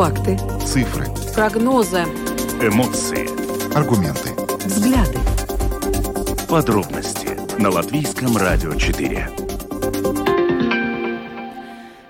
Факты. 0.00 0.38
Цифры. 0.64 1.04
Прогнозы. 1.34 2.04
Эмоции. 2.58 3.28
Аргументы. 3.76 4.30
Взгляды. 4.64 5.18
Подробности 6.48 7.38
на 7.60 7.68
Латвийском 7.68 8.34
радио 8.38 8.72
4. 8.72 9.28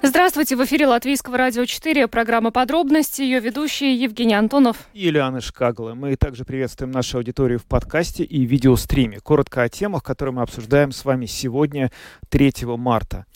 Здравствуйте, 0.03 0.55
в 0.55 0.65
эфире 0.65 0.87
Латвийского 0.87 1.37
радио 1.37 1.65
4, 1.65 2.07
программа 2.07 2.53
«Подробности», 2.53 3.23
ее 3.23 3.41
ведущие 3.41 3.97
Евгений 3.97 4.35
Антонов 4.35 4.77
и 4.95 5.09
Ильяна 5.09 5.41
Шкагла. 5.41 5.95
Мы 5.95 6.15
также 6.15 6.45
приветствуем 6.45 6.93
нашу 6.93 7.19
аудиторию 7.19 7.59
в 7.59 7.65
подкасте 7.65 8.23
и 8.23 8.45
видеостриме. 8.45 9.19
Коротко 9.19 9.63
о 9.63 9.69
темах, 9.69 10.05
которые 10.05 10.33
мы 10.33 10.43
обсуждаем 10.43 10.93
с 10.93 11.05
вами 11.05 11.27
сегодня, 11.27 11.91
3 12.29 12.53
марта. 12.77 13.27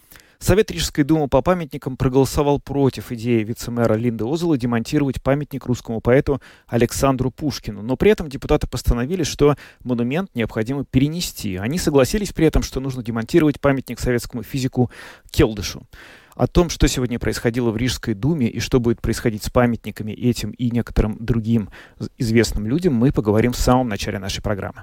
Совет 0.45 0.71
Рижской 0.71 1.05
думы 1.05 1.27
по 1.27 1.41
памятникам 1.41 1.97
проголосовал 1.97 2.61
против 2.61 3.11
идеи 3.13 3.43
вице-мэра 3.43 3.95
Линды 3.95 4.27
Озела 4.27 4.59
демонтировать 4.59 5.23
памятник 5.23 5.65
русскому 5.65 6.03
поэту 6.03 6.39
Александру 6.67 7.31
Пушкину. 7.31 7.81
Но 7.81 7.97
при 7.97 8.11
этом 8.11 8.29
депутаты 8.29 8.67
постановили, 8.67 9.23
что 9.23 9.57
монумент 9.85 10.29
необходимо 10.35 10.85
перенести. 10.85 11.57
Они 11.57 11.79
согласились 11.79 12.35
при 12.35 12.47
этом, 12.47 12.63
что 12.63 12.81
нужно 12.81 13.03
демонтировать 13.03 13.59
памятник 13.59 13.99
советскому 13.99 14.43
физику 14.43 14.91
Келдышу. 15.31 15.87
О 16.37 16.49
том, 16.49 16.69
что 16.69 16.89
сегодня 16.89 17.19
происходило 17.19 17.71
в 17.71 17.77
Рижской 17.77 18.15
думе 18.15 18.49
и 18.49 18.59
что 18.59 18.81
будет 18.81 19.01
происходить 19.01 19.45
с 19.45 19.51
памятниками 19.51 20.11
этим 20.13 20.51
и 20.51 20.71
некоторым 20.71 21.17
другим 21.21 21.71
известным 22.19 22.67
людям, 22.67 22.95
мы 22.95 23.13
поговорим 23.13 23.53
в 23.53 23.57
самом 23.57 23.89
начале 23.89 24.19
нашей 24.19 24.43
программы. 24.43 24.83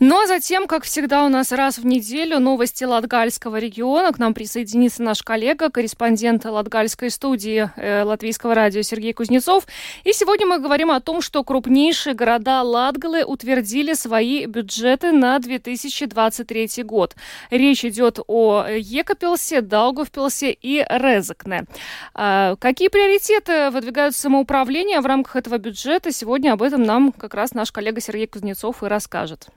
Ну 0.00 0.20
а 0.20 0.26
затем, 0.26 0.66
как 0.66 0.84
всегда, 0.84 1.24
у 1.24 1.28
нас 1.28 1.52
раз 1.52 1.78
в 1.78 1.86
неделю 1.86 2.40
новости 2.40 2.82
Латгальского 2.82 3.58
региона. 3.58 4.12
К 4.12 4.18
нам 4.18 4.34
присоединится 4.34 5.02
наш 5.02 5.22
коллега, 5.22 5.70
корреспондент 5.70 6.44
Латгальской 6.44 7.10
студии 7.10 7.70
э, 7.76 8.02
Латвийского 8.02 8.54
радио 8.54 8.82
Сергей 8.82 9.12
Кузнецов. 9.12 9.66
И 10.02 10.12
сегодня 10.12 10.46
мы 10.46 10.58
говорим 10.58 10.90
о 10.90 11.00
том, 11.00 11.22
что 11.22 11.44
крупнейшие 11.44 12.14
города 12.14 12.62
Латгалы 12.62 13.24
утвердили 13.24 13.92
свои 13.92 14.46
бюджеты 14.46 15.12
на 15.12 15.38
2023 15.38 16.82
год. 16.82 17.14
Речь 17.50 17.84
идет 17.84 18.18
о 18.26 18.66
Екапелсе, 18.66 19.60
Даугавпилсе 19.60 20.50
и 20.50 20.71
и 20.80 20.86
Резекне. 20.88 21.64
А, 22.14 22.56
какие 22.56 22.88
приоритеты 22.88 23.70
выдвигают 23.70 24.14
самоуправление 24.14 25.00
в 25.00 25.06
рамках 25.06 25.36
этого 25.36 25.58
бюджета? 25.58 26.12
Сегодня 26.12 26.52
об 26.52 26.62
этом 26.62 26.82
нам 26.82 27.12
как 27.12 27.34
раз 27.34 27.52
наш 27.52 27.72
коллега 27.72 28.00
Сергей 28.00 28.26
Кузнецов 28.26 28.82
и 28.82 28.86
расскажет. 28.86 29.48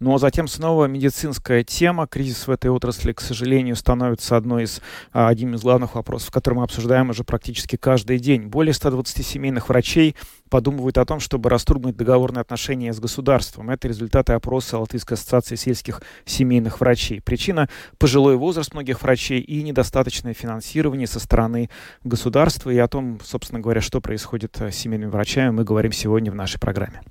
Ну 0.00 0.14
а 0.14 0.18
затем 0.18 0.48
снова 0.48 0.86
медицинская 0.86 1.62
тема. 1.62 2.06
Кризис 2.06 2.46
в 2.46 2.50
этой 2.50 2.70
отрасли, 2.70 3.12
к 3.12 3.20
сожалению, 3.20 3.76
становится 3.76 4.38
одной 4.38 4.64
из, 4.64 4.80
а, 5.12 5.28
одним 5.28 5.54
из 5.54 5.60
главных 5.60 5.94
вопросов, 5.94 6.30
который 6.30 6.54
мы 6.54 6.62
обсуждаем 6.62 7.10
уже 7.10 7.22
практически 7.22 7.76
каждый 7.76 8.18
день. 8.18 8.46
Более 8.46 8.72
120 8.72 9.22
семейных 9.22 9.68
врачей 9.68 10.16
подумывают 10.48 10.96
о 10.96 11.04
том, 11.04 11.20
чтобы 11.20 11.50
расторгнуть 11.50 11.98
договорные 11.98 12.40
отношения 12.40 12.94
с 12.94 12.98
государством. 12.98 13.68
Это 13.68 13.88
результаты 13.88 14.32
опроса 14.32 14.78
Латвийской 14.78 15.14
ассоциации 15.14 15.56
сельских 15.56 16.00
семейных 16.24 16.80
врачей. 16.80 17.20
Причина– 17.20 17.68
пожилой 17.98 18.36
возраст 18.36 18.72
многих 18.72 19.02
врачей 19.02 19.40
и 19.40 19.62
недостаточное 19.62 20.32
финансирование 20.32 21.06
со 21.06 21.20
стороны 21.20 21.68
государства. 22.04 22.70
И 22.70 22.78
о 22.78 22.88
том, 22.88 23.20
собственно 23.22 23.60
говоря, 23.60 23.82
что 23.82 24.00
происходит 24.00 24.56
с 24.58 24.74
семейными 24.74 25.10
врачами, 25.10 25.50
мы 25.50 25.64
говорим 25.64 25.92
сегодня 25.92 26.32
в 26.32 26.34
нашей 26.34 26.58
программе. 26.58 27.02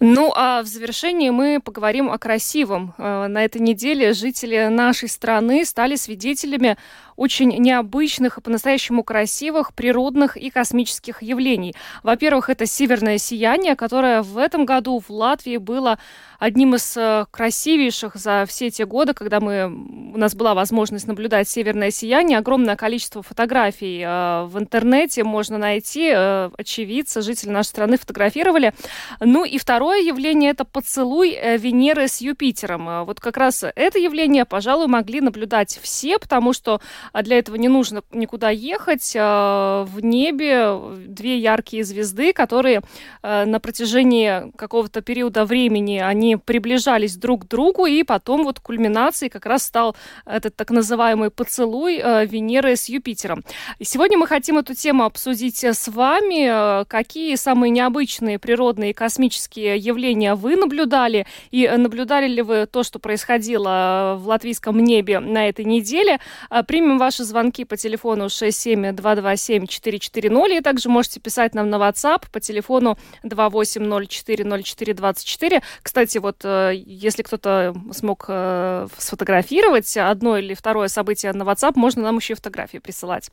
Ну, 0.00 0.32
а 0.34 0.62
в 0.62 0.66
завершении 0.66 1.30
мы 1.30 1.60
поговорим 1.60 2.10
о 2.10 2.18
красивом. 2.18 2.94
Э, 2.98 3.26
на 3.28 3.44
этой 3.44 3.60
неделе 3.60 4.12
жители 4.12 4.68
нашей 4.68 5.08
страны 5.08 5.64
стали 5.64 5.96
свидетелями 5.96 6.76
очень 7.16 7.48
необычных 7.48 8.38
и 8.38 8.40
по-настоящему 8.40 9.02
красивых 9.02 9.74
природных 9.74 10.36
и 10.36 10.50
космических 10.50 11.22
явлений. 11.22 11.74
Во-первых, 12.02 12.50
это 12.50 12.66
северное 12.66 13.18
сияние, 13.18 13.76
которое 13.76 14.22
в 14.22 14.38
этом 14.38 14.64
году 14.64 15.02
в 15.06 15.10
Латвии 15.10 15.56
было 15.56 15.98
одним 16.38 16.74
из 16.74 16.96
э, 16.96 17.26
красивейших 17.30 18.16
за 18.16 18.44
все 18.46 18.70
те 18.70 18.86
годы, 18.86 19.14
когда 19.14 19.40
мы, 19.40 19.66
у 20.14 20.18
нас 20.18 20.34
была 20.34 20.54
возможность 20.54 21.06
наблюдать 21.06 21.48
северное 21.48 21.90
сияние. 21.90 22.38
Огромное 22.38 22.76
количество 22.76 23.22
фотографий 23.22 24.02
э, 24.04 24.44
в 24.44 24.58
интернете 24.58 25.24
можно 25.24 25.58
найти. 25.58 26.10
Э, 26.14 26.50
очевидцы, 26.56 27.22
жители 27.22 27.50
нашей 27.50 27.68
страны 27.68 27.96
фотографировали. 27.96 28.74
Ну 29.20 29.44
и 29.44 29.58
второе 29.58 30.00
явление– 30.00 30.50
это 30.52 30.64
поцелуй 30.64 31.38
Венеры 31.58 32.08
с 32.08 32.20
Юпитером. 32.20 33.04
Вот 33.04 33.20
как 33.20 33.36
раз 33.36 33.64
это 33.64 33.98
явление, 33.98 34.44
пожалуй, 34.44 34.86
могли 34.86 35.20
наблюдать 35.20 35.78
все, 35.82 36.18
потому 36.18 36.52
что 36.52 36.80
для 37.22 37.38
этого 37.38 37.56
не 37.56 37.68
нужно 37.68 38.02
никуда 38.12 38.50
ехать. 38.50 39.14
В 39.14 39.98
небе 40.00 40.78
две 41.06 41.38
яркие 41.38 41.84
звезды, 41.84 42.32
которые 42.32 42.82
на 43.22 43.60
протяжении 43.60 44.50
какого-то 44.56 45.00
периода 45.00 45.44
времени 45.44 45.98
они 45.98 46.36
приближались 46.36 47.16
друг 47.16 47.44
к 47.44 47.48
другу, 47.48 47.86
и 47.86 48.02
потом 48.02 48.44
вот 48.44 48.60
кульминацией 48.60 49.30
как 49.30 49.46
раз 49.46 49.64
стал 49.64 49.96
этот 50.24 50.56
так 50.56 50.70
называемый 50.70 51.30
поцелуй 51.30 52.00
э, 52.02 52.26
Венеры 52.26 52.76
с 52.76 52.88
Юпитером. 52.88 53.44
И 53.78 53.84
сегодня 53.84 54.18
мы 54.18 54.26
хотим 54.26 54.58
эту 54.58 54.74
тему 54.74 55.04
обсудить 55.04 55.62
с 55.64 55.88
вами. 55.88 56.84
Какие 56.84 57.34
самые 57.36 57.70
необычные 57.70 58.38
природные 58.38 58.90
и 58.90 58.94
космические 58.94 59.76
явления 59.76 60.34
вы 60.34 60.56
наблюдали, 60.56 61.26
и 61.50 61.68
наблюдали 61.68 62.28
ли 62.28 62.42
вы 62.42 62.66
то, 62.66 62.82
что 62.82 62.98
происходило 62.98 64.16
в 64.18 64.28
латвийском 64.28 64.78
небе 64.78 65.20
на 65.20 65.48
этой 65.48 65.64
неделе? 65.64 66.20
Э, 66.50 66.62
примем 66.96 66.98
ваши 66.98 67.24
звонки 67.24 67.64
по 67.64 67.76
телефону 67.76 68.26
67227-440, 68.26 70.58
и 70.58 70.60
также 70.60 70.88
можете 70.88 71.18
писать 71.20 71.54
нам 71.54 71.70
на 71.70 71.76
WhatsApp 71.76 72.24
по 72.32 72.40
телефону 72.40 72.98
28040424. 73.24 75.62
Кстати, 75.82 76.18
вот 76.18 76.44
э, 76.44 76.72
если 76.74 77.22
кто-то 77.22 77.72
смог 77.92 78.24
э, 78.28 78.88
сфотографировать 78.98 79.96
одно 79.96 80.36
или 80.38 80.54
второе 80.54 80.88
событие 80.88 81.32
на 81.32 81.44
WhatsApp, 81.44 81.74
можно 81.76 82.02
нам 82.02 82.16
еще 82.16 82.32
и 82.32 82.36
фотографии 82.36 82.78
присылать. 82.78 83.30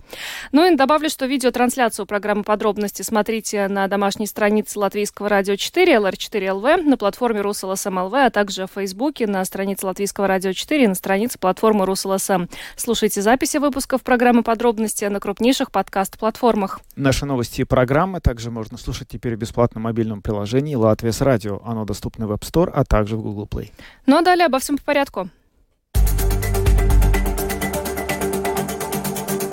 Ну 0.51 0.71
и 0.71 0.75
добавлю, 0.75 1.09
что 1.09 1.25
видеотрансляцию 1.25 2.05
программы 2.05 2.43
подробности 2.43 3.01
смотрите 3.01 3.67
на 3.67 3.87
домашней 3.87 4.27
странице 4.27 4.77
Латвийского 4.79 5.29
радио 5.29 5.55
4, 5.55 5.95
LR4.LV, 5.95 6.83
на 6.83 6.97
платформе 6.97 7.41
Rus.LSM.lv, 7.41 8.13
а 8.13 8.29
также 8.29 8.67
в 8.67 8.71
Фейсбуке, 8.75 9.25
на 9.27 9.45
странице 9.45 9.85
Латвийского 9.85 10.27
радио 10.27 10.51
4 10.53 10.83
и 10.83 10.87
на 10.87 10.95
странице 10.95 11.39
платформы 11.39 11.85
Rus.LSM. 11.85 12.47
Слушайте 12.75 13.21
записи 13.53 13.57
выпусков 13.57 14.01
программы 14.01 14.43
подробности 14.43 15.05
на 15.05 15.19
крупнейших 15.19 15.71
подкаст-платформах. 15.71 16.81
Наши 16.95 17.25
новости 17.25 17.61
и 17.61 17.63
программы 17.63 18.19
также 18.19 18.51
можно 18.51 18.77
слушать 18.77 19.07
теперь 19.07 19.35
в 19.35 19.39
бесплатном 19.39 19.83
мобильном 19.83 20.21
приложении 20.21 20.75
«Латвия 20.75 21.11
с 21.11 21.21
радио». 21.21 21.61
Оно 21.65 21.85
доступно 21.85 22.27
в 22.27 22.31
App 22.31 22.41
Store, 22.41 22.71
а 22.73 22.83
также 22.83 23.15
в 23.15 23.21
Google 23.21 23.47
Play. 23.49 23.71
Ну 24.05 24.17
а 24.17 24.21
далее 24.21 24.45
обо 24.45 24.59
всем 24.59 24.77
по 24.77 24.83
порядку. 24.83 25.29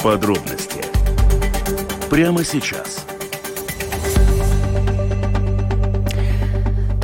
Подробности 0.02 0.82
прямо 2.08 2.42
сейчас. 2.44 3.06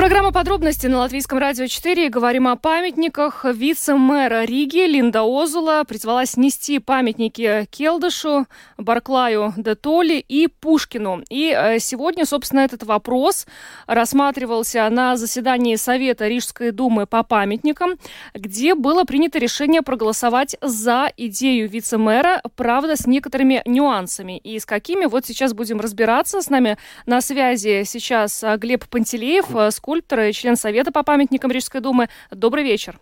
Программа 0.07 0.31
подробности 0.31 0.87
на 0.87 0.99
Латвийском 0.99 1.39
радио 1.39 1.67
4. 1.67 2.11
Говорим 2.11 2.47
о 2.47 2.55
памятниках. 2.55 3.45
Вице-мэра 3.45 4.45
Риги 4.45 4.87
Линда 4.87 5.23
Озула 5.25 5.83
призвала 5.83 6.27
снести 6.27 6.79
памятники 6.79 7.67
Келдышу, 7.73 8.47
Барклаю 8.79 9.53
де 9.57 9.75
Толли 9.75 10.19
и 10.21 10.47
Пушкину. 10.47 11.25
И 11.29 11.51
э, 11.53 11.81
сегодня, 11.81 12.25
собственно, 12.25 12.61
этот 12.61 12.85
вопрос 12.85 13.49
рассматривался 13.89 14.89
на 14.91 15.17
заседании 15.17 15.75
Совета 15.75 16.29
Рижской 16.29 16.71
думы 16.71 17.07
по 17.07 17.25
памятникам, 17.25 17.97
где 18.33 18.77
было 18.77 19.03
принято 19.03 19.41
решение 19.41 19.83
проголосовать 19.83 20.55
за 20.61 21.11
идею 21.17 21.69
вице-мэра, 21.69 22.43
правда, 22.55 22.95
с 22.95 23.09
некоторыми 23.09 23.61
нюансами. 23.67 24.39
И 24.39 24.61
с 24.61 24.67
какими, 24.67 25.07
вот 25.07 25.27
сейчас 25.27 25.53
будем 25.53 25.81
разбираться. 25.81 26.43
С 26.43 26.49
нами 26.49 26.79
на 27.07 27.21
связи 27.21 27.83
сейчас 27.85 28.45
э, 28.45 28.57
Глеб 28.57 28.89
Пантелеев, 28.89 29.47
э, 29.53 29.73
скульптор 29.73 29.96
скульптор 29.97 30.21
и 30.21 30.33
член 30.33 30.57
Совета 30.57 30.93
по 30.93 31.03
памятникам 31.03 31.51
Рижской 31.51 31.81
думы. 31.81 32.09
Добрый 32.31 32.65
вечер. 32.65 32.97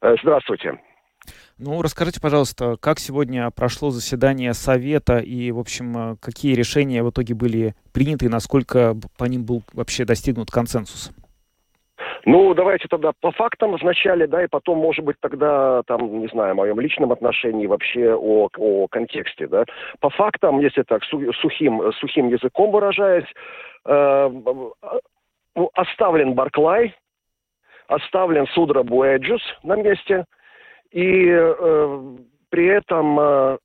Э, 0.00 0.14
здравствуйте. 0.22 0.80
Ну, 1.58 1.82
расскажите, 1.82 2.20
пожалуйста, 2.20 2.76
как 2.80 2.98
сегодня 2.98 3.50
прошло 3.50 3.90
заседание 3.90 4.54
Совета 4.54 5.18
и, 5.18 5.50
в 5.50 5.58
общем, 5.58 6.12
э, 6.12 6.16
какие 6.20 6.54
решения 6.54 7.02
в 7.02 7.10
итоге 7.10 7.34
были 7.34 7.74
приняты 7.92 8.26
и 8.26 8.28
насколько 8.28 8.94
по 9.18 9.24
ним 9.24 9.44
был 9.44 9.62
вообще 9.74 10.04
достигнут 10.04 10.50
консенсус? 10.50 11.10
Ну, 12.24 12.54
давайте 12.54 12.86
тогда 12.88 13.12
по 13.20 13.32
фактам 13.32 13.76
вначале, 13.76 14.26
да, 14.26 14.44
и 14.44 14.48
потом, 14.48 14.78
может 14.78 15.04
быть, 15.04 15.16
тогда, 15.20 15.82
там, 15.86 16.20
не 16.20 16.28
знаю, 16.28 16.52
о 16.52 16.54
моем 16.54 16.80
личном 16.80 17.12
отношении, 17.12 17.66
вообще 17.66 18.14
о, 18.14 18.48
о 18.56 18.86
контексте, 18.88 19.46
да. 19.46 19.64
По 20.00 20.10
фактам, 20.10 20.60
если 20.60 20.82
так, 20.82 21.02
сухим, 21.04 21.92
сухим 22.00 22.28
языком 22.28 22.70
выражаясь, 22.70 23.26
э, 23.84 24.30
оставлен 25.74 26.34
Барклай, 26.34 26.94
оставлен 27.88 28.46
Судрабу 28.48 28.82
Эджус 28.82 29.42
на 29.62 29.76
месте, 29.76 30.24
и 30.90 31.28
э, 31.30 32.16
при 32.50 32.66
этом 32.66 33.18
э, 33.20 33.58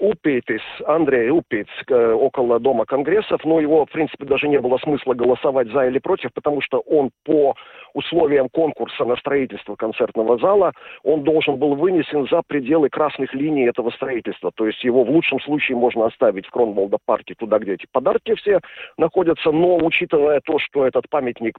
Упейтис, 0.00 0.60
Андрей 0.86 1.30
Упитс 1.30 1.68
около 1.88 2.58
Дома 2.58 2.84
Конгрессов, 2.84 3.44
но 3.44 3.60
его, 3.60 3.86
в 3.86 3.90
принципе, 3.90 4.24
даже 4.24 4.48
не 4.48 4.58
было 4.58 4.78
смысла 4.78 5.14
голосовать 5.14 5.68
за 5.68 5.86
или 5.86 5.98
против, 5.98 6.32
потому 6.32 6.60
что 6.60 6.80
он 6.80 7.10
по 7.24 7.54
условиям 7.94 8.48
конкурса 8.48 9.04
на 9.04 9.16
строительство 9.16 9.76
концертного 9.76 10.38
зала, 10.38 10.72
он 11.02 11.22
должен 11.22 11.56
был 11.56 11.74
вынесен 11.74 12.26
за 12.28 12.42
пределы 12.46 12.88
красных 12.88 13.32
линий 13.34 13.66
этого 13.66 13.90
строительства. 13.90 14.50
То 14.54 14.66
есть 14.66 14.82
его 14.84 15.04
в 15.04 15.10
лучшем 15.10 15.40
случае 15.40 15.76
можно 15.76 16.06
оставить 16.06 16.46
в 16.46 16.50
Кронволда 16.50 16.98
парке, 17.04 17.34
туда, 17.34 17.58
где 17.58 17.74
эти 17.74 17.86
подарки 17.90 18.34
все 18.34 18.60
находятся, 18.98 19.52
но 19.52 19.76
учитывая 19.76 20.40
то, 20.44 20.58
что 20.58 20.86
этот 20.86 21.08
памятник 21.08 21.56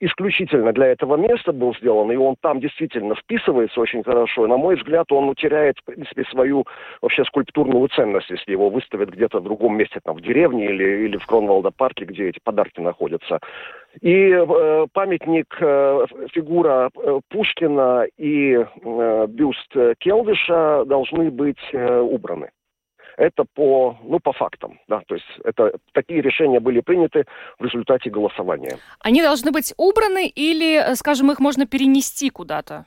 исключительно 0.00 0.72
для 0.72 0.86
этого 0.86 1.16
места 1.16 1.52
был 1.52 1.74
сделан, 1.76 2.10
и 2.12 2.16
он 2.16 2.36
там 2.40 2.60
действительно 2.60 3.14
вписывается 3.14 3.80
очень 3.80 4.02
хорошо. 4.04 4.46
На 4.46 4.56
мой 4.56 4.76
взгляд, 4.76 5.10
он 5.10 5.28
утеряет, 5.28 5.78
в 5.78 5.84
принципе, 5.84 6.24
свою 6.24 6.64
вообще 7.02 7.24
скульптурную 7.24 7.88
ценность, 7.88 8.30
если 8.30 8.52
его 8.52 8.70
выставят 8.70 9.10
где-то 9.10 9.40
в 9.40 9.44
другом 9.44 9.76
месте, 9.76 10.00
там, 10.02 10.16
в 10.16 10.20
деревне 10.20 10.66
или, 10.66 11.06
или 11.06 11.16
в 11.16 11.26
Кронвалда 11.26 11.70
парке, 11.70 12.04
где 12.04 12.28
эти 12.28 12.38
подарки 12.42 12.80
находятся. 12.80 13.38
И 14.00 14.30
э, 14.30 14.86
памятник, 14.92 15.56
э, 15.60 16.06
фигура 16.32 16.90
э, 16.94 17.20
Пушкина 17.28 18.06
и 18.16 18.54
э, 18.54 19.26
бюст 19.28 19.74
Келдыша 19.98 20.84
должны 20.84 21.30
быть 21.30 21.58
э, 21.72 22.00
убраны 22.00 22.50
это 23.18 23.44
по, 23.44 23.98
ну, 24.04 24.20
по 24.20 24.32
фактам, 24.32 24.78
да, 24.86 25.02
то 25.06 25.16
есть 25.16 25.26
это, 25.44 25.72
такие 25.92 26.22
решения 26.22 26.60
были 26.60 26.80
приняты 26.80 27.24
в 27.58 27.64
результате 27.64 28.10
голосования. 28.10 28.78
Они 29.00 29.20
должны 29.22 29.50
быть 29.50 29.74
убраны 29.76 30.28
или, 30.28 30.94
скажем, 30.94 31.30
их 31.32 31.40
можно 31.40 31.66
перенести 31.66 32.30
куда-то? 32.30 32.86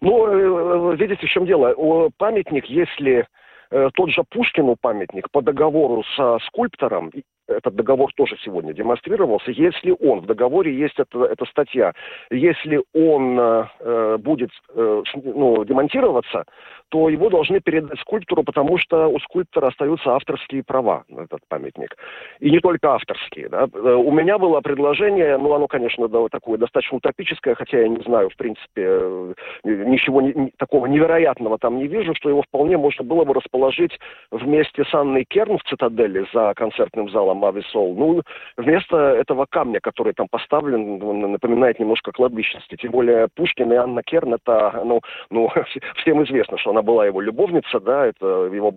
Ну, 0.00 0.92
э, 0.92 0.96
видите, 0.96 1.26
в 1.26 1.30
чем 1.30 1.44
дело. 1.44 1.74
Памятник, 2.18 2.66
если 2.66 3.26
э, 3.70 3.90
тот 3.94 4.10
же 4.10 4.22
Пушкину 4.30 4.76
памятник 4.80 5.28
по 5.32 5.42
договору 5.42 6.04
со 6.16 6.38
скульптором, 6.46 7.10
этот 7.56 7.74
договор 7.74 8.12
тоже 8.14 8.36
сегодня 8.44 8.72
демонстрировался, 8.72 9.50
если 9.50 9.94
он, 10.00 10.20
в 10.20 10.26
договоре 10.26 10.74
есть 10.74 10.98
эта, 10.98 11.24
эта 11.24 11.44
статья, 11.46 11.92
если 12.30 12.82
он 12.94 13.38
э, 13.38 14.16
будет 14.18 14.50
э, 14.74 15.02
ну, 15.14 15.64
демонтироваться, 15.64 16.44
то 16.92 17.08
его 17.08 17.30
должны 17.30 17.60
передать 17.60 17.98
скульптору, 18.00 18.42
потому 18.42 18.76
что 18.76 19.08
у 19.08 19.18
скульптора 19.20 19.68
остаются 19.68 20.14
авторские 20.14 20.62
права 20.62 21.04
на 21.08 21.22
этот 21.22 21.40
памятник. 21.48 21.96
И 22.38 22.50
не 22.50 22.60
только 22.60 22.92
авторские. 22.92 23.48
Да. 23.48 23.66
Э, 23.72 23.94
у 23.94 24.10
меня 24.12 24.36
было 24.36 24.60
предложение, 24.60 25.38
ну 25.38 25.54
оно, 25.54 25.68
конечно, 25.68 26.06
да, 26.08 26.28
такое 26.30 26.58
достаточно 26.58 26.98
утопическое, 26.98 27.54
хотя 27.54 27.80
я 27.80 27.88
не 27.88 28.02
знаю, 28.02 28.28
в 28.28 28.36
принципе, 28.36 28.82
э, 28.84 29.34
ничего 29.64 30.20
не, 30.20 30.52
такого 30.58 30.84
невероятного 30.84 31.56
там 31.56 31.78
не 31.78 31.86
вижу, 31.86 32.14
что 32.14 32.28
его 32.28 32.42
вполне 32.42 32.76
можно 32.76 33.04
было 33.04 33.24
бы 33.24 33.32
расположить 33.32 33.98
вместе 34.30 34.84
с 34.84 34.92
Анной 34.92 35.24
Керн 35.24 35.56
в 35.56 35.62
цитадели 35.64 36.26
за 36.34 36.52
концертным 36.54 37.08
залом 37.08 37.38
Ависол. 37.44 37.94
Ну, 37.94 38.22
вместо 38.56 38.96
этого 38.96 39.46
камня, 39.48 39.80
который 39.80 40.12
там 40.12 40.28
поставлен, 40.30 40.98
напоминает 41.32 41.78
немножко 41.78 42.12
кладбищенский. 42.12 42.76
Тем 42.76 42.92
более 42.92 43.28
Пушкин 43.34 43.72
и 43.72 43.76
Анна 43.76 44.02
Керн, 44.02 44.34
это, 44.34 44.82
ну, 44.84 45.00
ну 45.30 45.50
всем 45.96 46.22
известно, 46.24 46.58
что 46.58 46.70
она 46.70 46.82
была 46.82 47.06
его 47.06 47.20
любовница, 47.20 47.80
да, 47.80 48.06
это 48.06 48.26
его, 48.52 48.72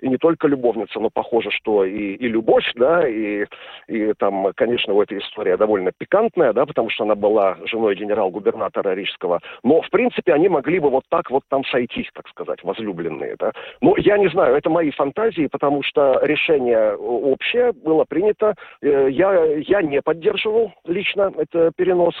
и 0.00 0.08
не 0.08 0.16
только 0.16 0.48
любовница, 0.48 1.00
но 1.00 1.10
похоже, 1.10 1.50
что 1.50 1.84
и, 1.84 2.14
и 2.14 2.28
любовь, 2.28 2.70
да, 2.74 3.06
и, 3.08 3.46
и 3.88 4.12
там, 4.14 4.52
конечно, 4.54 4.94
у 4.94 5.02
этой 5.02 5.18
история 5.18 5.56
довольно 5.56 5.92
пикантная, 5.96 6.52
да, 6.52 6.66
потому 6.66 6.90
что 6.90 7.04
она 7.04 7.14
была 7.14 7.56
женой 7.64 7.94
генерал-губернатора 7.96 8.94
Рижского, 8.94 9.40
но, 9.62 9.82
в 9.82 9.90
принципе, 9.90 10.32
они 10.32 10.48
могли 10.48 10.78
бы 10.78 10.90
вот 10.90 11.04
так 11.08 11.30
вот 11.30 11.42
там 11.48 11.64
сойтись, 11.64 12.10
так 12.14 12.28
сказать, 12.28 12.62
возлюбленные, 12.62 13.36
да. 13.38 13.52
Но 13.80 13.94
я 13.98 14.18
не 14.18 14.28
знаю, 14.28 14.56
это 14.56 14.70
мои 14.70 14.90
фантазии, 14.90 15.48
потому 15.50 15.82
что 15.82 16.20
решение 16.22 16.96
общее 16.96 17.72
было 17.72 18.04
принято, 18.06 18.54
э, 18.82 19.08
я, 19.10 19.44
я 19.56 19.82
не 19.82 20.00
поддерживал 20.02 20.72
лично 20.84 21.32
это 21.36 21.72
перенос, 21.76 22.14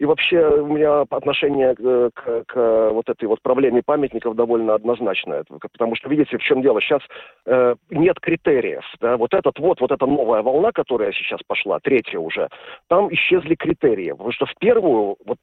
и 0.00 0.06
вообще 0.06 0.48
у 0.48 0.66
меня 0.66 1.02
отношение 1.02 1.74
к, 1.74 2.10
к, 2.14 2.44
к 2.46 2.90
вот 2.90 3.06
этой 3.10 3.26
вот 3.26 3.42
проблеме 3.42 3.82
памятников 3.84 4.34
довольно 4.34 4.74
однозначное. 4.74 5.44
Потому 5.44 5.94
что, 5.94 6.08
видите, 6.08 6.38
в 6.38 6.42
чем 6.42 6.62
дело? 6.62 6.80
Сейчас 6.80 7.02
э, 7.44 7.74
нет 7.90 8.18
критериев. 8.18 8.82
Да? 8.98 9.18
Вот 9.18 9.34
этот 9.34 9.58
вот, 9.58 9.78
вот 9.82 9.92
эта 9.92 10.06
новая 10.06 10.40
волна, 10.40 10.70
которая 10.72 11.12
сейчас 11.12 11.40
пошла, 11.46 11.80
третья 11.80 12.18
уже, 12.18 12.48
там 12.88 13.12
исчезли 13.12 13.54
критерии. 13.54 14.12
Потому 14.12 14.32
что 14.32 14.46
в 14.46 14.54
первую, 14.58 15.16
вот 15.26 15.36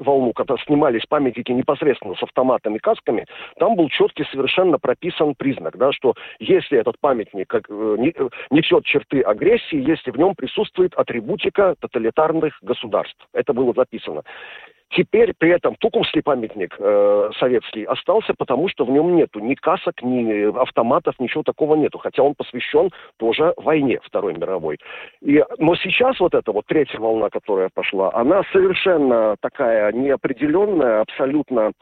волну, 0.00 0.32
когда 0.32 0.56
снимались 0.58 1.06
памятники 1.08 1.52
непосредственно 1.52 2.14
с 2.14 2.22
автоматами, 2.22 2.78
касками, 2.78 3.26
там 3.58 3.76
был 3.76 3.88
четкий 3.88 4.24
совершенно 4.24 4.78
прописан 4.78 5.34
признак, 5.34 5.76
да, 5.76 5.92
что 5.92 6.14
если 6.38 6.78
этот 6.78 6.98
памятник 7.00 7.48
как, 7.48 7.68
э, 7.68 7.96
не, 7.98 8.10
э, 8.10 8.28
несет 8.50 8.84
черты 8.84 9.20
агрессии, 9.20 9.76
если 9.76 10.10
в 10.10 10.16
нем 10.16 10.34
присутствует 10.34 10.94
атрибутика 10.94 11.74
тоталитарных 11.80 12.58
государств. 12.62 13.18
Это 13.32 13.52
было 13.52 13.72
записано. 13.74 14.22
Теперь 14.92 15.32
при 15.36 15.50
этом 15.50 15.74
Тукумский 15.76 16.22
памятник 16.22 16.76
э, 16.78 17.30
советский 17.38 17.84
остался, 17.84 18.34
потому 18.36 18.68
что 18.68 18.84
в 18.84 18.90
нем 18.90 19.16
нету 19.16 19.40
ни 19.40 19.54
касок, 19.54 20.02
ни 20.02 20.54
автоматов, 20.58 21.14
ничего 21.18 21.42
такого 21.42 21.76
нету. 21.76 21.98
Хотя 21.98 22.22
он 22.22 22.34
посвящен 22.34 22.90
тоже 23.16 23.54
войне 23.56 24.00
Второй 24.04 24.34
мировой. 24.34 24.78
И, 25.22 25.42
но 25.58 25.74
сейчас 25.76 26.20
вот 26.20 26.34
эта 26.34 26.52
вот 26.52 26.66
третья 26.66 26.98
волна, 26.98 27.30
которая 27.30 27.70
пошла, 27.72 28.12
она 28.12 28.42
совершенно 28.52 29.36
такая 29.40 29.92
неопределенная, 29.92 31.00
абсолютно 31.00 31.72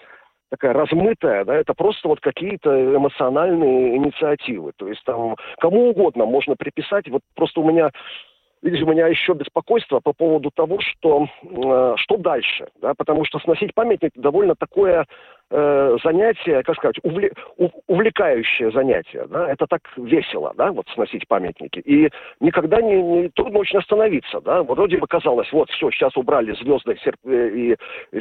такая 0.51 0.73
размытая, 0.73 1.45
да, 1.45 1.57
это 1.57 1.75
просто 1.75 2.09
вот 2.09 2.21
какие-то 2.21 2.97
эмоциональные 2.97 3.97
инициативы. 3.97 4.73
То 4.77 4.89
есть 4.89 5.03
там 5.05 5.37
кому 5.61 5.91
угодно 5.91 6.27
можно 6.27 6.55
приписать, 6.57 7.09
вот 7.09 7.23
просто 7.35 7.61
у 7.61 7.69
меня 7.69 7.91
видишь, 8.63 8.83
у 8.83 8.87
меня 8.87 9.07
еще 9.07 9.35
беспокойство 9.35 10.01
по 10.01 10.13
поводу 10.13 10.51
того, 10.51 10.79
что, 10.81 11.27
э, 11.43 11.95
что 11.97 12.17
дальше, 12.17 12.69
да, 12.81 12.95
потому 12.95 13.25
что 13.25 13.39
сносить 13.39 13.75
памятник 13.75 14.13
довольно 14.15 14.55
такое 14.55 15.07
э, 15.51 15.97
занятие, 16.03 16.63
как 16.63 16.77
сказать, 16.77 16.97
увле, 17.03 17.33
увлекающее 17.87 18.71
занятие, 18.71 19.27
да, 19.27 19.51
это 19.51 19.67
так 19.67 19.81
весело, 19.97 20.53
да, 20.57 20.73
вот 20.73 20.87
сносить 20.95 21.27
памятники, 21.29 21.81
и 21.81 22.11
никогда 22.41 22.81
не, 22.81 23.03
не 23.03 23.29
трудно 23.31 23.59
очень 23.61 23.79
остановиться, 23.79 24.41
да, 24.41 24.63
вроде 24.63 24.99
бы 24.99 25.07
казалось, 25.07 25.51
вот 25.53 25.71
все, 25.71 25.91
сейчас 25.91 26.17
убрали 26.17 26.53
звезды, 26.53 26.97
серп, 27.03 27.19
э, 27.27 27.49
и 27.49 27.77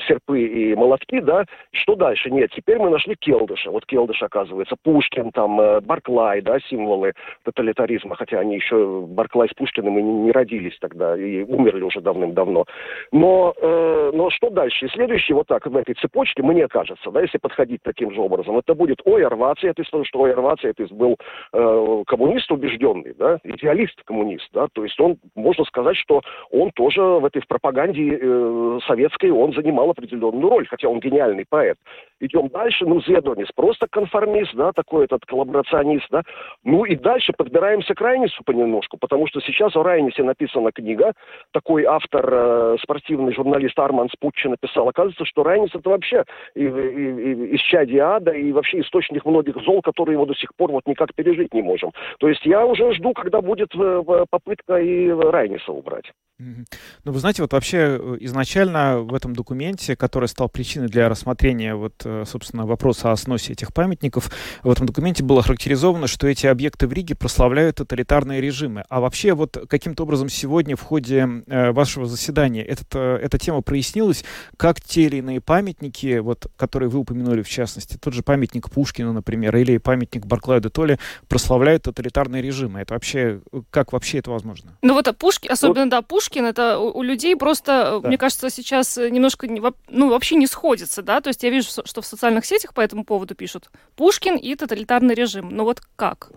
серпы 0.07 0.41
и 0.41 0.75
молотки, 0.75 1.19
да, 1.19 1.45
что 1.71 1.95
дальше? 1.95 2.29
Нет, 2.31 2.51
теперь 2.55 2.79
мы 2.79 2.89
нашли 2.89 3.15
Келдыша, 3.15 3.71
вот 3.71 3.85
Келдыш, 3.85 4.21
оказывается, 4.23 4.75
Пушкин, 4.83 5.31
там, 5.31 5.59
э, 5.61 5.81
Барклай, 5.81 6.41
да, 6.41 6.59
символы 6.69 7.13
тоталитаризма, 7.43 8.15
хотя 8.15 8.39
они 8.39 8.55
еще, 8.55 9.05
Барклай 9.07 9.49
с 9.49 9.53
Пушкиным 9.53 9.97
и 9.97 10.01
не, 10.01 10.11
не 10.11 10.31
родились 10.31 10.77
тогда, 10.79 11.17
и 11.17 11.43
умерли 11.43 11.83
уже 11.83 12.01
давным-давно, 12.01 12.65
но, 13.11 13.53
э, 13.61 14.11
но 14.13 14.29
что 14.29 14.49
дальше? 14.49 14.85
И 14.85 14.89
следующий 14.89 15.33
вот 15.33 15.47
так 15.47 15.65
в 15.65 15.75
этой 15.75 15.95
цепочке, 15.95 16.43
мне 16.43 16.67
кажется, 16.67 17.11
да, 17.11 17.18
да, 17.19 17.23
если 17.23 17.37
подходить 17.37 17.81
таким 17.83 18.13
же 18.13 18.21
образом, 18.21 18.57
это 18.57 18.73
будет 18.73 18.99
ой, 19.05 19.25
Орвация, 19.25 19.73
то 19.73 19.81
есть, 19.81 19.89
что 20.05 20.21
ой, 20.21 20.31
то 20.73 20.83
есть 20.83 20.93
был 20.93 21.17
э, 21.53 22.03
коммунист 22.07 22.49
убежденный, 22.51 23.13
да, 23.17 23.39
идеалист-коммунист, 23.43 24.47
да, 24.53 24.67
то 24.71 24.83
есть 24.83 24.99
он, 24.99 25.17
можно 25.35 25.65
сказать, 25.65 25.97
что 25.97 26.21
он 26.51 26.71
тоже 26.71 27.01
в 27.01 27.25
этой 27.25 27.41
в 27.41 27.47
пропаганде 27.47 28.17
э, 28.21 28.79
советской, 28.87 29.31
он 29.31 29.53
занимал 29.53 29.89
определенную 29.89 30.49
роль, 30.49 30.67
хотя 30.67 30.87
он 30.87 30.99
гениальный 30.99 31.45
поэт. 31.47 31.77
Идем 32.19 32.49
дальше, 32.49 32.85
ну, 32.85 33.01
Зедонис 33.01 33.47
просто 33.55 33.87
конформист, 33.89 34.53
да, 34.53 34.71
такой 34.73 35.05
этот 35.05 35.25
коллаборационист, 35.25 36.07
да, 36.11 36.23
ну 36.63 36.83
и 36.85 36.95
дальше 36.95 37.33
подбираемся 37.37 37.93
к 37.93 38.01
Райнису 38.01 38.43
понемножку, 38.43 38.97
потому 38.97 39.27
что 39.27 39.39
сейчас 39.41 39.75
о 39.75 39.83
Райнисе 39.83 40.23
написана 40.23 40.71
книга, 40.71 41.13
такой 41.51 41.85
автор, 41.85 42.29
э, 42.29 42.77
спортивный 42.81 43.33
журналист 43.33 43.77
Арман 43.79 44.09
Спутчи 44.09 44.47
написал, 44.47 44.89
оказывается, 44.89 45.25
что 45.25 45.43
Райнис 45.43 45.73
это 45.73 45.89
вообще 45.89 46.23
и, 46.55 46.63
и, 46.63 46.65
и, 46.67 47.55
исчадие 47.55 48.01
ада 48.01 48.31
и 48.31 48.51
вообще 48.51 48.81
источник 48.81 49.25
многих 49.25 49.55
зол, 49.63 49.81
которые 49.81 50.13
его 50.13 50.25
до 50.25 50.35
сих 50.35 50.53
пор 50.55 50.71
вот 50.71 50.87
никак 50.87 51.13
пережить 51.15 51.53
не 51.53 51.61
можем. 51.61 51.91
То 52.19 52.27
есть 52.27 52.45
я 52.45 52.65
уже 52.65 52.93
жду, 52.93 53.13
когда 53.13 53.41
будет 53.41 53.73
э, 53.75 54.03
попытка 54.29 54.77
и 54.77 55.09
Райниса 55.09 55.71
убрать. 55.71 56.11
Ну, 56.39 57.11
вы 57.11 57.19
знаете, 57.19 57.41
вот 57.41 57.51
вообще 57.51 57.77
э, 57.77 58.17
изначально 58.21 58.99
в 58.99 59.13
этом 59.13 59.35
документе, 59.35 59.97
который 59.97 60.29
стал 60.29 60.47
причиной 60.47 60.87
для 60.87 61.09
рассмотрения 61.09 61.75
вот, 61.75 62.05
собственно, 62.25 62.65
вопроса 62.65 63.11
о 63.11 63.15
сносе 63.15 63.53
этих 63.53 63.73
памятников, 63.73 64.31
в 64.63 64.69
этом 64.69 64.85
документе 64.85 65.23
было 65.23 65.41
характеризовано, 65.41 66.07
что 66.07 66.27
эти 66.27 66.47
объекты 66.47 66.87
в 66.87 66.93
Риге 66.93 67.15
прославляют 67.15 67.77
тоталитарные 67.77 68.41
режимы. 68.41 68.83
А 68.89 68.99
вообще 68.99 69.33
вот 69.33 69.57
каким-то 69.69 70.03
образом 70.03 70.29
сегодня 70.29 70.75
в 70.75 70.81
ходе 70.81 71.27
вашего 71.47 72.05
заседания 72.05 72.63
этот, 72.63 72.95
эта 72.95 73.37
тема 73.37 73.61
прояснилась, 73.61 74.23
как 74.57 74.81
те 74.81 75.03
или 75.03 75.17
иные 75.17 75.41
памятники, 75.41 76.19
вот, 76.19 76.47
которые 76.55 76.89
вы 76.89 76.99
упомянули 76.99 77.41
в 77.41 77.49
частности, 77.49 77.97
тот 77.97 78.13
же 78.13 78.23
памятник 78.23 78.69
Пушкину, 78.69 79.13
например, 79.13 79.55
или 79.55 79.77
памятник 79.77 80.25
Барклаю 80.25 80.61
де 80.61 80.69
Толли 80.69 80.99
прославляют 81.27 81.83
тоталитарные 81.83 82.41
режимы. 82.41 82.79
Это 82.81 82.93
вообще, 82.93 83.41
как 83.69 83.93
вообще 83.93 84.19
это 84.19 84.31
возможно? 84.31 84.77
Ну 84.81 84.93
вот 84.93 85.07
а 85.07 85.13
Пушкин, 85.13 85.51
особенно, 85.51 85.85
вот. 85.85 85.91
да, 85.91 86.01
Пушкин, 86.01 86.45
это 86.45 86.77
у, 86.79 86.99
у 86.99 87.03
людей 87.03 87.35
просто, 87.35 87.99
да. 88.01 88.07
мне 88.07 88.17
кажется, 88.17 88.49
сейчас 88.49 88.97
немножко, 88.97 89.47
ну, 89.89 90.09
вообще 90.09 90.35
не 90.35 90.47
сходится, 90.47 91.01
да, 91.01 91.21
то 91.21 91.29
есть 91.29 91.43
я 91.43 91.49
вижу, 91.49 91.69
что 91.83 91.98
просто 91.99 92.15
в 92.15 92.19
социальных 92.19 92.45
сетях 92.45 92.73
по 92.73 92.81
этому 92.81 93.03
поводу 93.03 93.35
пишут. 93.35 93.69
Пушкин 93.95 94.37
и 94.37 94.55
тоталитарный 94.55 95.15
режим. 95.15 95.49
Ну 95.49 95.63
вот 95.63 95.81
как? 95.95 96.31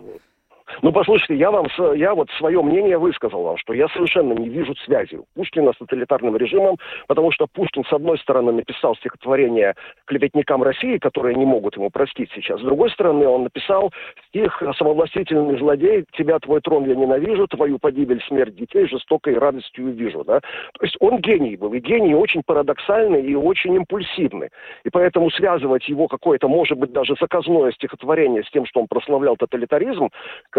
Ну, 0.81 0.93
послушайте, 0.93 1.35
я 1.35 1.51
вам, 1.51 1.67
я 1.95 2.15
вот 2.15 2.31
свое 2.39 2.63
мнение 2.63 2.97
высказал 2.97 3.43
вам, 3.43 3.59
что 3.59 3.75
я 3.75 3.89
совершенно 3.89 4.33
не 4.33 4.49
вижу 4.49 4.75
связи 4.77 5.19
Пушкина 5.35 5.73
с 5.73 5.77
тоталитарным 5.77 6.37
режимом, 6.37 6.77
потому 7.09 7.31
что 7.31 7.47
Пушкин, 7.47 7.85
с 7.85 7.93
одной 7.93 8.19
стороны, 8.19 8.53
написал 8.53 8.97
стихотворение 8.97 9.75
клеветникам 10.07 10.63
России, 10.63 10.99
которые 10.99 11.35
не 11.37 11.45
могут 11.45 11.77
ему 11.77 11.91
простить 11.91 12.31
сейчас. 12.35 12.61
С 12.61 12.65
другой 12.65 12.91
стороны, 12.91 13.27
он 13.27 13.45
написал 13.45 13.93
стих 14.29 14.63
«Самовластительный 14.79 15.59
злодей, 15.59 16.05
тебя, 16.13 16.39
твой 16.39 16.61
трон 16.61 16.87
я 16.87 16.95
ненавижу, 16.95 17.47
твою 17.47 17.79
погибель, 17.79 18.23
смерть 18.27 18.55
детей 18.55 18.87
жестокой 18.87 19.39
радостью 19.39 19.93
вижу». 19.93 20.25
Да? 20.25 20.41
То 20.41 20.85
есть 20.85 20.97
он 21.01 21.19
гений 21.19 21.57
был, 21.57 21.73
и 21.73 21.81
гений 21.81 22.15
очень 22.15 22.43
парадоксальный 22.45 23.23
и 23.23 23.35
очень 23.35 23.75
импульсивный. 23.75 24.51
И 24.85 24.91
поэтому 24.91 25.31
связывать 25.31 25.89
его 25.89 26.09
какое-то, 26.09 26.49
может 26.49 26.79
быть, 26.79 26.93
даже 26.93 27.15
заказное 27.21 27.73
стихотворение 27.73 28.43
с 28.45 28.51
тем, 28.51 28.67
что 28.67 28.81
он 28.81 28.87
прославлял 28.87 29.37
тоталитаризм, 29.37 30.09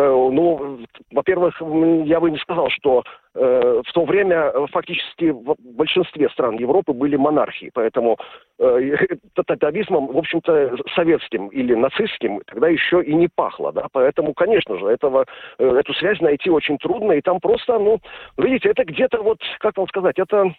ну, 0.10 0.79
во-первых, 1.12 1.62
я 2.05 2.19
бы 2.19 2.31
не 2.31 2.38
сказал, 2.38 2.69
что 2.69 3.03
э, 3.36 3.81
в 3.86 3.91
то 3.93 4.05
время 4.05 4.51
фактически 4.72 5.31
в 5.31 5.55
большинстве 5.60 6.29
стран 6.29 6.57
Европы 6.57 6.93
были 6.93 7.15
монархии, 7.15 7.72
поэтому 7.74 8.17
э, 8.60 8.95
тоталитаризмом, 9.36 10.07
в 10.07 10.17
общем-то, 10.17 10.75
советским 10.95 11.48
или 11.50 11.74
нацистским 11.74 12.41
тогда 12.45 12.67
еще 12.67 13.03
и 13.03 13.13
не 13.13 13.27
пахло, 13.27 13.72
да, 13.72 13.88
поэтому, 13.91 14.33
конечно 14.33 14.77
же, 14.77 14.88
этого, 14.88 15.25
э, 15.60 15.65
эту 15.65 15.93
связь 15.93 16.19
найти 16.22 16.50
очень 16.50 16.77
трудно, 16.77 17.13
и 17.13 17.22
там 17.22 17.39
просто, 17.39 17.77
ну, 17.79 18.00
видите, 18.38 18.69
это 18.69 18.83
где-то 18.83 19.22
вот, 19.22 19.39
как 19.60 19.77
вам 19.77 19.88
сказать, 19.88 20.19
это 20.19 20.53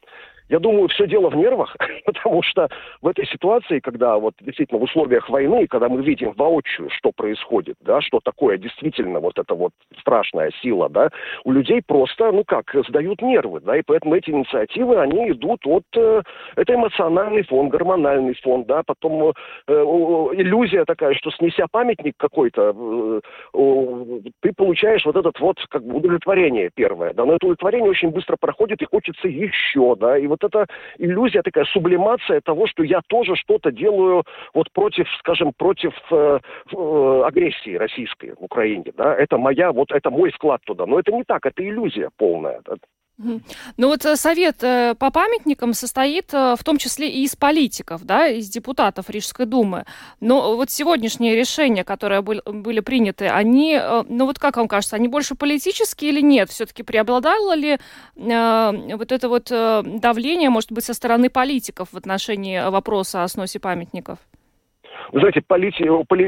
я 0.49 0.59
думаю, 0.59 0.89
все 0.89 1.07
дело 1.07 1.31
в 1.31 1.37
нервах, 1.37 1.77
потому 2.05 2.43
что 2.43 2.69
в 3.01 3.09
этой 3.09 3.27
ситуации, 3.27 3.81
когда 3.81 4.19
вот 4.19 4.35
действительно 4.41 4.81
в 4.81 4.85
условиях 4.85 5.29
войны, 5.29 5.67
когда 5.67 5.89
мы 5.89 6.03
видим 6.03 6.33
воочию, 6.33 6.91
что 6.91 7.13
происходит, 7.13 7.77
да, 7.81 8.01
что 8.01 8.21
такое 8.23 8.59
действительно 8.59 9.21
вот 9.21 9.39
эта 9.39 9.55
вот 9.55 9.73
страшная 10.01 10.51
сила, 10.63 10.89
да, 10.89 11.09
у 11.45 11.53
людей 11.53 11.83
просто, 11.87 12.31
ну 12.33 12.45
как, 12.45 12.75
сдают 12.89 13.23
нервы, 13.23 13.61
да, 13.61 13.77
и 13.77 13.83
поэтому 13.83 14.15
эти 14.17 14.31
инициативы, 14.31 15.01
они 15.01 15.31
идут 15.31 15.67
от, 15.67 15.85
э, 15.97 16.23
это 16.57 16.75
эмоциональный 16.75 17.43
фон, 17.45 17.69
гормональный 17.69 18.35
фон, 18.43 18.65
да, 18.65 18.83
потом 18.85 19.33
э, 19.67 19.73
иллюзия 19.73 20.85
такая, 20.85 21.15
что 21.15 21.31
снеся 21.31 21.67
памятник 21.71 22.15
какой-то, 22.19 23.21
э, 23.55 24.21
ты 24.41 24.53
получаешь 24.53 25.05
вот 25.07 25.17
этот 25.17 25.41
вот 25.41 25.57
как 25.71 25.85
бы 25.85 25.97
удовлетворение 25.97 26.71
первое, 26.75 27.15
да, 27.15 27.25
но 27.25 27.35
это 27.35 27.47
удовлетворение 27.47 27.91
очень 27.91 28.11
быстро 28.11 28.37
проходит 28.39 28.83
и 28.83 28.87
хочется 28.87 29.29
еще, 29.29 29.97
да, 29.97 30.19
и 30.19 30.27
вот 30.41 30.45
эта 30.45 30.67
иллюзия, 30.99 31.43
такая 31.43 31.65
сублимация 31.65 32.41
того, 32.41 32.67
что 32.67 32.83
я 32.83 33.01
тоже 33.07 33.37
что-то 33.37 33.71
делаю 33.71 34.25
вот 34.53 34.71
против, 34.73 35.07
скажем, 35.19 35.53
против 35.57 35.93
э, 36.11 36.39
э, 36.73 37.23
агрессии 37.25 37.77
российской 37.77 38.35
в 38.35 38.43
Украине, 38.43 38.93
да, 38.97 39.15
это 39.15 39.39
моя, 39.39 39.73
вот 39.73 39.91
это 39.93 40.11
мой 40.11 40.31
вклад 40.31 40.61
туда, 40.65 40.87
но 40.87 40.99
это 40.99 41.13
не 41.13 41.25
так, 41.25 41.47
это 41.47 41.67
иллюзия 41.67 42.11
полная. 42.17 42.61
Ну 43.17 43.41
вот 43.79 44.05
э, 44.05 44.17
совет 44.17 44.63
э, 44.65 44.97
по 44.99 45.13
памятникам 45.13 45.73
состоит 45.73 46.35
э, 46.35 46.57
в 46.59 46.65
том 46.65 46.79
числе 46.79 47.09
и 47.09 47.23
из 47.23 47.37
политиков, 47.37 48.05
да, 48.05 48.27
из 48.27 48.49
депутатов 48.49 49.09
Рижской 49.09 49.47
думы. 49.47 49.85
Но 50.21 50.57
вот 50.57 50.71
сегодняшние 50.71 51.37
решения, 51.37 51.85
которые 51.85 52.23
были 52.23 52.81
приняты, 52.81 53.29
они, 53.29 53.81
ну 54.09 54.27
вот 54.27 54.41
как 54.41 54.57
вам 54.57 54.67
кажется, 54.67 54.97
они 54.97 55.07
больше 55.07 55.37
политические 55.37 56.11
или 56.11 56.21
нет? 56.21 56.49
Все-таки 56.51 56.83
преобладало 56.83 57.55
ли 57.55 57.79
вот 58.17 59.13
это 59.13 59.29
вот 59.29 59.45
давление, 59.49 60.51
может 60.51 60.73
быть, 60.73 60.85
со 60.85 60.95
стороны 60.95 61.31
политиков 61.31 61.93
в 61.93 61.97
отношении 61.97 62.69
вопроса 62.69 63.23
о 63.23 63.29
сносе 63.29 63.61
памятников? 63.61 64.19
Вы 65.13 65.21
знаете, 65.21 65.43
полити, 65.47 65.85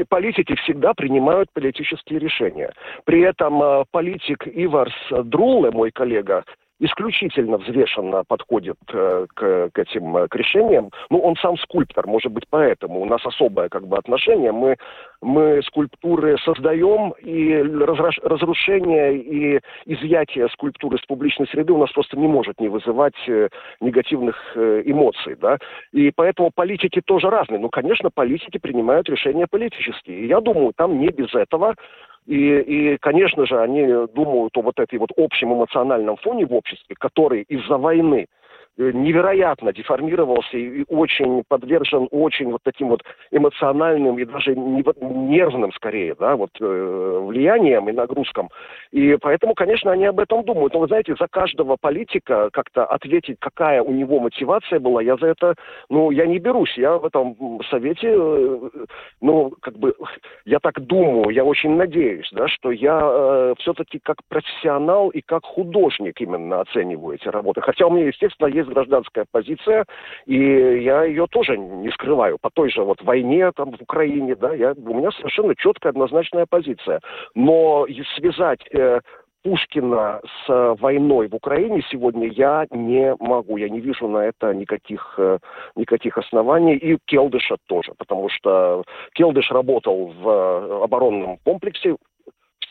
политики 0.07 0.55
всегда 0.63 0.93
принимают 0.93 1.49
политические 1.51 2.19
решения. 2.19 2.71
При 3.05 3.21
этом 3.21 3.85
политик 3.91 4.47
Иварс 4.47 4.93
Друлле, 5.25 5.71
мой 5.71 5.91
коллега, 5.91 6.45
исключительно 6.79 7.57
взвешенно 7.57 8.23
подходит 8.27 8.77
э, 8.93 9.25
к, 9.33 9.69
к 9.71 9.79
этим 9.79 10.15
э, 10.17 10.27
к 10.27 10.35
решениям. 10.35 10.91
Ну, 11.09 11.19
он 11.19 11.35
сам 11.37 11.57
скульптор, 11.57 12.05
может 12.05 12.31
быть, 12.31 12.45
поэтому 12.49 13.01
у 13.01 13.05
нас 13.05 13.25
особое 13.25 13.69
как 13.69 13.87
бы 13.87 13.97
отношение. 13.97 14.51
Мы, 14.51 14.77
мы 15.21 15.61
скульптуры 15.63 16.37
создаем, 16.39 17.11
и 17.21 17.55
разруш, 17.61 18.19
разрушение 18.21 19.17
и 19.17 19.59
изъятие 19.85 20.47
скульптуры 20.49 20.97
из 20.97 21.05
публичной 21.05 21.47
среды 21.47 21.73
у 21.73 21.79
нас 21.79 21.91
просто 21.91 22.17
не 22.17 22.27
может 22.27 22.59
не 22.59 22.69
вызывать 22.69 23.17
э, 23.27 23.49
негативных 23.81 24.37
эмоций, 24.55 25.35
да. 25.39 25.57
И 25.91 26.11
поэтому 26.15 26.51
политики 26.53 27.01
тоже 27.03 27.29
разные. 27.29 27.59
Ну, 27.59 27.69
конечно, 27.69 28.09
политики 28.13 28.57
принимают 28.57 29.09
решения 29.09 29.47
политические. 29.47 30.19
И 30.19 30.27
я 30.27 30.41
думаю, 30.41 30.73
там 30.75 30.99
не 30.99 31.09
без 31.09 31.33
этого 31.33 31.75
и, 32.27 32.59
и, 32.59 32.97
конечно 32.97 33.45
же, 33.45 33.57
они 33.59 33.85
думают 34.13 34.55
о 34.57 34.61
вот 34.61 34.77
этой 34.79 34.99
вот 34.99 35.09
общем 35.15 35.53
эмоциональном 35.53 36.17
фоне 36.17 36.45
в 36.45 36.53
обществе, 36.53 36.95
который 36.99 37.43
из-за 37.43 37.77
войны 37.77 38.27
невероятно 38.77 39.73
деформировался 39.73 40.57
и 40.57 40.85
очень 40.87 41.43
подвержен 41.47 42.07
очень 42.11 42.51
вот 42.51 42.61
таким 42.63 42.89
вот 42.89 43.03
эмоциональным 43.31 44.19
и 44.19 44.25
даже 44.25 44.55
нервным 44.55 45.71
скорее, 45.73 46.15
да, 46.15 46.35
вот 46.35 46.51
э, 46.59 47.19
влиянием 47.25 47.89
и 47.89 47.91
нагрузкам. 47.91 48.49
И 48.91 49.17
поэтому, 49.19 49.53
конечно, 49.55 49.91
они 49.91 50.05
об 50.05 50.19
этом 50.19 50.43
думают. 50.43 50.73
Но 50.73 50.81
вы 50.81 50.87
знаете, 50.87 51.15
за 51.19 51.27
каждого 51.27 51.77
политика 51.79 52.49
как-то 52.53 52.85
ответить, 52.85 53.37
какая 53.39 53.81
у 53.81 53.91
него 53.91 54.19
мотивация 54.19 54.79
была, 54.79 55.01
я 55.01 55.17
за 55.17 55.27
это, 55.27 55.55
ну, 55.89 56.11
я 56.11 56.25
не 56.25 56.39
берусь. 56.39 56.77
Я 56.77 56.97
в 56.97 57.05
этом 57.05 57.35
совете, 57.69 58.13
э, 58.13 58.69
ну, 59.21 59.53
как 59.61 59.77
бы, 59.77 59.95
я 60.45 60.59
так 60.59 60.79
думаю, 60.81 61.29
я 61.31 61.43
очень 61.43 61.75
надеюсь, 61.75 62.29
да, 62.31 62.47
что 62.47 62.71
я 62.71 62.99
э, 63.01 63.53
все-таки 63.59 63.99
как 63.99 64.17
профессионал 64.29 65.09
и 65.09 65.21
как 65.21 65.45
художник 65.45 66.21
именно 66.21 66.61
оцениваю 66.61 67.15
эти 67.15 67.27
работы. 67.27 67.61
Хотя 67.61 67.87
у 67.87 67.91
меня, 67.91 68.07
естественно, 68.07 68.47
есть 68.47 68.66
есть 68.67 68.73
гражданская 68.73 69.25
позиция, 69.31 69.85
и 70.25 70.35
я 70.35 71.03
ее 71.03 71.27
тоже 71.27 71.57
не 71.57 71.89
скрываю. 71.91 72.37
По 72.41 72.49
той 72.49 72.69
же 72.69 72.83
вот 72.83 73.01
войне 73.01 73.51
там 73.55 73.71
в 73.71 73.81
Украине, 73.81 74.35
да, 74.35 74.53
я, 74.53 74.73
у 74.73 74.93
меня 74.93 75.11
совершенно 75.11 75.55
четкая 75.55 75.91
однозначная 75.91 76.45
позиция. 76.49 76.99
Но 77.35 77.85
связать 78.15 78.61
э, 78.73 78.99
Пушкина 79.43 80.21
с 80.45 80.75
войной 80.79 81.27
в 81.29 81.35
Украине 81.35 81.83
сегодня 81.89 82.27
я 82.27 82.65
не 82.71 83.15
могу. 83.19 83.57
Я 83.57 83.69
не 83.69 83.79
вижу 83.79 84.07
на 84.07 84.25
это 84.25 84.53
никаких, 84.53 85.15
э, 85.17 85.39
никаких 85.75 86.17
оснований. 86.17 86.75
И 86.75 86.97
Келдыша 87.05 87.57
тоже, 87.67 87.93
потому 87.97 88.29
что 88.29 88.83
Келдыш 89.13 89.51
работал 89.51 90.07
в 90.07 90.29
э, 90.29 90.83
оборонном 90.83 91.37
комплексе 91.43 91.95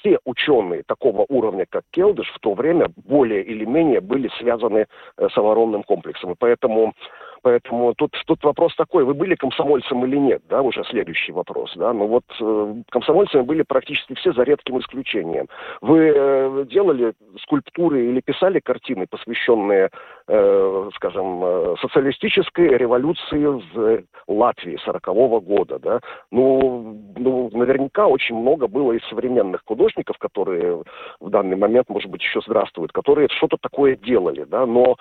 все 0.06 0.18
ученые 0.24 0.82
такого 0.86 1.26
уровня, 1.28 1.66
как 1.68 1.84
Келдыш, 1.90 2.28
в 2.30 2.38
то 2.38 2.54
время 2.54 2.86
более 2.96 3.42
или 3.42 3.64
менее 3.64 4.00
были 4.00 4.30
связаны 4.38 4.86
э, 5.16 5.28
с 5.28 5.36
оборонным 5.36 5.82
комплексом. 5.82 6.32
И 6.32 6.36
поэтому 6.38 6.94
Поэтому 7.42 7.94
тут, 7.94 8.16
тут 8.26 8.42
вопрос 8.44 8.74
такой, 8.76 9.04
вы 9.04 9.14
были 9.14 9.34
комсомольцем 9.34 10.04
или 10.04 10.16
нет, 10.16 10.42
да, 10.48 10.62
уже 10.62 10.84
следующий 10.84 11.32
вопрос, 11.32 11.72
да. 11.76 11.92
Ну 11.92 12.06
вот 12.06 12.24
э, 12.40 12.74
комсомольцами 12.90 13.42
были 13.42 13.62
практически 13.62 14.14
все 14.14 14.32
за 14.32 14.42
редким 14.42 14.78
исключением. 14.78 15.48
Вы 15.80 16.12
э, 16.14 16.64
делали 16.70 17.14
скульптуры 17.42 18.06
или 18.06 18.20
писали 18.20 18.60
картины, 18.60 19.06
посвященные, 19.08 19.90
э, 20.28 20.90
скажем, 20.94 21.40
э, 21.44 21.74
социалистической 21.80 22.68
революции 22.76 23.46
в 23.46 24.04
Латвии 24.28 24.78
40-го 24.86 25.40
года, 25.40 25.78
да. 25.78 26.00
Ну, 26.30 26.98
ну, 27.16 27.50
наверняка 27.52 28.06
очень 28.06 28.36
много 28.36 28.66
было 28.66 28.92
и 28.92 29.00
современных 29.08 29.62
художников, 29.64 30.18
которые 30.18 30.82
в 31.20 31.30
данный 31.30 31.56
момент, 31.56 31.88
может 31.88 32.10
быть, 32.10 32.22
еще 32.22 32.40
здравствуют, 32.40 32.92
которые 32.92 33.28
что-то 33.28 33.56
такое 33.60 33.96
делали, 33.96 34.44
да, 34.44 34.66
но 34.66 34.96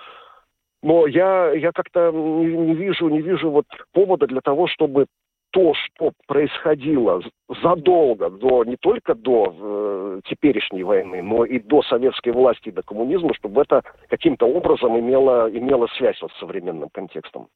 но 0.86 1.08
я, 1.08 1.52
я 1.52 1.72
как-то 1.72 2.12
не, 2.12 2.56
не 2.56 2.74
вижу, 2.74 3.08
не 3.08 3.20
вижу 3.20 3.50
вот 3.50 3.66
повода 3.92 4.28
для 4.28 4.40
того, 4.40 4.68
чтобы 4.68 5.06
то, 5.50 5.72
что 5.74 6.12
происходило 6.28 7.22
задолго 7.60 8.30
до, 8.30 8.62
не 8.62 8.76
только 8.76 9.16
до 9.16 9.52
э, 9.58 10.20
теперешней 10.28 10.84
войны, 10.84 11.22
но 11.22 11.44
и 11.44 11.58
до 11.58 11.82
советской 11.82 12.30
власти, 12.30 12.70
до 12.70 12.82
коммунизма, 12.82 13.34
чтобы 13.34 13.62
это 13.62 13.82
каким-то 14.08 14.46
образом 14.46 14.96
имело, 14.96 15.50
имело 15.50 15.88
связь 15.98 16.22
вот 16.22 16.30
с 16.32 16.38
современным 16.38 16.88
контекстом. 16.90 17.48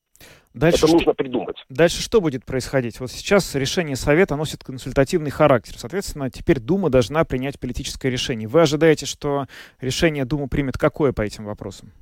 Дальше 0.52 0.78
это 0.78 0.86
что, 0.88 0.96
нужно 0.96 1.14
придумать. 1.14 1.64
Дальше 1.68 2.02
что 2.02 2.20
будет 2.20 2.44
происходить? 2.44 2.98
Вот 2.98 3.12
сейчас 3.12 3.54
решение 3.54 3.94
Совета 3.94 4.34
носит 4.34 4.64
консультативный 4.64 5.30
характер. 5.30 5.74
Соответственно, 5.76 6.30
теперь 6.30 6.58
Дума 6.58 6.90
должна 6.90 7.24
принять 7.24 7.60
политическое 7.60 8.10
решение. 8.10 8.48
Вы 8.48 8.62
ожидаете, 8.62 9.06
что 9.06 9.44
решение 9.80 10.24
Дума 10.24 10.48
примет 10.48 10.78
какое 10.78 11.12
по 11.12 11.22
этим 11.22 11.44
вопросам? 11.44 11.92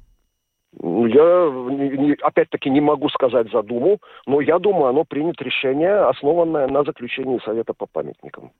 Я, 0.80 2.16
опять-таки, 2.22 2.70
не 2.70 2.80
могу 2.80 3.08
сказать 3.08 3.50
за 3.50 3.62
Думу, 3.62 3.98
но 4.26 4.40
я 4.40 4.58
думаю, 4.58 4.86
оно 4.86 5.04
примет 5.04 5.40
решение, 5.40 5.94
основанное 6.08 6.68
на 6.68 6.84
заключении 6.84 7.40
Совета 7.44 7.72
по 7.72 7.86
памятникам. 7.86 8.52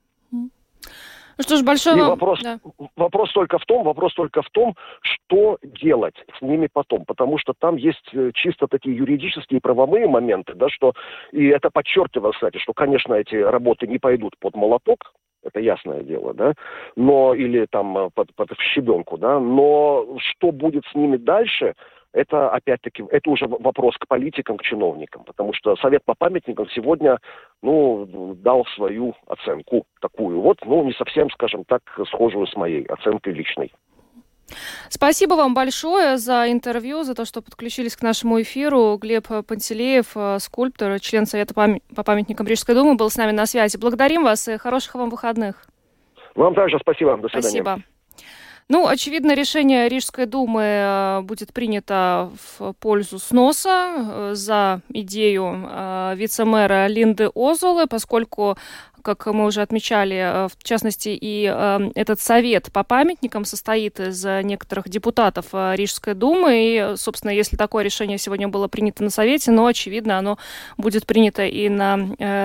Ну 1.39 1.43
что 1.43 1.55
ж, 1.55 1.63
большой 1.63 1.95
И 1.95 2.01
вам... 2.01 2.09
вопрос, 2.09 2.41
да. 2.43 2.59
вопрос 2.97 3.31
только 3.31 3.59
в 3.59 3.65
том, 3.65 3.83
вопрос 3.83 4.13
только 4.13 4.41
в 4.41 4.49
том, 4.49 4.75
что 5.01 5.57
делать 5.63 6.15
с 6.37 6.41
ними 6.41 6.67
потом, 6.71 7.05
потому 7.05 7.37
что 7.37 7.53
там 7.57 7.77
есть 7.77 8.09
э, 8.11 8.31
чисто 8.33 8.67
такие 8.67 8.97
юридические 8.97 9.59
и 9.59 9.61
правовые 9.61 10.05
моменты, 10.09 10.53
да, 10.53 10.67
что 10.67 10.91
и 11.31 11.47
это 11.47 11.69
подчеркиваю, 11.69 12.33
кстати, 12.33 12.57
что, 12.57 12.73
конечно, 12.73 13.13
эти 13.13 13.35
работы 13.35 13.87
не 13.87 13.99
пойдут 13.99 14.37
под 14.37 14.55
молоток, 14.55 15.13
это 15.41 15.61
ясное 15.61 16.01
дело, 16.01 16.33
да, 16.33 16.55
но 16.97 17.33
или 17.33 17.65
там 17.69 17.97
э, 17.97 18.09
под, 18.13 18.35
под 18.35 18.49
щебенку, 18.59 19.17
да, 19.17 19.39
но 19.39 20.17
что 20.17 20.51
будет 20.51 20.83
с 20.91 20.93
ними 20.93 21.15
дальше, 21.15 21.73
это 22.13 22.49
опять-таки, 22.49 23.03
это 23.09 23.29
уже 23.29 23.47
вопрос 23.47 23.95
к 23.97 24.07
политикам, 24.07 24.57
к 24.57 24.63
чиновникам, 24.63 25.23
потому 25.23 25.53
что 25.53 25.75
Совет 25.77 26.03
по 26.05 26.15
памятникам 26.15 26.69
сегодня, 26.69 27.19
ну, 27.61 28.35
дал 28.35 28.65
свою 28.75 29.15
оценку 29.27 29.85
такую 30.01 30.41
вот, 30.41 30.57
ну, 30.65 30.83
не 30.83 30.93
совсем, 30.93 31.29
скажем 31.29 31.63
так, 31.65 31.81
схожую 32.07 32.47
с 32.47 32.55
моей 32.55 32.83
оценкой 32.85 33.33
личной. 33.33 33.71
Спасибо 34.89 35.35
вам 35.35 35.53
большое 35.53 36.17
за 36.17 36.51
интервью, 36.51 37.03
за 37.03 37.13
то, 37.13 37.25
что 37.25 37.41
подключились 37.41 37.95
к 37.95 38.01
нашему 38.01 38.41
эфиру. 38.41 38.97
Глеб 38.97 39.27
Пантелеев, 39.27 40.11
э, 40.15 40.39
скульптор, 40.39 40.99
член 40.99 41.27
Совета 41.27 41.53
по 41.53 42.03
памятникам 42.03 42.47
Рижской 42.47 42.73
думы, 42.73 42.95
был 42.95 43.11
с 43.11 43.17
нами 43.17 43.31
на 43.31 43.45
связи. 43.45 43.77
Благодарим 43.77 44.23
вас 44.23 44.47
и 44.47 44.57
хороших 44.57 44.95
вам 44.95 45.11
выходных. 45.11 45.67
Вам 46.35 46.55
также 46.55 46.79
спасибо. 46.79 47.17
До 47.17 47.27
свидания. 47.29 47.61
Спасибо. 47.61 47.83
Ну, 48.71 48.85
очевидно, 48.85 49.33
решение 49.33 49.89
Рижской 49.89 50.27
думы 50.27 50.61
э, 50.61 51.21
будет 51.21 51.53
принято 51.53 52.31
в 52.59 52.73
пользу 52.73 53.17
сноса 53.17 53.93
э, 53.97 54.31
за 54.35 54.81
идею 54.89 55.67
э, 55.67 56.13
вице-мэра 56.15 56.85
Линды 56.85 57.31
Озолы, 57.33 57.87
поскольку 57.87 58.59
как 59.01 59.25
мы 59.27 59.45
уже 59.45 59.61
отмечали, 59.61 60.15
э, 60.15 60.47
в 60.47 60.63
частности, 60.63 61.09
и 61.09 61.51
э, 61.51 61.91
этот 61.95 62.19
совет 62.19 62.71
по 62.71 62.83
памятникам 62.83 63.45
состоит 63.45 63.99
из 63.99 64.23
некоторых 64.23 64.89
депутатов 64.89 65.47
э, 65.53 65.75
Рижской 65.75 66.13
думы. 66.13 66.49
И, 66.53 66.93
собственно, 66.97 67.31
если 67.31 67.57
такое 67.57 67.83
решение 67.83 68.17
сегодня 68.17 68.47
было 68.47 68.67
принято 68.67 69.03
на 69.03 69.09
совете, 69.09 69.51
но, 69.51 69.65
очевидно, 69.65 70.17
оно 70.17 70.37
будет 70.77 71.05
принято 71.05 71.45
и 71.45 71.69
на 71.69 71.99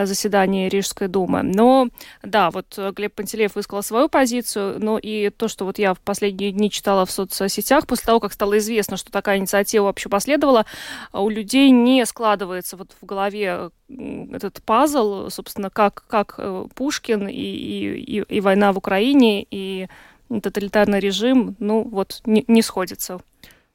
заседании 0.06 0.68
Рижской 0.68 1.08
думы. 1.08 1.42
Но, 1.42 1.88
да, 2.22 2.50
вот 2.50 2.78
Глеб 2.94 3.14
Пантелеев 3.14 3.54
высказал 3.54 3.82
свою 3.82 4.08
позицию, 4.08 4.76
но 4.78 4.98
и 4.98 5.30
то, 5.30 5.48
что 5.48 5.64
вот 5.64 5.78
я 5.78 5.94
в 5.94 6.00
последние 6.00 6.52
дни 6.52 6.70
читала 6.70 7.06
в 7.06 7.10
соцсетях, 7.10 7.86
после 7.86 8.06
того, 8.06 8.20
как 8.20 8.32
стало 8.32 8.58
известно, 8.58 8.96
что 8.96 9.10
такая 9.10 9.38
инициатива 9.38 9.84
вообще 9.84 10.08
последовала, 10.08 10.66
у 11.12 11.28
людей 11.28 11.70
не 11.70 12.04
складывается 12.06 12.76
вот 12.76 12.90
в 13.00 13.06
голове 13.06 13.70
этот 13.88 14.62
пазл, 14.62 15.28
собственно, 15.30 15.70
как, 15.70 16.04
как 16.06 16.34
э, 16.38 16.66
Пушкин 16.74 17.28
и, 17.28 17.32
и, 17.34 18.22
и 18.22 18.40
война 18.40 18.72
в 18.72 18.78
Украине, 18.78 19.46
и 19.50 19.88
тоталитарный 20.28 21.00
режим, 21.00 21.54
ну, 21.58 21.82
вот, 21.82 22.22
не, 22.24 22.44
не 22.48 22.62
сходится. 22.62 23.20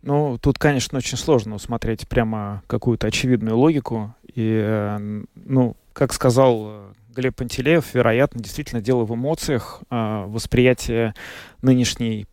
Ну, 0.01 0.37
тут, 0.41 0.57
конечно, 0.57 0.97
очень 0.97 1.17
сложно 1.17 1.55
усмотреть 1.55 2.07
прямо 2.07 2.63
какую-то 2.67 3.07
очевидную 3.07 3.57
логику. 3.57 4.15
И, 4.33 4.61
э, 4.63 4.97
ну, 5.35 5.75
как 5.93 6.13
сказал 6.13 6.67
э, 6.67 6.93
Глеб 7.15 7.35
Пантелеев, 7.35 7.93
вероятно, 7.93 8.41
действительно 8.41 8.81
дело 8.81 9.03
в 9.03 9.13
эмоциях, 9.13 9.81
восприятие 9.89 11.13
нынешней 11.61 12.27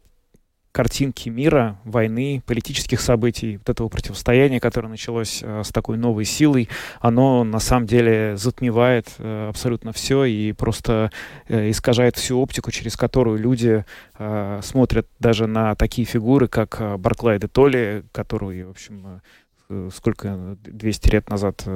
картинки 0.76 1.30
мира, 1.30 1.78
войны, 1.85 2.42
политических 2.45 3.00
событий, 3.00 3.56
вот 3.56 3.71
этого 3.71 3.88
противостояния, 3.88 4.61
которое 4.61 4.88
началось 4.88 5.40
э, 5.42 5.62
с 5.64 5.68
такой 5.68 5.97
новой 5.97 6.26
силой, 6.26 6.68
оно 7.00 7.45
на 7.45 7.61
самом 7.61 7.87
деле 7.87 8.37
затмевает 8.37 9.09
э, 9.16 9.49
абсолютно 9.49 9.95
все 9.95 10.25
и 10.25 10.52
просто 10.52 11.11
э, 11.49 11.71
искажает 11.71 12.16
всю 12.16 12.38
оптику, 12.38 12.71
через 12.73 12.95
которую 12.95 13.38
люди 13.38 13.87
смотрят 14.62 15.06
даже 15.18 15.47
на 15.47 15.75
такие 15.75 16.06
фигуры, 16.06 16.49
как 16.49 16.80
Барклай 16.99 17.38
де 17.38 17.49
Толли, 17.49 18.04
которую, 18.12 18.68
в 18.68 18.71
общем, 18.71 19.21
сколько, 19.95 20.56
200 20.62 21.11
лет 21.11 21.30
назад 21.30 21.66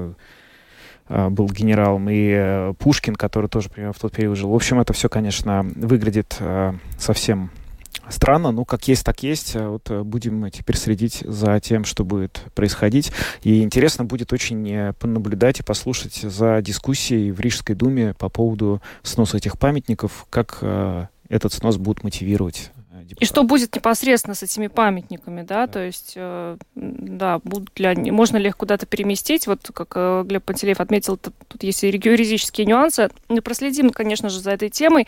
был 1.09 1.49
генералом, 1.49 2.09
и 2.11 2.73
Пушкин, 2.79 3.15
который 3.15 3.49
тоже 3.49 3.69
примерно 3.69 3.93
в 3.93 3.99
тот 3.99 4.13
период 4.13 4.39
жил. 4.39 4.51
В 4.51 4.55
общем, 4.55 4.81
это 4.81 4.93
все, 4.95 5.09
конечно, 5.09 5.63
выглядит 5.77 6.39
совсем 6.99 7.51
странно, 8.09 8.51
ну, 8.51 8.65
как 8.65 8.89
есть, 8.89 9.05
так 9.05 9.23
есть. 9.23 9.57
А 9.57 9.71
вот 9.71 9.91
э, 9.91 10.03
будем 10.03 10.51
теперь 10.51 10.77
следить 10.77 11.23
за 11.27 11.61
тем, 11.61 11.85
что 11.85 12.05
будет 12.05 12.43
происходить. 12.55 13.13
И 13.43 13.63
интересно 13.63 14.05
будет 14.05 14.33
очень 14.33 14.69
э, 14.71 14.93
понаблюдать 14.95 15.61
и 15.61 15.63
послушать 15.63 16.15
за 16.15 16.61
дискуссией 16.63 17.31
в 17.31 17.41
Рижской 17.41 17.75
думе 17.75 18.15
по 18.15 18.29
поводу 18.29 18.81
сноса 19.03 19.37
этих 19.37 19.59
памятников, 19.59 20.27
как 20.31 20.59
э, 20.63 21.07
этот 21.29 21.53
снос 21.53 21.77
будут 21.77 22.05
мотивировать 22.05 22.71
депутатов. 23.11 23.23
И 23.23 23.33
что 23.33 23.43
будет 23.43 23.75
непосредственно 23.75 24.35
с 24.35 24.43
этими 24.43 24.69
памятниками, 24.69 25.43
да, 25.43 25.67
да. 25.67 25.73
то 25.73 25.81
есть, 25.81 26.13
э, 26.17 26.57
да, 26.75 27.41
будут 27.45 27.79
ли 27.79 27.87
они, 27.87 28.11
можно 28.11 28.37
ли 28.37 28.49
их 28.49 28.57
куда-то 28.57 28.87
переместить, 28.87 29.47
вот 29.47 29.71
как 29.75 29.93
э, 29.95 30.23
Глеб 30.25 30.45
Пантелеев 30.45 30.81
отметил, 30.81 31.17
тут, 31.17 31.35
есть 31.63 31.83
юридические 31.83 32.67
нюансы. 32.67 33.11
Мы 33.29 33.43
проследим, 33.43 33.91
конечно 33.91 34.29
же, 34.29 34.41
за 34.41 34.53
этой 34.53 34.71
темой. 34.71 35.07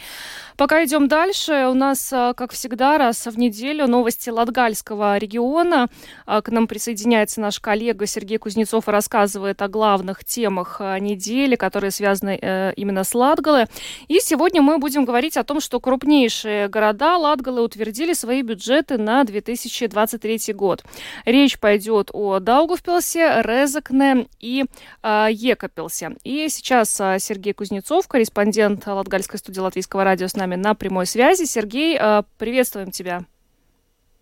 Пока 0.56 0.84
идем 0.84 1.08
дальше, 1.08 1.68
у 1.70 1.74
нас, 1.74 2.12
э, 2.12 2.34
как 2.36 2.52
всегда, 2.52 2.98
раз 2.98 3.26
в 3.26 3.38
неделю 3.38 3.86
новости 3.86 4.30
Латгальского 4.30 5.16
региона. 5.18 5.88
К 6.26 6.42
нам 6.48 6.66
присоединяется 6.66 7.40
наш 7.40 7.60
коллега 7.60 8.06
Сергей 8.06 8.38
Кузнецов 8.38 8.88
и 8.88 8.90
рассказывает 8.90 9.62
о 9.62 9.68
главных 9.68 10.24
темах 10.24 10.80
недели, 10.80 11.56
которые 11.56 11.90
связаны 11.90 12.72
именно 12.76 13.04
с 13.04 13.14
Латгалой. 13.14 13.66
И 14.08 14.18
сегодня 14.20 14.62
мы 14.62 14.78
будем 14.78 15.04
говорить 15.04 15.36
о 15.36 15.44
том, 15.44 15.60
что 15.60 15.80
крупнейшие 15.80 16.68
города 16.68 17.16
Латгалы 17.16 17.62
утверждают 17.62 17.91
утвердили 17.92 18.14
свои 18.14 18.42
бюджеты 18.42 18.96
на 18.96 19.22
2023 19.24 20.54
год. 20.54 20.82
Речь 21.26 21.58
пойдет 21.58 22.10
о 22.12 22.38
Даугавпилсе, 22.38 23.42
Резакне 23.42 24.28
и 24.40 24.64
э, 25.02 25.28
Екапилсе. 25.30 26.16
И 26.24 26.48
сейчас 26.48 26.98
э, 27.00 27.18
Сергей 27.18 27.52
Кузнецов, 27.52 28.08
корреспондент 28.08 28.86
Латгальской 28.86 29.38
студии 29.38 29.60
Латвийского 29.60 30.04
радио 30.04 30.26
с 30.26 30.34
нами 30.34 30.54
на 30.54 30.74
прямой 30.74 31.04
связи. 31.06 31.44
Сергей, 31.44 31.98
э, 32.00 32.22
приветствуем 32.38 32.90
тебя. 32.90 33.24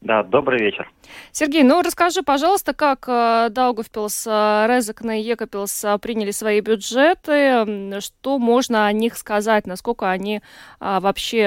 Да, 0.01 0.23
добрый 0.23 0.59
вечер. 0.61 0.91
Сергей, 1.31 1.63
ну 1.63 1.83
расскажи, 1.83 2.23
пожалуйста, 2.23 2.73
как 2.73 3.05
э, 3.07 3.49
Даугавпилс, 3.51 4.27
э, 4.27 4.67
Резекне 4.67 5.21
и 5.21 5.25
Екапилс 5.25 5.85
э, 5.85 5.99
приняли 5.99 6.31
свои 6.31 6.63
бюджеты, 6.63 8.01
что 8.01 8.39
можно 8.39 8.87
о 8.87 8.93
них 8.93 9.17
сказать, 9.17 9.67
насколько 9.67 10.11
они 10.11 10.41
вообще 10.79 11.47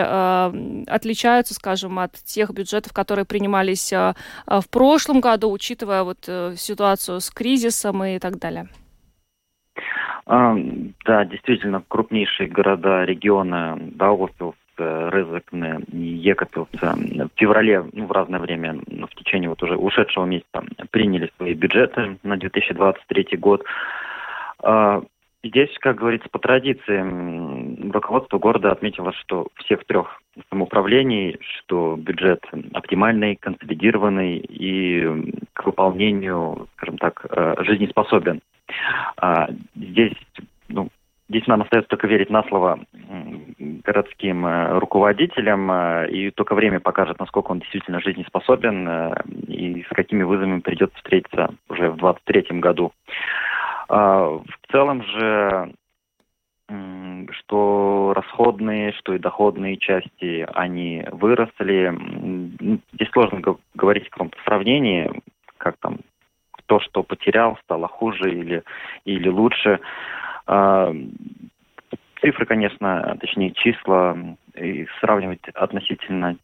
отличаются, 0.87 1.55
скажем, 1.55 1.97
от 1.97 2.13
тех 2.13 2.51
бюджетов, 2.51 2.93
которые 2.93 3.25
принимались 3.25 3.91
в 3.91 4.69
прошлом 4.69 5.21
году, 5.21 5.51
учитывая 5.51 6.03
вот 6.03 6.29
ситуацию 6.55 7.21
с 7.21 7.29
кризисом 7.31 8.03
и 8.03 8.19
так 8.19 8.37
далее? 8.37 8.67
Да, 10.25 11.25
действительно, 11.25 11.83
крупнейшие 11.87 12.49
города 12.49 13.03
региона 13.03 13.77
Даугавпилс 13.79 14.55
Рызыкны 14.77 15.83
и 15.91 15.97
Екатовцы 15.97 16.79
в 16.79 17.29
феврале, 17.35 17.85
ну, 17.93 18.05
в 18.05 18.11
разное 18.11 18.39
время, 18.39 18.79
ну, 18.87 19.07
в 19.07 19.15
течение 19.15 19.49
вот 19.49 19.61
уже 19.63 19.75
ушедшего 19.75 20.25
месяца 20.25 20.63
приняли 20.91 21.31
свои 21.37 21.53
бюджеты 21.53 22.17
на 22.23 22.37
2023 22.37 23.37
год. 23.37 23.63
А, 24.59 25.01
здесь, 25.43 25.69
как 25.79 25.97
говорится, 25.97 26.29
по 26.29 26.39
традиции, 26.39 27.91
руководство 27.91 28.39
города 28.39 28.71
отметило, 28.71 29.13
что 29.13 29.47
всех 29.55 29.85
трех 29.85 30.21
самоуправлений, 30.49 31.37
что 31.41 31.95
бюджет 31.97 32.43
оптимальный, 32.73 33.35
консолидированный 33.35 34.37
и 34.37 35.33
к 35.53 35.65
выполнению, 35.65 36.67
скажем 36.75 36.97
так, 36.97 37.25
э, 37.29 37.55
жизнеспособен. 37.59 38.41
А, 39.17 39.49
здесь 39.75 40.15
ну, 40.69 40.89
Здесь 41.33 41.47
нам 41.47 41.63
остается 41.63 41.89
только 41.89 42.05
верить 42.05 42.29
на 42.29 42.43
слово 42.43 42.79
городским 43.57 44.45
э, 44.45 44.77
руководителям, 44.77 45.71
э, 45.71 46.11
и 46.11 46.29
только 46.29 46.53
время 46.53 46.79
покажет, 46.79 47.19
насколько 47.19 47.49
он 47.49 47.57
действительно 47.57 47.99
жизнеспособен 48.01 48.87
э, 48.87 49.15
и 49.47 49.81
с 49.81 49.87
какими 49.87 50.21
вызовами 50.21 50.59
придется 50.59 50.95
встретиться 50.97 51.49
уже 51.69 51.89
в 51.89 51.97
2023 51.97 52.59
году. 52.59 52.91
А, 53.89 54.27
в 54.27 54.71
целом 54.71 55.01
же 55.01 55.73
что 57.31 58.13
расходные, 58.15 58.93
что 58.93 59.15
и 59.15 59.19
доходные 59.19 59.77
части, 59.77 60.47
они 60.53 61.03
выросли. 61.11 62.79
Здесь 62.93 63.09
сложно 63.11 63.41
говорить 63.73 64.07
о 64.07 64.09
каком-то 64.11 64.37
сравнении, 64.45 65.11
как 65.57 65.77
там 65.77 65.99
то, 66.67 66.79
что 66.79 67.03
потерял, 67.03 67.57
стало 67.63 67.87
хуже 67.87 68.31
или, 68.31 68.63
или 69.05 69.29
лучше. 69.29 69.79
А, 70.45 70.93
цифры, 72.21 72.45
конечно, 72.45 73.17
точнее 73.19 73.51
числа 73.51 74.17
и 74.55 74.87
сравнивать 74.99 75.47
относительно 75.53 76.37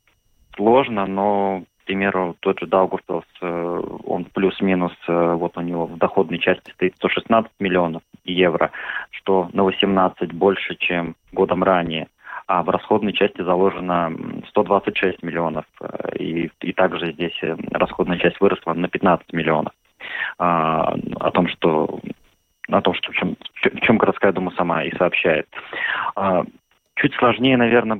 сложно, 0.55 1.05
но, 1.05 1.63
к 1.81 1.85
примеру, 1.85 2.35
тот 2.41 2.59
же 2.59 2.67
Даугавпилс, 2.67 3.25
э, 3.41 3.81
он 4.05 4.25
плюс-минус, 4.25 4.93
э, 5.07 5.33
вот 5.33 5.57
у 5.57 5.61
него 5.61 5.85
в 5.85 5.97
доходной 5.97 6.39
части 6.39 6.71
стоит 6.71 6.95
116 6.97 7.51
миллионов 7.59 8.03
евро, 8.25 8.71
что 9.11 9.49
на 9.53 9.63
18 9.63 10.33
больше, 10.33 10.75
чем 10.75 11.15
годом 11.31 11.63
ранее. 11.63 12.07
а 12.47 12.63
в 12.63 12.69
расходной 12.69 13.13
части 13.13 13.43
заложено 13.43 14.11
126 14.49 15.21
миллионов. 15.21 15.65
И, 16.17 16.49
и 16.61 16.73
также 16.73 17.11
здесь 17.11 17.39
расходная 17.69 18.17
часть 18.17 18.41
выросла 18.41 18.73
на 18.73 18.87
15 18.87 19.33
миллионов. 19.33 19.71
А, 20.39 20.95
о 21.19 21.29
том, 21.29 21.47
что 21.47 21.99
о 22.77 22.81
том, 22.81 22.93
что 22.93 23.11
в 23.11 23.15
чем, 23.15 23.35
в 23.63 23.81
чем 23.81 23.97
городская 23.97 24.31
дума 24.31 24.51
сама 24.57 24.83
и 24.83 24.95
сообщает. 24.95 25.47
А, 26.15 26.43
чуть 26.95 27.13
сложнее, 27.15 27.57
наверное, 27.57 27.99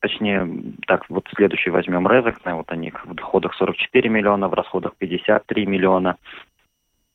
точнее, 0.00 0.48
так, 0.86 1.08
вот 1.08 1.28
следующий 1.34 1.70
возьмем 1.70 2.06
Резекне, 2.08 2.54
вот 2.54 2.70
они 2.70 2.92
в 3.04 3.14
доходах 3.14 3.54
44 3.54 4.08
миллиона, 4.08 4.48
в 4.48 4.54
расходах 4.54 4.94
53 4.98 5.66
миллиона. 5.66 6.16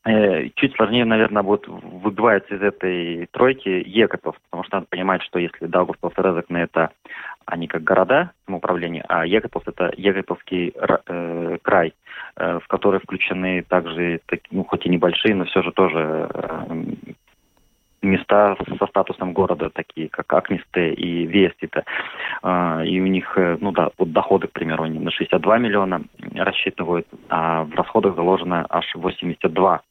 Э, 0.04 0.50
чуть 0.56 0.76
сложнее, 0.76 1.06
наверное, 1.06 1.44
вот 1.44 1.68
выбивается 1.68 2.56
из 2.56 2.62
этой 2.62 3.28
тройки 3.32 3.70
Екотов, 3.86 4.36
потому 4.50 4.64
что 4.64 4.78
надо 4.78 4.88
понимать, 4.90 5.22
что 5.22 5.38
если 5.38 5.68
Даугавпилс 5.68 6.14
и 6.18 6.22
Резекне 6.22 6.62
это 6.64 6.90
они 7.46 7.68
как 7.68 7.84
города 7.84 8.32
самоуправления, 8.46 9.04
а 9.08 9.26
Екотов 9.26 9.68
это 9.68 9.92
Екотовский 9.96 10.74
э, 10.76 11.58
край, 11.62 11.94
э, 12.38 12.60
в 12.60 12.68
который 12.68 13.00
включены 13.00 13.64
также, 13.64 14.22
так, 14.26 14.40
ну, 14.52 14.64
хоть 14.64 14.86
и 14.86 14.90
небольшие, 14.90 15.36
но 15.36 15.46
все 15.46 15.62
же 15.62 15.72
тоже 15.72 16.30
э, 16.34 16.84
места 18.02 18.58
со 18.80 18.88
статусом 18.88 19.34
города, 19.34 19.70
такие 19.70 20.10
как 20.10 20.32
Акнисте 20.34 20.94
и 20.94 21.26
Вестита. 21.26 21.84
И 22.44 23.00
у 23.00 23.06
них, 23.06 23.38
э, 23.38 23.58
ну 23.60 23.72
да, 23.72 23.92
вот 23.98 24.12
доходы, 24.12 24.48
к 24.48 24.54
примеру, 24.54 24.84
они 24.84 25.00
на 25.00 25.12
62 25.12 25.58
миллиона 25.60 26.02
рассчитывают, 26.34 27.08
а 27.30 27.64
в 27.64 27.76
расходах 27.76 28.16
заложено 28.16 28.66
аж 28.70 28.96
82. 28.96 29.82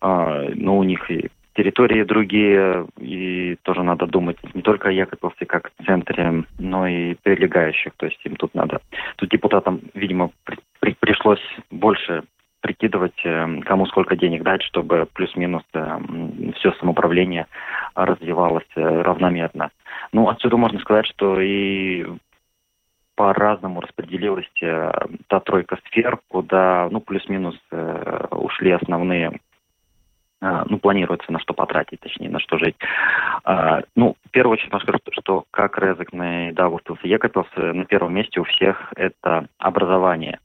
А, 0.00 0.44
но 0.54 0.78
у 0.78 0.82
них 0.82 1.10
территории 1.54 2.02
другие, 2.04 2.86
и 2.98 3.56
тоже 3.62 3.82
надо 3.82 4.06
думать 4.06 4.36
не 4.54 4.62
только 4.62 4.88
о 4.88 4.92
Якобовце 4.92 5.44
как 5.46 5.70
центре, 5.86 6.44
но 6.58 6.86
и 6.86 7.14
прилегающих. 7.14 7.92
То 7.96 8.06
есть 8.06 8.20
им 8.24 8.36
тут 8.36 8.54
надо... 8.54 8.80
Тут 9.16 9.30
депутатам, 9.30 9.80
видимо, 9.94 10.30
при, 10.44 10.58
при, 10.80 10.96
пришлось 10.98 11.42
больше 11.70 12.24
прикидывать, 12.64 13.20
э, 13.24 13.60
кому 13.66 13.84
сколько 13.86 14.16
денег 14.16 14.42
дать, 14.42 14.62
чтобы 14.62 15.06
плюс-минус 15.12 15.62
э, 15.74 15.98
все 16.56 16.72
самоуправление 16.72 17.46
развивалось 17.94 18.64
э, 18.74 19.02
равномерно. 19.02 19.70
Ну, 20.12 20.30
отсюда 20.30 20.56
можно 20.56 20.80
сказать, 20.80 21.06
что 21.06 21.38
и 21.42 22.06
по-разному 23.16 23.82
распределилась 23.82 24.50
та 24.60 25.40
тройка 25.40 25.78
сфер, 25.86 26.18
куда, 26.28 26.88
ну, 26.90 27.00
плюс-минус 27.00 27.54
ушли 28.30 28.72
основные 28.72 29.38
ну, 30.68 30.78
планируется 30.78 31.32
на 31.32 31.38
что 31.38 31.54
потратить, 31.54 32.00
точнее, 32.00 32.30
на 32.30 32.40
что 32.40 32.58
жить. 32.58 32.76
А, 33.44 33.82
ну, 33.96 34.16
в 34.26 34.30
первую 34.30 34.54
очередь, 34.54 34.72
скажу, 34.82 34.98
что 35.12 35.44
как 35.50 35.78
Резекне 35.78 36.50
и 36.50 36.52
Даугавпилс 36.52 36.98
и 37.02 37.08
Екапилс, 37.08 37.48
на 37.56 37.84
первом 37.84 38.14
месте 38.14 38.40
у 38.40 38.44
всех 38.44 38.92
это 38.96 39.46
образование. 39.58 40.38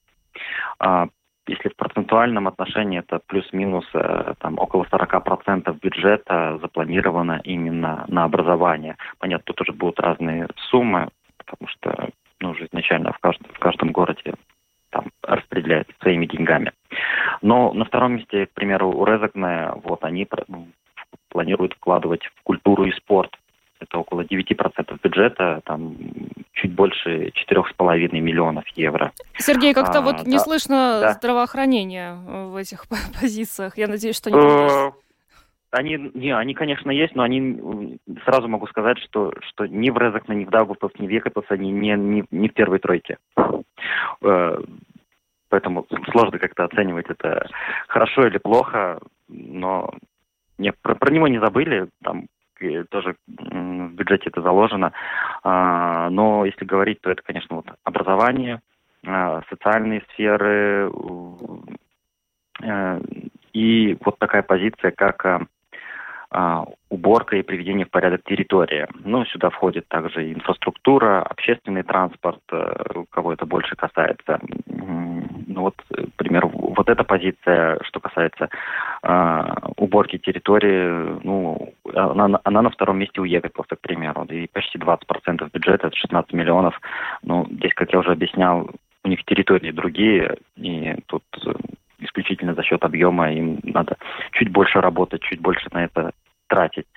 А, 0.80 1.08
если 1.50 1.70
в 1.70 1.76
процентуальном 1.76 2.48
отношении 2.48 3.00
это 3.00 3.20
плюс-минус 3.26 3.86
э, 3.94 4.34
там 4.40 4.60
около 4.60 4.84
40% 4.84 5.80
бюджета 5.82 6.60
запланировано 6.62 7.42
именно 7.44 8.06
на 8.08 8.24
образование. 8.26 8.98
Понятно, 9.18 9.46
тут 9.46 9.62
уже 9.62 9.74
будут 9.74 10.00
разные 10.00 10.48
суммы, 10.70 11.10
потому 11.38 11.68
что 11.68 12.10
ну, 12.40 12.52
уже 12.52 12.68
изначально 12.68 13.12
в 13.14 13.20
каждом, 13.20 13.52
в 13.52 13.60
каждом 13.60 13.92
городе 13.92 14.36
там 14.90 15.12
распределяется 15.24 15.94
своими 16.02 16.26
деньгами. 16.26 16.72
Но 17.42 17.74
на 17.74 17.86
втором 17.86 18.16
месте, 18.16 18.48
к 18.48 18.52
примеру, 18.52 18.92
у 18.92 19.06
Резакне, 19.06 19.72
вот 19.84 20.04
они 20.04 20.28
планируют 21.30 21.74
вкладывать 21.74 22.26
в 22.26 22.44
культуру 22.44 22.86
и 22.86 22.92
спорт 22.92 23.36
это 23.80 23.98
около 23.98 24.22
9% 24.22 25.00
бюджета, 25.02 25.62
там 25.66 25.96
чуть 26.54 26.74
больше 26.74 27.32
4,5 27.50 28.20
миллионов 28.20 28.68
евро. 28.76 29.14
Сергей, 29.38 29.74
как-то 29.74 30.00
а, 30.00 30.02
вот 30.02 30.26
не 30.26 30.38
слышно 30.38 31.00
да. 31.02 31.14
здравоохранения 31.14 32.16
в 32.16 32.56
этих 32.58 32.86
позициях. 33.22 33.78
Я 33.78 33.88
надеюсь, 33.88 34.18
что 34.18 34.32
не 34.32 34.38
э, 34.38 34.92
они, 35.72 36.12
не, 36.14 36.36
они, 36.36 36.54
конечно, 36.54 36.92
есть, 36.92 37.16
но 37.16 37.24
они 37.24 38.00
сразу 38.26 38.48
могу 38.48 38.68
сказать, 38.68 38.98
что, 39.00 39.34
что 39.42 39.66
ни 39.68 39.90
в 39.90 39.98
Резакне, 39.98 40.36
ни 40.36 40.46
в 40.46 40.50
Даугавпилс, 40.50 40.94
ни 41.00 41.08
в 41.08 41.12
Екатус 41.12 41.46
они 41.50 41.72
не, 41.72 41.92
не, 41.96 42.24
не 42.32 42.50
в 42.50 42.54
первой 42.54 42.80
тройке. 42.80 43.18
Э, 44.22 44.58
поэтому 45.50 45.86
сложно 46.12 46.40
как-то 46.40 46.66
оценивать 46.66 47.10
это 47.10 47.48
хорошо 47.88 48.28
или 48.28 48.38
плохо, 48.38 49.00
но 49.28 49.92
не, 50.58 50.72
про, 50.74 50.96
про 50.96 51.12
него 51.12 51.28
не 51.28 51.40
забыли, 51.40 51.90
там 52.04 52.26
тоже 52.90 53.16
в 53.28 53.94
бюджете 53.94 54.30
это 54.30 54.42
заложено. 54.42 54.92
А, 55.44 56.10
но 56.10 56.46
если 56.46 56.66
говорить, 56.66 57.00
то 57.02 57.10
это, 57.10 57.22
конечно, 57.22 57.56
вот 57.58 57.68
образование, 57.84 58.62
а, 59.06 59.42
социальные 59.50 60.04
сферы 60.12 60.92
э, 62.62 63.02
и 63.54 63.98
вот 64.04 64.20
такая 64.20 64.44
позиция, 64.44 64.92
как 64.92 65.26
а, 65.26 65.42
уборка 66.90 67.38
и 67.38 67.42
приведение 67.42 67.86
в 67.86 67.90
порядок 67.90 68.24
территории. 68.24 68.88
Ну, 69.04 69.26
сюда 69.26 69.50
входит 69.50 69.88
также 69.88 70.32
инфраструктура, 70.32 71.24
общественный 71.24 71.84
транспорт, 71.84 72.42
э, 72.52 73.04
кого 73.10 73.34
это 73.34 73.46
больше 73.46 73.76
касается. 73.76 74.40
Ну 74.68 75.62
вот, 75.62 75.76
к 75.90 76.16
примеру, 76.18 76.50
вот 76.54 76.88
эта 76.88 77.04
позиция, 77.04 77.80
что 77.84 78.00
касается 78.00 78.50
э, 79.02 79.56
уборки 79.78 80.20
территории, 80.20 81.20
ну, 81.24 81.74
она, 81.96 82.40
она 82.44 82.62
на 82.62 82.70
втором 82.70 83.00
месте 83.00 83.22
у 83.22 83.24
Еготловца, 83.24 83.76
к 83.76 83.82
примеру, 83.82 84.26
и 84.26 84.48
почти 84.48 84.78
20% 84.78 85.50
бюджета, 85.52 85.88
это 85.88 85.96
16 85.96 86.34
миллионов. 86.34 86.80
Ну, 87.24 87.48
здесь, 87.50 87.74
как 87.74 87.92
я 87.92 88.00
уже 88.00 88.12
объяснял, 88.12 88.70
у 89.04 89.08
них 89.08 89.24
территории 89.26 89.72
другие, 89.72 90.38
и 90.58 90.96
тут 91.08 91.24
исключительно 92.00 92.54
за 92.54 92.64
счет 92.64 92.84
объема 92.84 93.32
им 93.32 93.60
надо 93.64 93.98
чуть 94.32 94.50
больше 94.50 94.82
работать, 94.82 95.22
чуть 95.22 95.42
больше 95.42 95.68
на 95.72 95.86
это 95.86 96.12
тратить. 96.50 96.88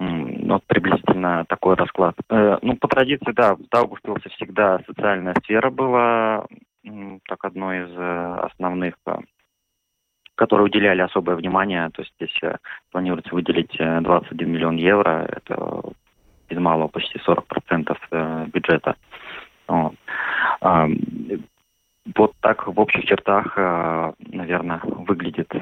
Вот 0.00 0.64
приблизительно 0.66 1.44
такой 1.46 1.74
расклад. 1.74 2.14
Э, 2.30 2.56
ну, 2.62 2.74
по 2.76 2.88
традиции, 2.88 3.32
да, 3.32 3.54
в 3.54 3.68
Даугавпилсе 3.70 4.30
всегда 4.30 4.80
социальная 4.86 5.34
сфера 5.44 5.68
была 5.68 6.46
так 7.28 7.44
одной 7.44 7.84
из 7.84 7.90
э, 7.94 8.34
основных, 8.40 8.94
э, 9.06 9.16
которые 10.36 10.64
уделяли 10.64 11.02
особое 11.02 11.36
внимание. 11.36 11.90
То 11.90 12.00
есть 12.00 12.14
здесь 12.18 12.34
планируется 12.90 13.34
выделить 13.34 13.76
21 13.76 14.50
миллион 14.50 14.76
евро, 14.76 15.28
это 15.28 15.82
из 16.48 16.56
малого 16.56 16.88
почти 16.88 17.18
40% 17.18 18.46
бюджета. 18.46 18.96
Вот. 19.68 19.94
Вот 22.16 22.32
так 22.40 22.66
в 22.66 22.80
общих 22.80 23.04
чертах, 23.04 23.54
наверное, 24.18 24.80
выглядит 24.82 25.52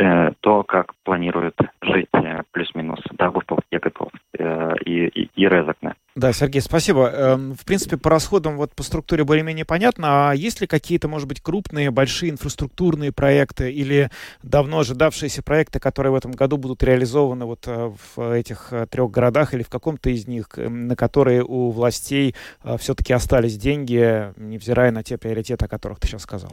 Э, 0.00 0.32
то, 0.40 0.62
как 0.62 0.94
планирует 1.04 1.56
жить 1.82 2.08
э, 2.14 2.42
плюс-минус 2.52 3.00
Дагустов, 3.18 3.58
Еготов 3.70 4.08
э, 4.38 4.72
и, 4.86 5.06
и, 5.08 5.30
и 5.34 5.46
Резакне. 5.46 5.94
Да, 6.16 6.32
Сергей, 6.32 6.62
спасибо. 6.62 7.08
Эм, 7.08 7.52
в 7.52 7.66
принципе, 7.66 7.98
по 7.98 8.08
расходам, 8.08 8.56
вот 8.56 8.74
по 8.74 8.82
структуре 8.82 9.24
более-менее 9.24 9.66
понятно. 9.66 10.30
А 10.30 10.32
есть 10.32 10.62
ли 10.62 10.66
какие-то, 10.66 11.06
может 11.06 11.28
быть, 11.28 11.42
крупные, 11.42 11.90
большие 11.90 12.30
инфраструктурные 12.30 13.12
проекты 13.12 13.70
или 13.70 14.08
давно 14.42 14.78
ожидавшиеся 14.78 15.42
проекты, 15.42 15.80
которые 15.80 16.12
в 16.12 16.16
этом 16.16 16.32
году 16.32 16.56
будут 16.56 16.82
реализованы 16.82 17.44
вот 17.44 17.66
в 17.66 18.32
этих 18.32 18.72
трех 18.90 19.10
городах 19.10 19.52
или 19.52 19.62
в 19.62 19.68
каком-то 19.68 20.08
из 20.08 20.26
них, 20.26 20.48
на 20.56 20.96
которые 20.96 21.44
у 21.44 21.70
властей 21.70 22.34
все-таки 22.78 23.12
остались 23.12 23.58
деньги, 23.58 24.32
невзирая 24.38 24.92
на 24.92 25.02
те 25.02 25.18
приоритеты, 25.18 25.66
о 25.66 25.68
которых 25.68 26.00
ты 26.00 26.08
сейчас 26.08 26.22
сказал? 26.22 26.50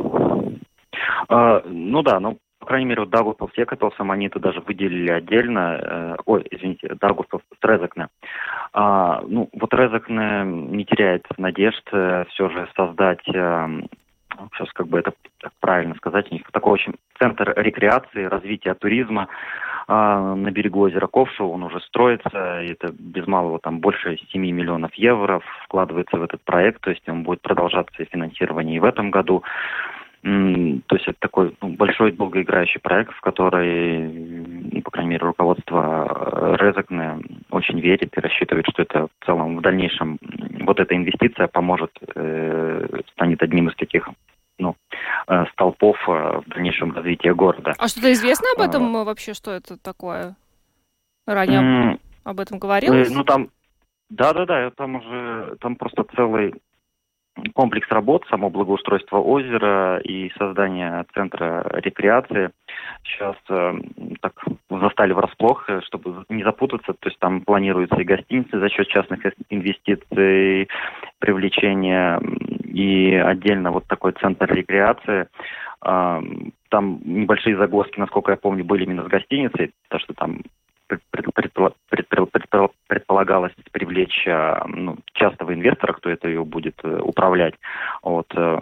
Uh, 1.30 1.62
ну 1.68 2.04
да, 2.04 2.22
ну 2.22 2.38
крайней 2.68 2.86
мере, 2.86 3.02
вот 3.02 3.10
Дагустов 3.10 3.58
Екатовсом 3.58 4.12
они 4.12 4.28
это 4.28 4.40
даже 4.40 4.62
выделили 4.62 5.12
отдельно. 5.12 5.80
Э, 5.82 6.16
ой, 6.26 6.46
извините, 6.52 6.96
Дагустов 7.00 7.42
с. 7.50 8.10
А, 8.74 9.24
ну, 9.28 9.50
вот 9.54 9.74
Резекне 9.74 10.44
не 10.46 10.86
теряет 10.86 11.26
надежд 11.38 11.88
э, 11.92 12.26
все 12.30 12.50
же 12.50 12.68
создать 12.76 13.28
э, 13.34 13.82
сейчас 14.54 14.72
как 14.74 14.88
бы 14.88 15.00
это 15.00 15.14
правильно 15.60 15.96
сказать, 15.96 16.28
у 16.30 16.34
них 16.34 16.44
такой 16.52 16.74
очень 16.74 16.94
центр 17.20 17.54
рекреации, 17.56 18.26
развития 18.26 18.74
туризма 18.74 19.28
э, 19.88 19.94
на 19.94 20.52
берегу 20.52 20.82
озера 20.82 21.08
Ковшу, 21.08 21.48
он 21.50 21.64
уже 21.64 21.80
строится, 21.82 22.62
и 22.62 22.72
это 22.72 22.94
без 22.98 23.28
малого 23.28 23.60
там 23.60 23.80
больше 23.80 24.18
7 24.32 24.42
миллионов 24.42 24.94
евро 24.96 25.42
вкладывается 25.64 26.18
в 26.18 26.24
этот 26.24 26.42
проект, 26.44 26.82
то 26.82 26.90
есть 26.90 27.08
он 27.10 27.24
будет 27.24 27.42
продолжаться 27.42 28.06
финансирование 28.06 28.78
и 28.78 28.82
в 28.82 28.86
этом 28.86 29.12
году. 29.12 29.44
То 30.88 30.96
есть 30.96 31.08
это 31.08 31.18
такой 31.20 31.56
ну, 31.62 31.70
большой 31.70 32.12
долгоиграющий 32.12 32.80
проект, 32.80 33.13
в 33.13 33.22
который, 33.22 34.08
ну, 34.08 34.82
по 34.82 34.92
крайней 34.92 35.12
мере, 35.12 35.26
руководство 35.26 36.08
э, 36.08 36.56
Резакне 36.58 37.20
очень 37.50 37.80
верит 37.80 38.16
и 38.16 38.22
рассчитывает, 38.22 38.66
что 38.70 38.84
это 38.84 39.08
в 39.08 39.26
целом 39.26 39.58
в 39.58 39.62
дальнейшем 39.62 40.20
вот 40.62 40.80
эта 40.80 40.96
инвестиция 40.96 41.48
поможет, 41.48 41.92
э, 42.16 42.88
станет 43.13 43.42
одним 43.42 43.70
из 43.70 43.76
таких 43.76 44.10
ну, 44.60 44.76
э, 45.28 45.46
столпов 45.54 45.98
э, 46.08 46.12
в 46.12 46.50
дальнейшем 46.50 46.94
развития 46.94 47.34
города. 47.34 47.74
А 47.78 47.88
что-то 47.88 48.12
известно 48.12 48.48
об 48.56 48.62
этом 48.62 48.96
а, 48.96 49.04
вообще, 49.04 49.34
что 49.34 49.52
это 49.52 49.78
такое? 49.78 50.36
Ранее 51.26 52.00
об 52.24 52.40
этом 52.40 52.60
говорилось? 52.60 53.12
Ну 53.12 53.24
там, 53.24 53.50
да-да-да, 54.10 54.72
там 54.72 54.96
уже, 54.96 55.58
там 55.60 55.76
просто 55.76 56.06
целый 56.16 56.54
комплекс 57.54 57.88
работ, 57.89 58.26
само 58.30 58.50
благоустройство 58.50 59.17
озера 59.17 60.00
и 60.00 60.32
создание 60.38 61.06
центра 61.13 61.65
рекреации 61.73 62.52
сейчас 63.04 63.36
э, 63.50 63.73
так 64.21 64.34
застали 64.69 65.13
врасплох, 65.13 65.69
э, 65.69 65.82
чтобы 65.86 66.26
не 66.30 66.43
запутаться. 66.43 66.93
То 66.93 67.10
есть 67.10 67.19
там 67.19 67.41
планируются 67.41 68.00
и 68.00 68.04
гостиницы 68.06 68.60
за 68.60 68.69
счет 68.69 68.88
частных 68.88 69.19
инвестиций, 69.50 70.67
привлечения 71.19 72.19
и 72.65 73.13
отдельно 73.15 73.71
вот 73.71 73.86
такой 73.88 74.13
центр 74.13 74.52
рекреации. 74.52 75.28
Э, 75.86 76.21
там 76.69 77.00
небольшие 77.04 77.58
загвоздки, 77.58 78.00
насколько 78.00 78.32
я 78.32 78.38
помню, 78.38 78.65
были 78.65 78.84
именно 78.84 79.04
с 79.04 79.08
гостиницей, 79.08 79.71
потому 79.88 80.00
что 80.02 80.13
там 80.13 80.41
предполагалось 82.88 83.54
привлечь 83.71 84.26
а, 84.28 84.65
ну, 84.67 84.97
частного 85.13 85.54
инвестора, 85.54 85.93
кто 85.93 86.10
это 86.10 86.28
ее 86.28 86.43
будет 86.43 86.76
э, 86.84 87.00
управлять. 87.02 87.54
Вот, 88.02 88.28
э, 88.36 88.60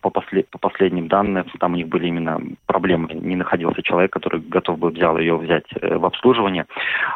по, 0.00 0.10
послед, 0.10 0.48
по 0.50 0.58
последним 0.58 1.08
данным, 1.08 1.46
там 1.58 1.74
у 1.74 1.76
них 1.76 1.88
были 1.88 2.06
именно 2.06 2.40
проблемы. 2.66 3.12
Не 3.14 3.36
находился 3.36 3.82
человек, 3.82 4.12
который 4.12 4.40
готов 4.40 4.78
был 4.78 4.90
взял 4.90 5.18
ее 5.18 5.36
взять 5.36 5.66
э, 5.80 5.96
в 5.96 6.04
обслуживание. 6.04 6.66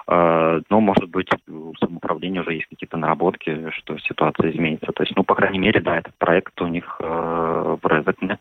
Но, 0.09 0.81
может 0.81 1.09
быть, 1.09 1.29
у 1.49 1.75
самоуправления 1.77 2.43
уже 2.43 2.55
есть 2.55 2.67
какие-то 2.67 2.97
наработки, 2.97 3.71
что 3.71 3.99
ситуация 3.99 4.51
изменится. 4.51 4.93
То 4.93 5.03
есть, 5.03 5.17
ну, 5.17 5.25
по 5.25 5.35
крайней 5.35 5.59
мере, 5.59 5.81
да, 5.81 5.99
этот 5.99 6.15
проект 6.19 6.61
у 6.61 6.67
них 6.67 6.97
в 7.01 7.81
Резекне, 7.85 8.39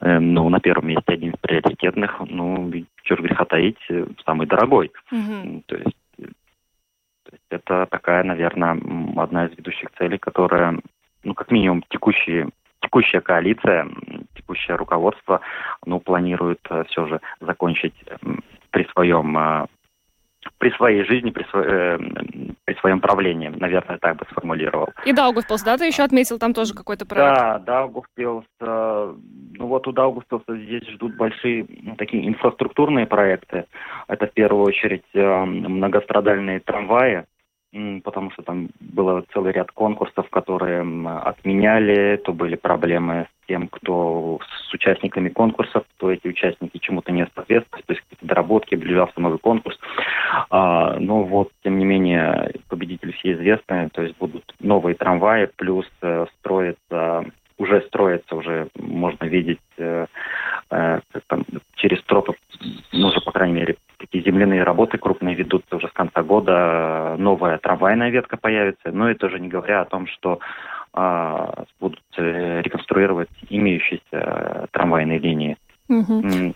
ну, 0.00 0.48
на 0.48 0.60
первом 0.60 0.88
месте 0.88 1.12
один 1.12 1.30
из 1.30 1.38
приоритетных. 1.40 2.20
Ну, 2.28 2.70
чего 3.06 3.22
греха 3.22 3.44
таить, 3.44 3.78
самый 4.24 4.46
дорогой. 4.46 4.92
Mm-hmm. 5.12 5.62
То 5.66 5.76
есть 5.76 5.96
то 6.16 7.32
есть 7.32 7.46
это 7.50 7.86
такая, 7.90 8.22
наверное, 8.22 8.78
одна 9.16 9.46
из 9.46 9.56
ведущих 9.56 9.90
целей, 9.98 10.16
которая, 10.16 10.78
ну, 11.24 11.34
как 11.34 11.50
минимум, 11.50 11.82
текущие 11.88 12.50
текущая 12.80 13.20
коалиция, 13.20 13.88
текущее 14.36 14.76
руководство, 14.76 15.40
ну, 15.84 15.98
планирует 15.98 16.60
э, 16.70 16.84
все 16.88 17.06
же 17.08 17.20
закончить 17.40 17.94
при 18.70 18.84
своем 18.92 19.36
э, 19.36 19.66
при 20.58 20.70
своей 20.70 21.04
жизни, 21.04 21.30
при, 21.30 21.44
сво, 21.50 21.60
э, 21.60 21.98
при 22.64 22.74
своем 22.76 23.00
правлении, 23.00 23.48
наверное, 23.48 23.98
так 23.98 24.16
бы 24.16 24.24
сформулировал. 24.30 24.88
И 25.04 25.12
Даугавпилс, 25.12 25.62
да, 25.62 25.76
ты 25.76 25.86
еще 25.86 26.02
отметил 26.02 26.38
там 26.38 26.54
тоже 26.54 26.74
какой-то 26.74 27.06
проект? 27.06 27.36
Да, 27.36 27.58
Даугавпилс, 27.58 28.44
э, 28.60 29.14
ну 29.54 29.66
вот 29.66 29.86
у 29.86 29.92
Даугавпилса 29.92 30.56
здесь 30.56 30.88
ждут 30.88 31.16
большие 31.16 31.66
ну, 31.82 31.96
такие 31.96 32.26
инфраструктурные 32.26 33.06
проекты. 33.06 33.66
Это 34.08 34.26
в 34.26 34.32
первую 34.32 34.64
очередь 34.64 35.04
э, 35.14 35.44
многострадальные 35.44 36.60
трамваи, 36.60 37.24
потому 38.02 38.30
что 38.30 38.42
там 38.42 38.68
был 38.80 39.24
целый 39.32 39.52
ряд 39.52 39.70
конкурсов, 39.72 40.28
которые 40.30 40.80
отменяли, 41.20 42.16
то 42.16 42.32
были 42.32 42.56
проблемы 42.56 43.26
с 43.30 43.46
тем, 43.48 43.68
кто 43.68 44.38
с 44.68 44.74
участниками 44.74 45.28
конкурсов, 45.28 45.84
то 45.98 46.10
эти 46.10 46.26
участники 46.28 46.78
чему-то 46.78 47.12
не 47.12 47.26
соответствуют, 47.34 47.86
то 47.86 47.92
есть 47.92 48.02
какие-то 48.02 48.26
доработки, 48.26 48.74
ближался 48.74 49.20
новый 49.20 49.38
конкурс. 49.38 49.78
А, 50.50 50.98
но 50.98 51.22
вот, 51.22 51.50
тем 51.62 51.78
не 51.78 51.84
менее, 51.84 52.54
победители 52.68 53.12
все 53.12 53.32
известны, 53.32 53.88
то 53.92 54.02
есть 54.02 54.16
будут 54.18 54.44
новые 54.60 54.94
трамваи, 54.94 55.48
плюс 55.56 55.86
э, 56.02 56.26
строится 56.38 57.24
уже 57.58 57.80
строится, 57.82 58.36
уже 58.36 58.68
можно 58.74 59.24
видеть 59.24 59.60
э, 59.78 60.06
э, 60.70 61.00
там, 61.26 61.44
через 61.76 62.02
тропы, 62.02 62.34
ну, 62.92 63.08
уже, 63.08 63.20
по 63.20 63.32
крайней 63.32 63.54
мере, 63.54 63.76
такие 63.98 64.24
земляные 64.24 64.62
работы 64.62 64.98
крупные 64.98 65.34
ведутся 65.34 65.76
уже 65.76 65.88
с 65.88 65.92
конца 65.92 66.22
года. 66.22 67.16
Новая 67.18 67.58
трамвайная 67.58 68.10
ветка 68.10 68.36
появится. 68.36 68.90
Но 68.92 69.10
это 69.10 69.26
уже 69.26 69.38
не 69.38 69.48
говоря 69.48 69.82
о 69.82 69.86
том, 69.86 70.06
что 70.06 70.40
э, 70.94 71.64
будут 71.80 72.02
реконструировать 72.16 73.30
имеющиеся 73.48 74.02
э, 74.12 74.66
трамвайные 74.70 75.18
линии. 75.18 75.56
Угу. 75.88 76.54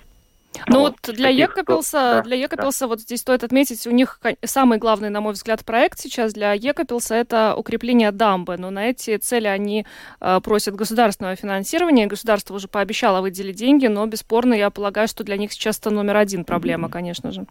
Ну 0.66 0.80
вот, 0.80 0.96
вот 1.06 1.16
для 1.16 1.28
Екапилса, 1.28 1.92
да, 2.16 2.22
для 2.22 2.36
Екапилса 2.36 2.80
да. 2.80 2.88
вот 2.88 3.00
здесь 3.00 3.20
стоит 3.20 3.44
отметить, 3.44 3.86
у 3.86 3.90
них 3.90 4.20
самый 4.44 4.78
главный, 4.78 5.10
на 5.10 5.20
мой 5.20 5.32
взгляд, 5.32 5.64
проект 5.64 5.98
сейчас 5.98 6.32
для 6.32 6.52
Екапилса 6.52 7.14
это 7.14 7.54
укрепление 7.56 8.12
дамбы. 8.12 8.56
Но 8.58 8.70
на 8.70 8.90
эти 8.90 9.16
цели 9.16 9.46
они 9.46 9.86
э, 10.20 10.40
просят 10.42 10.74
государственного 10.74 11.36
финансирования. 11.36 12.06
Государство 12.06 12.54
уже 12.54 12.68
пообещало 12.68 13.20
выделить 13.20 13.56
деньги, 13.56 13.86
но 13.86 14.06
бесспорно, 14.06 14.54
я 14.54 14.70
полагаю, 14.70 15.08
что 15.08 15.24
для 15.24 15.36
них 15.36 15.52
сейчас 15.52 15.78
это 15.78 15.90
номер 15.90 16.16
один 16.16 16.44
проблема, 16.44 16.88
mm-hmm. 16.88 16.92
конечно 16.92 17.30
же. 17.32 17.46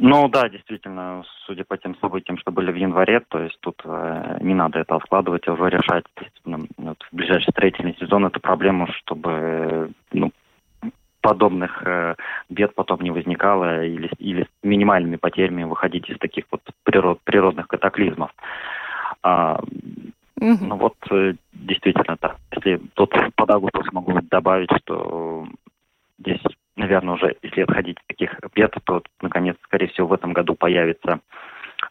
Ну 0.00 0.28
да, 0.28 0.48
действительно, 0.48 1.24
судя 1.46 1.64
по 1.64 1.76
тем 1.76 1.96
событиям, 1.98 2.38
что 2.38 2.52
были 2.52 2.70
в 2.70 2.76
январе, 2.76 3.20
то 3.28 3.40
есть 3.42 3.58
тут 3.60 3.80
э, 3.84 4.38
не 4.42 4.54
надо 4.54 4.78
это 4.78 4.94
откладывать, 4.94 5.48
а 5.48 5.52
уже 5.52 5.70
решать 5.70 6.04
вот, 6.44 6.98
в 7.10 7.16
ближайший 7.16 7.50
строительный 7.50 7.96
сезон 7.98 8.26
эту 8.26 8.38
проблему, 8.38 8.86
чтобы 8.98 9.90
ну, 10.12 10.30
подобных 11.20 11.82
э, 11.84 12.14
бед 12.48 12.74
потом 12.74 13.00
не 13.00 13.10
возникало 13.10 13.84
или, 13.84 14.10
или 14.18 14.44
с 14.44 14.48
минимальными 14.62 15.16
потерями 15.16 15.64
выходить 15.64 16.08
из 16.08 16.18
таких 16.18 16.44
вот 16.50 16.62
природ, 16.84 17.20
природных 17.24 17.68
катаклизмов. 17.68 18.30
А, 19.22 19.60
mm 20.40 20.58
Ну 20.60 20.76
вот 20.76 20.96
э, 21.10 21.34
действительно 21.52 22.16
так. 22.16 22.36
Если 22.52 22.80
тут 22.94 23.14
под 23.34 23.50
август 23.50 23.92
могу 23.92 24.18
добавить, 24.30 24.70
что 24.82 25.46
здесь, 26.18 26.40
наверное, 26.76 27.14
уже 27.14 27.36
если 27.42 27.62
отходить 27.62 27.98
от 27.98 28.06
таких 28.06 28.38
бед, 28.54 28.74
то 28.84 29.02
наконец, 29.20 29.56
скорее 29.64 29.88
всего, 29.88 30.08
в 30.08 30.12
этом 30.12 30.32
году 30.32 30.54
появится 30.54 31.20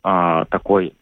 а, 0.04 0.46
такой 0.46 0.94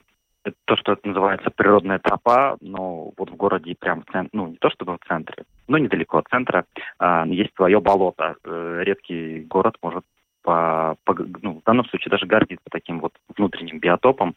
то, 0.65 0.75
что 0.77 0.93
это 0.93 1.07
называется 1.07 1.49
природная 1.49 1.99
тропа, 1.99 2.57
но 2.61 3.11
вот 3.17 3.29
в 3.29 3.35
городе 3.35 3.75
прям 3.79 4.01
в 4.01 4.11
центре, 4.11 4.29
ну 4.33 4.47
не 4.47 4.57
то 4.57 4.69
чтобы 4.69 4.97
в 4.97 5.07
центре, 5.07 5.43
но 5.67 5.77
недалеко 5.77 6.17
от 6.17 6.27
центра, 6.29 6.65
а, 6.99 7.25
есть 7.27 7.55
свое 7.55 7.79
болото. 7.79 8.35
Э, 8.43 8.81
редкий 8.83 9.41
город 9.41 9.77
может 9.81 10.03
по, 10.43 10.95
по, 11.03 11.15
ну, 11.41 11.59
в 11.59 11.63
данном 11.63 11.85
случае 11.85 12.11
даже 12.11 12.27
гордиться 12.27 12.65
таким 12.69 12.99
вот 12.99 13.13
внутренним 13.35 13.79
биотопом, 13.79 14.35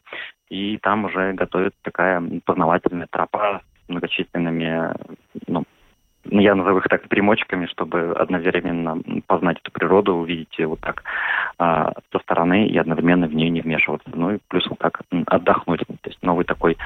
и 0.49 0.77
там 0.79 1.05
уже 1.05 1.33
готовят 1.33 1.75
такая 1.83 2.21
познавательная 2.45 3.07
тропа 3.09 3.61
с 3.85 3.89
многочисленными 3.89 4.95
ну, 5.47 5.63
я 6.31 6.55
назову 6.55 6.79
их 6.79 6.87
так 6.87 7.07
примочками, 7.07 7.65
чтобы 7.67 8.13
одновременно 8.13 9.01
познать 9.27 9.57
эту 9.59 9.71
природу, 9.71 10.15
увидеть 10.15 10.57
ее 10.57 10.67
вот 10.67 10.79
так 10.79 11.03
а, 11.57 11.93
со 12.11 12.19
стороны 12.19 12.67
и 12.67 12.77
одновременно 12.77 13.27
в 13.27 13.33
нее 13.33 13.49
не 13.49 13.61
вмешиваться. 13.61 14.09
Ну 14.13 14.35
и 14.35 14.39
плюс 14.47 14.67
вот 14.69 14.79
так 14.79 15.01
отдохнуть. 15.27 15.81
То 16.01 16.09
есть 16.09 16.21
новый 16.21 16.45
такой 16.45 16.77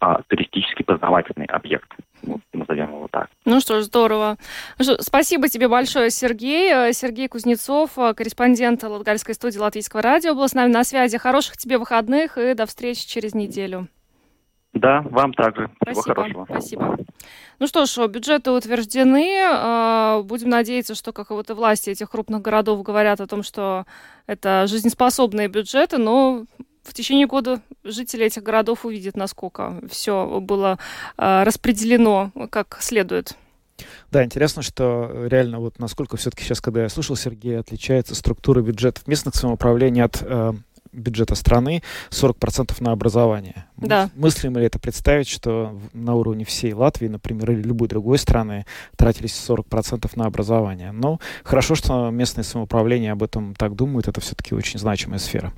а, 0.00 0.22
туристический 0.28 0.84
познавательный 0.84 1.46
объект. 1.46 1.90
Вот, 2.22 2.40
назовем 2.52 2.88
его 2.88 3.08
так. 3.10 3.28
Ну 3.44 3.60
что 3.60 3.80
ж, 3.80 3.84
здорово. 3.84 4.36
Ну 4.78 4.84
что, 4.84 5.02
спасибо 5.02 5.48
тебе 5.48 5.68
большое, 5.68 6.10
Сергей. 6.10 6.92
Сергей 6.92 7.28
Кузнецов, 7.28 7.94
корреспондент 7.94 8.82
Латгальской 8.82 9.34
студии 9.34 9.58
Латвийского 9.58 10.02
радио, 10.02 10.34
был 10.34 10.48
с 10.48 10.54
нами 10.54 10.70
на 10.70 10.84
связи. 10.84 11.18
Хороших 11.18 11.56
тебе 11.56 11.78
выходных 11.78 12.38
и 12.38 12.54
до 12.54 12.66
встречи 12.66 13.08
через 13.08 13.34
неделю. 13.34 13.88
Да, 14.72 15.02
вам 15.10 15.34
также. 15.34 15.70
Спасибо, 15.82 16.00
Всего 16.00 16.14
хорошего. 16.14 16.44
Спасибо. 16.46 16.98
Ну 17.62 17.68
что 17.68 17.86
ж, 17.86 18.08
бюджеты 18.08 18.50
утверждены. 18.50 19.38
А, 19.40 20.20
будем 20.24 20.48
надеяться, 20.48 20.96
что 20.96 21.12
как 21.12 21.30
вот 21.30 21.48
и 21.48 21.52
власти 21.52 21.90
этих 21.90 22.10
крупных 22.10 22.42
городов 22.42 22.82
говорят 22.82 23.20
о 23.20 23.28
том, 23.28 23.44
что 23.44 23.86
это 24.26 24.66
жизнеспособные 24.66 25.46
бюджеты, 25.46 25.98
но 25.98 26.44
в 26.82 26.92
течение 26.92 27.28
года 27.28 27.62
жители 27.84 28.26
этих 28.26 28.42
городов 28.42 28.84
увидят, 28.84 29.16
насколько 29.16 29.80
все 29.88 30.40
было 30.40 30.80
а, 31.16 31.44
распределено 31.44 32.32
как 32.50 32.78
следует. 32.80 33.36
Да, 34.10 34.24
интересно, 34.24 34.62
что 34.62 35.28
реально 35.28 35.60
вот 35.60 35.78
насколько 35.78 36.16
все-таки 36.16 36.42
сейчас, 36.42 36.60
когда 36.60 36.82
я 36.82 36.88
слушал 36.88 37.14
Сергея, 37.14 37.60
отличается 37.60 38.16
структура 38.16 38.60
бюджетов 38.60 39.06
местных 39.06 39.36
самоуправлений 39.36 40.02
от 40.02 40.20
э, 40.20 40.52
бюджета 40.92 41.36
страны 41.36 41.84
40% 42.10 42.74
на 42.80 42.90
образование. 42.90 43.66
Да. 43.88 44.10
Мыслимо 44.14 44.60
ли 44.60 44.66
это 44.66 44.78
представить, 44.78 45.28
что 45.28 45.78
на 45.92 46.14
уровне 46.14 46.44
всей 46.44 46.72
Латвии, 46.72 47.08
например, 47.08 47.50
или 47.52 47.62
любой 47.62 47.88
другой 47.88 48.18
страны 48.18 48.66
тратились 48.96 49.32
40% 49.48 50.10
на 50.16 50.26
образование? 50.26 50.92
Но 50.92 51.20
хорошо, 51.44 51.74
что 51.74 52.10
местное 52.10 52.44
самоуправление 52.44 53.12
об 53.12 53.22
этом 53.22 53.54
так 53.54 53.74
думают, 53.74 54.08
это 54.08 54.20
все-таки 54.20 54.54
очень 54.54 54.78
значимая 54.78 55.18
сфера. 55.18 55.52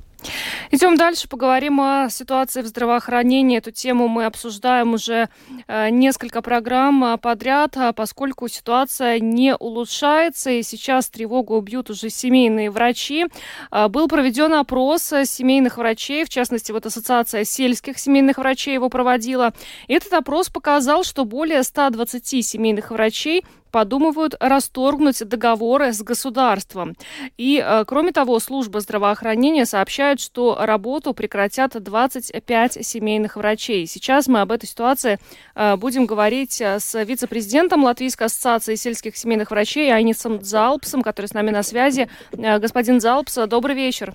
Идем 0.71 0.97
дальше, 0.97 1.29
поговорим 1.29 1.81
о 1.81 2.09
ситуации 2.11 2.63
в 2.63 2.67
здравоохранении. 2.67 3.59
Эту 3.59 3.71
тему 3.71 4.09
мы 4.09 4.25
обсуждаем 4.25 4.95
уже 4.95 5.29
э, 5.67 5.91
несколько 5.91 6.43
программ 6.43 7.05
э, 7.05 7.19
подряд, 7.19 7.77
а 7.77 7.93
поскольку 7.93 8.49
ситуация 8.49 9.21
не 9.21 9.55
улучшается, 9.55 10.51
и 10.51 10.63
сейчас 10.63 11.09
тревогу 11.09 11.57
убьют 11.57 11.91
уже 11.91 12.11
семейные 12.11 12.71
врачи. 12.71 13.27
Э, 13.71 13.89
был 13.89 14.09
проведен 14.09 14.55
опрос 14.55 15.03
семейных 15.25 15.77
врачей, 15.77 16.25
в 16.25 16.29
частности, 16.29 16.73
вот 16.73 16.87
Ассоциация 16.87 17.45
сельских 17.45 17.99
семейных 18.14 18.38
врачей 18.38 18.74
его 18.74 18.88
проводила. 18.88 19.53
Этот 19.88 20.12
опрос 20.12 20.48
показал, 20.48 21.03
что 21.03 21.24
более 21.24 21.64
120 21.64 22.46
семейных 22.46 22.92
врачей 22.92 23.44
подумывают 23.72 24.37
расторгнуть 24.38 25.29
договоры 25.29 25.92
с 25.92 26.00
государством. 26.00 26.94
И, 27.37 27.61
э, 27.61 27.85
кроме 27.85 28.12
того, 28.12 28.38
служба 28.38 28.79
здравоохранения 28.79 29.66
сообщает, 29.66 30.20
что 30.20 30.57
работу 30.61 31.12
прекратят 31.12 31.83
25 31.83 32.87
семейных 32.87 33.35
врачей. 33.35 33.88
Сейчас 33.88 34.29
мы 34.29 34.42
об 34.42 34.53
этой 34.53 34.66
ситуации 34.66 35.18
э, 35.57 35.74
будем 35.74 36.07
говорить 36.07 36.61
э, 36.61 36.79
с 36.79 37.03
вице-президентом 37.03 37.83
Латвийской 37.83 38.29
ассоциации 38.29 38.77
сельских 38.77 39.16
семейных 39.16 39.50
врачей 39.50 39.92
Айнисом 39.92 40.40
Залпсом, 40.44 41.03
который 41.03 41.27
с 41.27 41.35
нами 41.35 41.50
на 41.50 41.64
связи. 41.64 42.09
Господин 42.31 43.00
Залпс, 43.00 43.35
добрый 43.48 43.74
вечер. 43.74 44.14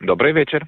Добрый 0.00 0.32
вечер. 0.32 0.66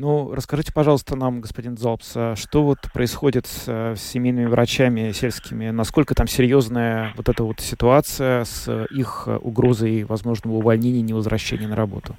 Ну, 0.00 0.32
расскажите, 0.32 0.72
пожалуйста, 0.72 1.16
нам, 1.16 1.40
господин 1.40 1.76
Залпс, 1.76 2.12
а 2.16 2.36
что 2.36 2.62
вот 2.62 2.78
происходит 2.94 3.46
с, 3.46 3.66
с 3.66 4.00
семейными 4.00 4.46
врачами 4.46 5.10
сельскими? 5.10 5.70
Насколько 5.70 6.14
там 6.14 6.28
серьезная 6.28 7.12
вот 7.16 7.28
эта 7.28 7.42
вот 7.42 7.58
ситуация 7.58 8.44
с 8.44 8.86
их 8.90 9.26
угрозой 9.26 10.04
возможного 10.04 10.54
увольнения 10.54 11.02
невозвращения 11.02 11.66
на 11.66 11.74
работу? 11.74 12.14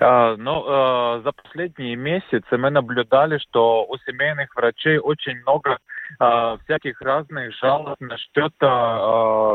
Uh, 0.00 0.34
ну, 0.36 0.64
uh, 0.66 1.22
за 1.22 1.30
последние 1.30 1.94
месяцы 1.94 2.58
мы 2.58 2.70
наблюдали, 2.70 3.38
что 3.38 3.86
у 3.88 3.96
семейных 3.98 4.56
врачей 4.56 4.98
очень 4.98 5.36
много 5.42 5.78
uh, 6.20 6.58
всяких 6.64 7.00
разных 7.00 7.54
жалоб 7.56 7.96
насчет 8.00 8.52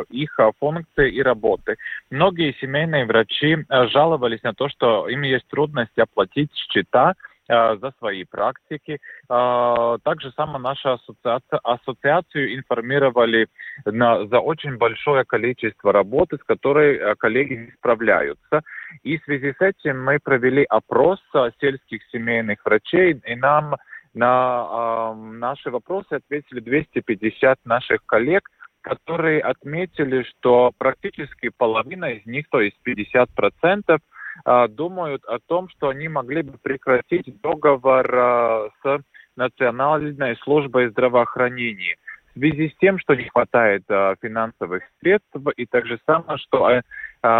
их 0.10 0.39
функции 0.60 1.12
и 1.12 1.22
работы. 1.22 1.78
Многие 2.10 2.54
семейные 2.60 3.06
врачи 3.06 3.58
жаловались 3.93 4.43
на 4.43 4.54
то, 4.54 4.70
что 4.70 5.08
им 5.08 5.22
есть 5.24 5.48
трудности 5.48 6.00
оплатить 6.00 6.52
счета, 6.56 7.15
за 7.48 7.93
свои 8.00 8.26
практики. 8.26 9.00
Также 9.28 10.32
сама 10.36 10.60
наша 10.60 10.93
ассоциация, 10.93 11.60
ассоциацию 11.63 12.56
информировали 12.56 13.48
на, 13.86 14.26
за 14.28 14.39
очень 14.39 14.78
большое 14.78 15.24
количество 15.24 15.93
работы, 15.93 16.38
с 16.38 16.43
которой 16.43 17.15
коллеги 17.15 17.54
не 17.54 17.72
справляются. 17.72 18.63
И 19.04 19.17
в 19.17 19.24
связи 19.24 19.54
с 19.58 19.62
этим 19.62 20.04
мы 20.04 20.20
провели 20.20 20.65
опрос 20.67 21.20
сельских 21.62 22.02
семейных 22.12 22.65
врачей, 22.65 23.13
и 23.26 23.36
нам 23.36 23.76
на 24.17 25.13
э, 25.13 25.15
наши 25.15 25.69
вопросы 25.69 26.13
ответили 26.13 26.60
250 26.60 27.60
наших 27.65 28.06
коллег, 28.06 28.49
которые 28.82 29.41
отметили, 29.41 30.23
что 30.23 30.71
практически 30.77 31.49
половина 31.56 32.06
из 32.06 32.25
них, 32.25 32.47
то 32.49 32.60
есть 32.60 32.77
50 32.84 33.30
процентов, 33.36 33.99
э, 34.45 34.67
думают 34.69 35.23
о 35.25 35.39
том, 35.39 35.69
что 35.69 35.89
они 35.89 36.08
могли 36.08 36.41
бы 36.41 36.58
прекратить 36.58 37.41
договор 37.41 38.10
э, 38.13 38.69
с 38.84 38.99
Национальной 39.36 40.36
службой 40.38 40.89
здравоохранения. 40.89 41.95
В 42.36 42.39
связи 42.39 42.69
с 42.69 42.77
тем, 42.80 42.99
что 42.99 43.15
не 43.15 43.30
хватает 43.30 43.84
э, 43.89 44.15
финансовых 44.21 44.84
средств, 44.99 45.36
и 45.56 45.65
также 45.65 45.99
самое, 46.06 46.38
что 46.38 46.69
э, 46.69 46.82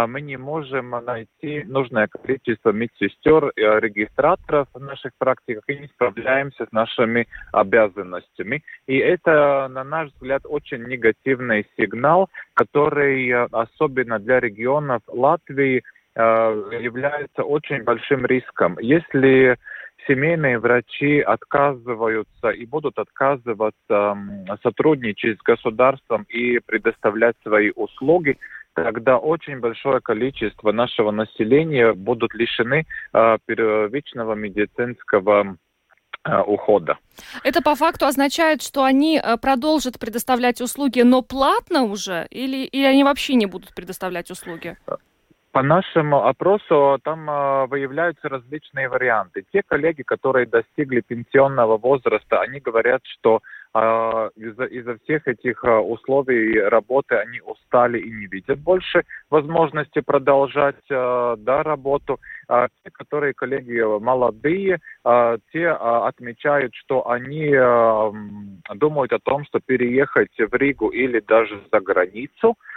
мы 0.08 0.20
не 0.20 0.36
можем 0.36 0.90
найти 0.90 1.64
нужное 1.64 2.08
количество 2.08 2.72
медсестер, 2.72 3.48
и 3.50 3.60
регистраторов 3.60 4.68
в 4.74 4.80
наших 4.80 5.12
практиках 5.18 5.64
и 5.68 5.78
не 5.78 5.86
справляемся 5.88 6.66
с 6.66 6.72
нашими 6.72 7.26
обязанностями. 7.52 8.62
И 8.86 8.96
это, 8.98 9.68
на 9.68 9.84
наш 9.84 10.10
взгляд, 10.12 10.42
очень 10.44 10.84
негативный 10.84 11.66
сигнал, 11.76 12.28
который 12.54 13.32
особенно 13.46 14.18
для 14.18 14.40
регионов 14.40 15.02
Латвии 15.06 15.82
является 16.16 17.44
очень 17.44 17.84
большим 17.84 18.26
риском. 18.26 18.76
Если 18.80 19.56
семейные 20.06 20.58
врачи 20.58 21.20
отказываются 21.20 22.48
и 22.48 22.66
будут 22.66 22.98
отказываться 22.98 24.16
сотрудничать 24.62 25.38
с 25.38 25.42
государством 25.42 26.24
и 26.28 26.58
предоставлять 26.60 27.36
свои 27.42 27.70
услуги, 27.74 28.38
тогда 28.84 29.18
очень 29.18 29.60
большое 29.60 30.00
количество 30.00 30.72
нашего 30.72 31.10
населения 31.10 31.92
будут 31.92 32.34
лишены 32.34 32.86
э, 33.12 33.38
первичного 33.46 34.34
медицинского 34.34 35.56
э, 36.24 36.40
ухода. 36.42 36.98
Это 37.44 37.62
по 37.62 37.74
факту 37.74 38.06
означает, 38.06 38.62
что 38.62 38.84
они 38.84 39.18
э, 39.18 39.36
продолжат 39.36 39.98
предоставлять 39.98 40.60
услуги, 40.60 41.00
но 41.02 41.22
платно 41.22 41.82
уже, 41.82 42.26
или, 42.30 42.64
или 42.64 42.84
они 42.84 43.04
вообще 43.04 43.34
не 43.34 43.46
будут 43.46 43.74
предоставлять 43.74 44.30
услуги? 44.30 44.76
По 45.52 45.62
нашему 45.62 46.26
опросу 46.26 46.98
там 47.02 47.28
э, 47.28 47.66
выявляются 47.66 48.28
различные 48.28 48.88
варианты. 48.88 49.44
Те 49.52 49.62
коллеги, 49.66 50.02
которые 50.02 50.46
достигли 50.46 51.00
пенсионного 51.00 51.78
возраста, 51.78 52.40
они 52.40 52.60
говорят, 52.60 53.00
что 53.04 53.40
из-за, 53.74 54.64
из 54.64 55.00
всех 55.02 55.28
этих 55.28 55.62
э, 55.64 55.76
условий 55.76 56.58
работы 56.60 57.16
они 57.16 57.40
устали 57.40 57.98
и 57.98 58.10
не 58.10 58.26
видят 58.26 58.58
больше 58.58 59.02
возможности 59.30 60.00
продолжать 60.00 60.84
э, 60.90 61.36
да, 61.38 61.62
работу. 61.62 62.18
А 62.48 62.68
те, 62.82 62.90
которые 62.90 63.34
коллеги 63.34 63.80
молодые, 64.00 64.78
те 65.52 65.68
отмечают, 65.68 66.74
что 66.74 67.10
они 67.10 67.50
думают 68.74 69.12
о 69.12 69.18
том, 69.18 69.44
что 69.44 69.60
переехать 69.60 70.34
в 70.38 70.54
Ригу 70.54 70.88
или 70.88 71.20
даже 71.20 71.60
за 71.70 71.80
границу– 71.80 72.56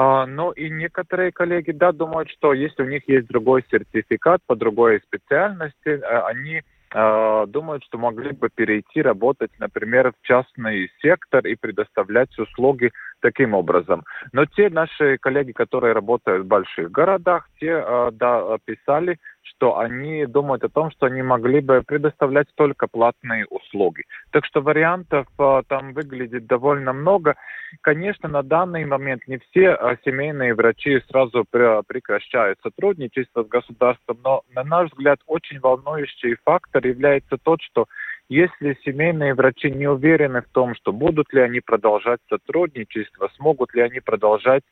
а, 0.00 0.26
но 0.26 0.52
и 0.52 0.70
некоторые 0.70 1.32
коллеги, 1.32 1.72
да, 1.72 1.90
думают, 1.90 2.30
что 2.30 2.52
если 2.52 2.84
у 2.84 2.86
них 2.86 3.02
есть 3.08 3.26
другой 3.26 3.64
сертификат 3.68 4.40
по 4.46 4.54
другой 4.54 5.00
специальности, 5.00 6.00
они 6.28 6.62
думают, 6.92 7.84
что 7.84 7.98
могли 7.98 8.32
бы 8.32 8.48
перейти 8.54 9.02
работать, 9.02 9.50
например, 9.58 10.12
в 10.12 10.26
частный 10.26 10.90
сектор 11.02 11.46
и 11.46 11.54
предоставлять 11.54 12.36
услуги 12.38 12.90
таким 13.20 13.54
образом. 13.54 14.04
Но 14.32 14.46
те 14.46 14.70
наши 14.70 15.18
коллеги, 15.18 15.52
которые 15.52 15.92
работают 15.92 16.44
в 16.44 16.48
больших 16.48 16.90
городах, 16.90 17.48
те, 17.60 17.82
э, 17.84 18.10
да, 18.12 18.56
писали, 18.64 19.18
что 19.48 19.78
они 19.78 20.26
думают 20.26 20.64
о 20.64 20.68
том, 20.68 20.90
что 20.90 21.06
они 21.06 21.22
могли 21.22 21.60
бы 21.60 21.82
предоставлять 21.86 22.48
только 22.54 22.86
платные 22.86 23.46
услуги. 23.46 24.04
Так 24.30 24.44
что 24.44 24.60
вариантов 24.60 25.26
э, 25.38 25.62
там 25.68 25.92
выглядит 25.92 26.46
довольно 26.46 26.92
много. 26.92 27.36
Конечно, 27.80 28.28
на 28.28 28.42
данный 28.42 28.84
момент 28.84 29.22
не 29.26 29.38
все 29.38 29.76
э, 29.78 29.96
семейные 30.04 30.54
врачи 30.54 31.00
сразу 31.08 31.44
прекращают 31.50 32.58
сотрудничество 32.62 33.44
с 33.44 33.48
государством, 33.48 34.18
но, 34.22 34.42
на 34.54 34.64
наш 34.64 34.90
взгляд, 34.90 35.20
очень 35.26 35.60
волнующий 35.60 36.36
фактор 36.44 36.86
является 36.86 37.36
тот, 37.38 37.60
что 37.62 37.86
если 38.28 38.78
семейные 38.84 39.32
врачи 39.34 39.70
не 39.70 39.86
уверены 39.86 40.42
в 40.42 40.48
том, 40.52 40.74
что 40.74 40.92
будут 40.92 41.32
ли 41.32 41.40
они 41.40 41.60
продолжать 41.60 42.20
сотрудничество, 42.28 43.30
смогут 43.36 43.74
ли 43.74 43.80
они 43.80 44.00
продолжать 44.00 44.64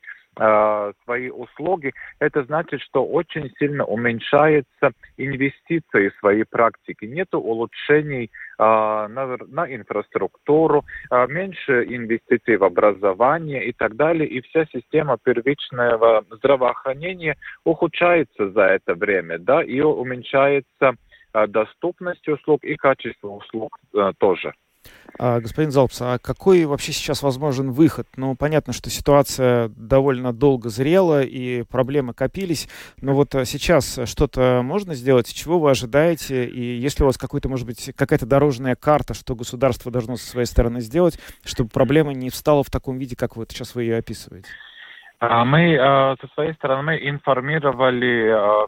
свои 1.03 1.29
услуги, 1.29 1.93
это 2.19 2.43
значит, 2.43 2.81
что 2.81 3.05
очень 3.05 3.51
сильно 3.57 3.85
уменьшается 3.85 4.91
инвестиции 5.17 6.09
в 6.09 6.19
свои 6.19 6.43
практики. 6.43 7.05
Нет 7.05 7.33
улучшений 7.33 8.25
э, 8.25 8.29
на, 8.59 9.37
на 9.47 9.75
инфраструктуру, 9.75 10.85
э, 11.09 11.27
меньше 11.27 11.83
инвестиций 11.85 12.57
в 12.57 12.63
образование 12.63 13.65
и 13.65 13.73
так 13.73 13.95
далее. 13.95 14.27
И 14.27 14.41
вся 14.41 14.65
система 14.65 15.17
первичного 15.17 16.23
здравоохранения 16.29 17.35
ухудшается 17.63 18.51
за 18.51 18.61
это 18.61 18.95
время, 18.95 19.39
да, 19.39 19.63
и 19.63 19.81
уменьшается 19.81 20.95
Э, 21.37 21.47
доступность 21.47 22.27
услуг 22.27 22.63
и 22.63 22.75
качество 22.75 23.29
услуг 23.29 23.77
э, 23.93 24.11
тоже. 24.17 24.53
А, 25.19 25.39
господин 25.39 25.71
Залпс, 25.71 25.97
а 26.01 26.19
какой 26.19 26.65
вообще 26.65 26.91
сейчас 26.91 27.23
возможен 27.23 27.71
выход? 27.71 28.07
Ну, 28.15 28.35
понятно, 28.35 28.73
что 28.73 28.89
ситуация 28.89 29.69
довольно 29.69 30.31
долго 30.31 30.69
зрела 30.69 31.23
и 31.23 31.63
проблемы 31.63 32.13
копились, 32.13 32.67
но 33.01 33.13
вот 33.13 33.33
э, 33.33 33.45
сейчас 33.45 33.99
что-то 34.05 34.61
можно 34.63 34.93
сделать? 34.93 35.33
Чего 35.33 35.59
вы 35.59 35.71
ожидаете? 35.71 36.45
И 36.45 36.79
если 36.79 37.03
у 37.03 37.07
вас 37.07 37.17
какой-то, 37.17 37.49
может 37.49 37.65
быть, 37.65 37.91
какая-то 37.95 38.25
дорожная 38.25 38.75
карта, 38.75 39.13
что 39.13 39.35
государство 39.35 39.91
должно 39.91 40.17
со 40.17 40.27
своей 40.27 40.47
стороны 40.47 40.81
сделать, 40.81 41.19
чтобы 41.43 41.69
проблема 41.69 42.13
не 42.13 42.29
встала 42.29 42.63
в 42.63 42.69
таком 42.69 42.97
виде, 42.97 43.15
как 43.15 43.35
вот 43.35 43.51
сейчас 43.51 43.73
вы 43.73 43.83
ее 43.83 43.97
описываете? 43.97 44.47
А, 45.19 45.45
мы 45.45 45.75
со 45.77 46.27
своей 46.33 46.53
стороны 46.53 46.97
информировали 47.01 48.67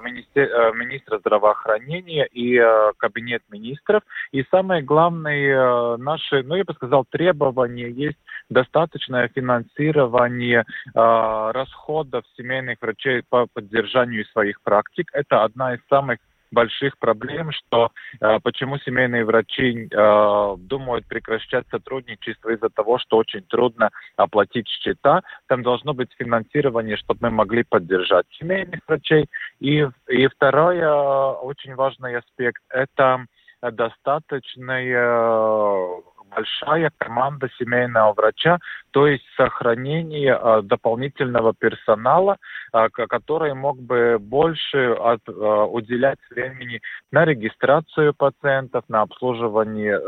министра 0.76 1.20
здравоохранения 1.20 2.26
и 2.26 2.60
кабинет 2.98 3.44
министров. 3.50 4.04
И 4.32 4.44
самое 4.50 4.82
главное, 4.82 5.98
наши, 5.98 6.44
ну 6.44 6.56
я 6.56 6.64
бы 6.64 6.74
сказал, 6.74 7.06
требования 7.10 7.90
есть 7.90 8.18
достаточное 8.50 9.28
финансирование 9.28 10.66
расходов 10.96 12.24
семейных 12.36 12.82
врачей 12.82 13.22
по 13.30 13.46
поддержанию 13.54 14.26
своих 14.26 14.62
практик. 14.62 15.10
Это 15.14 15.44
одна 15.44 15.76
из 15.76 15.80
самых 15.88 16.18
больших 16.52 16.98
проблем, 16.98 17.52
что 17.52 17.92
э, 18.20 18.40
почему 18.44 18.78
семейные 18.80 19.26
врачи 19.26 19.88
э, 19.92 20.56
думают 20.58 21.06
прекращать 21.08 21.66
сотрудничество 21.70 22.50
из-за 22.50 22.70
того, 22.70 23.00
что 23.00 23.18
очень 23.18 23.44
трудно 23.44 23.90
оплатить 24.16 24.68
счета. 24.68 25.22
Там 25.48 25.64
должно 25.64 25.94
быть 25.94 26.12
финансирование, 26.18 26.98
чтобы 26.98 27.20
мы 27.24 27.30
могли 27.32 27.64
поддержать 27.64 28.26
семейных 28.40 28.82
врачей. 28.88 29.28
И, 29.60 29.88
и 30.08 30.28
второй 30.28 30.78
э, 30.78 31.32
очень 31.42 31.76
важный 31.76 32.18
аспект– 32.18 32.62
это 32.70 33.26
достаточное 33.62 36.02
большая 36.30 36.92
команда 36.98 37.50
семейного 37.58 38.14
врача, 38.14 38.60
то 38.92 39.08
есть 39.08 39.24
сохранение 39.36 40.40
э, 40.40 40.62
дополнительного 40.64 41.54
персонала, 41.54 42.38
э, 42.74 42.88
который 42.90 43.54
мог 43.54 43.80
бы 43.80 44.18
больше 44.20 44.92
от, 44.94 45.22
э, 45.28 45.32
уделять 45.32 46.20
времени 46.30 46.82
на 47.12 47.26
регистрацию 47.26 48.14
пациентов, 48.14 48.84
на 48.88 49.02
обслуживание 49.02 50.00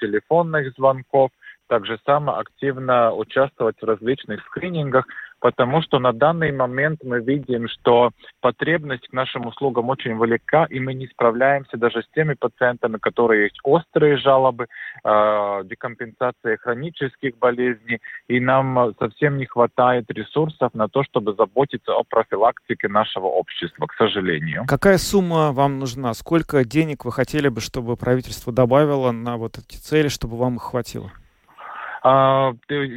телефонных 0.00 0.72
звонков, 0.74 1.30
также 1.68 1.98
само 2.04 2.38
активно 2.38 3.12
участвовать 3.14 3.76
в 3.80 3.84
различных 3.84 4.44
скринингах, 4.46 5.06
потому 5.44 5.82
что 5.82 5.98
на 5.98 6.14
данный 6.14 6.52
момент 6.52 7.00
мы 7.04 7.20
видим, 7.20 7.68
что 7.68 8.12
потребность 8.40 9.06
к 9.08 9.12
нашим 9.12 9.46
услугам 9.46 9.90
очень 9.90 10.12
велика, 10.12 10.64
и 10.70 10.80
мы 10.80 10.94
не 10.94 11.06
справляемся 11.06 11.76
даже 11.76 12.02
с 12.02 12.06
теми 12.14 12.32
пациентами, 12.32 12.96
которые 12.96 13.42
есть 13.42 13.58
острые 13.62 14.16
жалобы, 14.16 14.68
э, 15.04 15.60
декомпенсация 15.64 16.56
хронических 16.56 17.36
болезней, 17.36 18.00
и 18.26 18.40
нам 18.40 18.94
совсем 18.98 19.36
не 19.36 19.44
хватает 19.44 20.10
ресурсов 20.10 20.72
на 20.72 20.88
то, 20.88 21.04
чтобы 21.04 21.34
заботиться 21.34 21.92
о 21.92 22.04
профилактике 22.04 22.88
нашего 22.88 23.26
общества, 23.26 23.86
к 23.86 23.92
сожалению. 23.98 24.64
Какая 24.66 24.96
сумма 24.96 25.52
вам 25.52 25.78
нужна? 25.78 26.14
Сколько 26.14 26.64
денег 26.64 27.04
вы 27.04 27.12
хотели 27.12 27.48
бы, 27.48 27.60
чтобы 27.60 27.98
правительство 27.98 28.50
добавило 28.50 29.12
на 29.12 29.36
вот 29.36 29.58
эти 29.58 29.76
цели, 29.76 30.08
чтобы 30.08 30.38
вам 30.38 30.56
их 30.56 30.62
хватило? 30.62 31.12
А, 32.06 32.52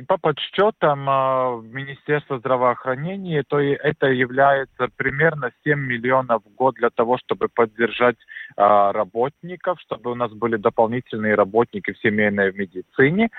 по 0.10 0.18
подсчетам 0.18 1.10
а, 1.10 1.62
Министерства 1.62 2.40
здравоохранения, 2.40 3.42
то 3.48 3.58
это 3.58 4.08
является 4.08 4.90
примерно 4.98 5.52
7 5.64 5.80
миллионов 5.80 6.44
в 6.44 6.54
год 6.56 6.76
для 6.76 6.90
того, 6.90 7.18
чтобы 7.18 7.48
поддержать 7.48 8.18
а, 8.58 8.92
работников, 8.92 9.80
чтобы 9.80 10.12
у 10.12 10.16
нас 10.16 10.34
были 10.34 10.58
дополнительные 10.58 11.36
работники 11.36 11.94
в 11.94 12.00
семейной 12.00 12.52
медицине, 12.52 13.30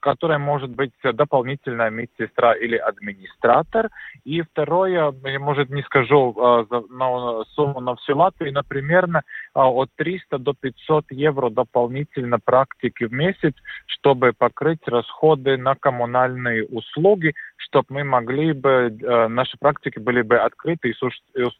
которая 0.00 0.38
может 0.38 0.70
быть 0.70 0.92
дополнительная 1.02 1.90
медсестра 1.90 2.54
или 2.54 2.76
администратор. 2.76 3.90
И 4.24 4.40
второе, 4.40 5.12
я, 5.22 5.38
может, 5.38 5.68
не 5.68 5.82
скажу 5.82 6.34
на 6.90 7.44
сумму 7.54 7.80
на 7.80 7.96
всю 7.96 8.16
Латвию, 8.16 8.54
но 8.54 8.62
примерно 8.62 9.22
от 9.52 9.90
300 9.96 10.38
до 10.38 10.54
500 10.54 11.06
евро 11.10 11.50
дополнительно 11.50 12.38
практики 12.38 13.04
в 13.04 13.12
месяц, 13.12 13.54
чтобы 13.86 14.32
покрыть 14.32 14.80
расходы 14.94 15.56
на 15.56 15.74
коммунальные 15.74 16.64
услуги, 16.66 17.34
чтобы 17.56 17.86
мы 17.90 18.04
могли 18.04 18.52
бы, 18.52 18.70
э, 18.70 19.28
наши 19.28 19.56
практики 19.58 19.98
были 19.98 20.22
бы 20.22 20.36
открыты 20.36 20.90
и, 20.90 20.94
су- 20.94 21.10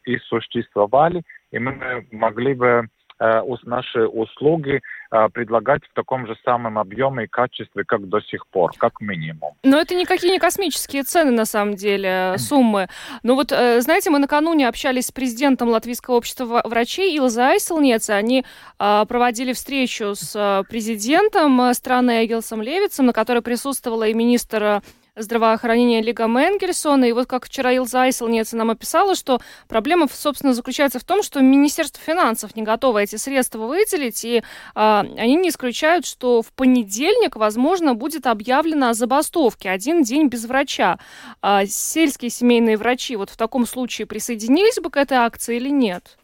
и 0.05 0.17
существовали, 0.17 1.21
и 1.51 1.59
мы 1.59 2.05
могли 2.11 2.53
бы 2.53 2.87
наши 3.19 4.05
услуги 4.05 4.81
э, 5.11 5.29
предлагать 5.33 5.83
в 5.85 5.93
таком 5.93 6.27
же 6.27 6.35
самом 6.43 6.77
объеме 6.77 7.25
и 7.25 7.27
качестве, 7.27 7.83
как 7.83 8.07
до 8.07 8.21
сих 8.21 8.47
пор, 8.47 8.71
как 8.77 9.01
минимум. 9.01 9.53
Но 9.63 9.79
это 9.79 9.95
никакие 9.95 10.33
не 10.33 10.39
космические 10.39 11.03
цены, 11.03 11.31
на 11.31 11.45
самом 11.45 11.75
деле, 11.75 12.09
э, 12.09 12.37
суммы. 12.37 12.87
Но 13.23 13.35
вот, 13.35 13.49
знаете, 13.49 14.09
мы 14.09 14.19
накануне 14.19 14.67
общались 14.67 15.07
с 15.07 15.11
президентом 15.11 15.69
Латвийского 15.69 16.15
общества 16.15 16.61
врачей 16.65 17.15
Илза 17.17 17.49
Айселнец. 17.49 18.09
Они 18.09 18.45
проводили 18.77 19.53
встречу 19.53 20.13
с 20.15 20.63
президентом 20.69 21.73
страны 21.73 22.25
Эгилсом 22.25 22.61
Левицем, 22.61 23.05
на 23.05 23.13
которой 23.13 23.41
присутствовала 23.41 24.07
и 24.07 24.13
министр 24.13 24.81
здравоохранения 25.15 26.01
Лига 26.01 26.27
Менгельсона. 26.27 27.05
И 27.05 27.11
вот 27.11 27.27
как 27.27 27.45
вчера 27.45 27.71
Илза 27.71 28.03
Айселнец 28.03 28.53
нам 28.53 28.71
описала, 28.71 29.15
что 29.15 29.41
проблема, 29.67 30.07
собственно, 30.11 30.53
заключается 30.53 30.99
в 30.99 31.03
том, 31.03 31.23
что 31.23 31.41
Министерство 31.41 32.01
финансов 32.03 32.55
не 32.55 32.63
готово 32.63 32.99
эти 32.99 33.15
средства 33.15 33.65
выделить, 33.65 34.23
и 34.25 34.43
а, 34.73 35.05
они 35.17 35.35
не 35.35 35.49
исключают, 35.49 36.05
что 36.05 36.41
в 36.41 36.51
понедельник, 36.53 37.35
возможно, 37.35 37.95
будет 37.95 38.27
объявлено 38.27 38.89
о 38.89 38.93
забастовке. 38.93 39.69
Один 39.69 40.03
день 40.03 40.27
без 40.27 40.45
врача. 40.45 40.99
А, 41.41 41.65
сельские 41.65 42.29
семейные 42.29 42.77
врачи 42.77 43.15
вот 43.15 43.29
в 43.29 43.37
таком 43.37 43.65
случае 43.65 44.07
присоединились 44.07 44.79
бы 44.79 44.89
к 44.89 44.97
этой 44.97 45.17
акции 45.17 45.57
или 45.57 45.69
нет? 45.69 46.17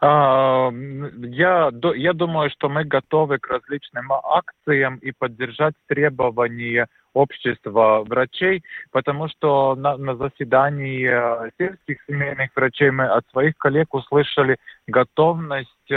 А, 0.00 0.70
я, 0.72 1.70
я 1.96 2.12
думаю, 2.12 2.50
что 2.50 2.68
мы 2.68 2.84
готовы 2.84 3.38
к 3.38 3.48
различным 3.48 4.12
акциям 4.12 4.96
и 4.98 5.10
поддержать 5.10 5.74
требования 5.88 6.86
общества 7.14 8.04
врачей, 8.06 8.62
потому 8.92 9.28
что 9.28 9.74
на, 9.74 9.96
на 9.96 10.14
заседании 10.14 11.08
э, 11.08 11.50
сельских 11.58 11.98
семейных 12.06 12.50
врачей 12.54 12.90
мы 12.90 13.06
от 13.06 13.28
своих 13.30 13.56
коллег 13.56 13.92
услышали 13.92 14.58
готовность 14.86 15.90
э, 15.90 15.94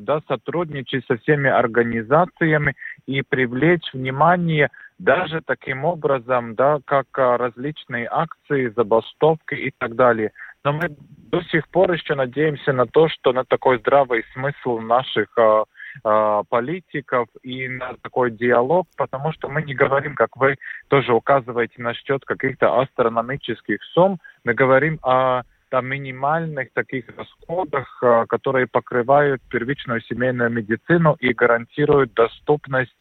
да, 0.00 0.20
сотрудничать 0.26 1.04
со 1.06 1.18
всеми 1.18 1.50
организациями 1.50 2.74
и 3.06 3.20
привлечь 3.22 3.92
внимание 3.92 4.70
даже 4.98 5.42
таким 5.44 5.84
образом, 5.84 6.54
да, 6.54 6.78
как 6.86 7.06
э, 7.18 7.36
различные 7.36 8.08
акции, 8.10 8.72
забастовки 8.74 9.54
и 9.54 9.70
так 9.76 9.96
далее. 9.96 10.32
Но 10.64 10.72
мы 10.72 10.96
до 11.30 11.42
сих 11.42 11.68
пор 11.68 11.92
еще 11.92 12.14
надеемся 12.14 12.72
на 12.72 12.86
то, 12.86 13.08
что 13.08 13.32
на 13.32 13.44
такой 13.44 13.78
здравый 13.78 14.24
смысл 14.32 14.78
наших 14.78 15.28
э, 15.36 15.64
э, 16.02 16.42
политиков 16.48 17.28
и 17.42 17.68
на 17.68 17.94
такой 18.02 18.30
диалог, 18.30 18.86
потому 18.96 19.32
что 19.32 19.48
мы 19.48 19.62
не 19.62 19.74
говорим, 19.74 20.14
как 20.14 20.36
вы 20.36 20.56
тоже 20.88 21.12
указываете 21.12 21.82
насчет 21.82 22.24
каких-то 22.24 22.80
астрономических 22.80 23.82
сумм, 23.92 24.18
мы 24.44 24.54
говорим 24.54 24.98
о 25.02 25.42
там, 25.68 25.86
минимальных 25.86 26.72
таких 26.72 27.04
расходах, 27.14 27.98
э, 28.02 28.24
которые 28.28 28.66
покрывают 28.66 29.42
первичную 29.50 30.00
семейную 30.00 30.50
медицину 30.50 31.14
и 31.20 31.34
гарантируют 31.34 32.14
доступность 32.14 32.92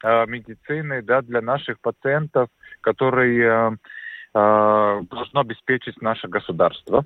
медицины 0.00 1.02
да, 1.02 1.22
для 1.22 1.40
наших 1.40 1.80
пациентов, 1.80 2.50
которые 2.82 3.76
должно 5.10 5.40
обеспечить 5.40 6.00
наше 6.00 6.28
государство. 6.28 7.04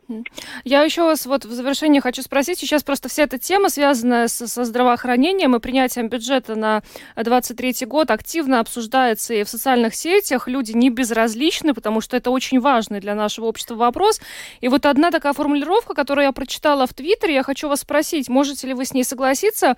Я 0.64 0.82
еще 0.82 1.02
вас 1.02 1.26
вот 1.26 1.44
в 1.44 1.52
завершение 1.52 2.00
хочу 2.00 2.22
спросить. 2.22 2.58
Сейчас 2.58 2.82
просто 2.82 3.08
вся 3.08 3.24
эта 3.24 3.38
тема, 3.38 3.68
связанная 3.68 4.28
с, 4.28 4.46
со 4.46 4.64
здравоохранением 4.64 5.56
и 5.56 5.60
принятием 5.60 6.08
бюджета 6.08 6.54
на 6.54 6.82
2023 7.16 7.86
год, 7.86 8.10
активно 8.10 8.60
обсуждается 8.60 9.34
и 9.34 9.44
в 9.44 9.48
социальных 9.48 9.94
сетях. 9.94 10.48
Люди 10.48 10.72
не 10.72 10.90
безразличны, 10.90 11.74
потому 11.74 12.00
что 12.00 12.16
это 12.16 12.30
очень 12.30 12.60
важный 12.60 13.00
для 13.00 13.14
нашего 13.14 13.46
общества 13.46 13.74
вопрос. 13.74 14.20
И 14.60 14.68
вот 14.68 14.86
одна 14.86 15.10
такая 15.10 15.32
формулировка, 15.32 15.94
которую 15.94 16.26
я 16.26 16.32
прочитала 16.32 16.86
в 16.86 16.94
Твиттере, 16.94 17.34
я 17.34 17.42
хочу 17.42 17.68
вас 17.68 17.80
спросить, 17.80 18.28
можете 18.28 18.66
ли 18.66 18.74
вы 18.74 18.84
с 18.84 18.94
ней 18.94 19.04
согласиться? 19.04 19.76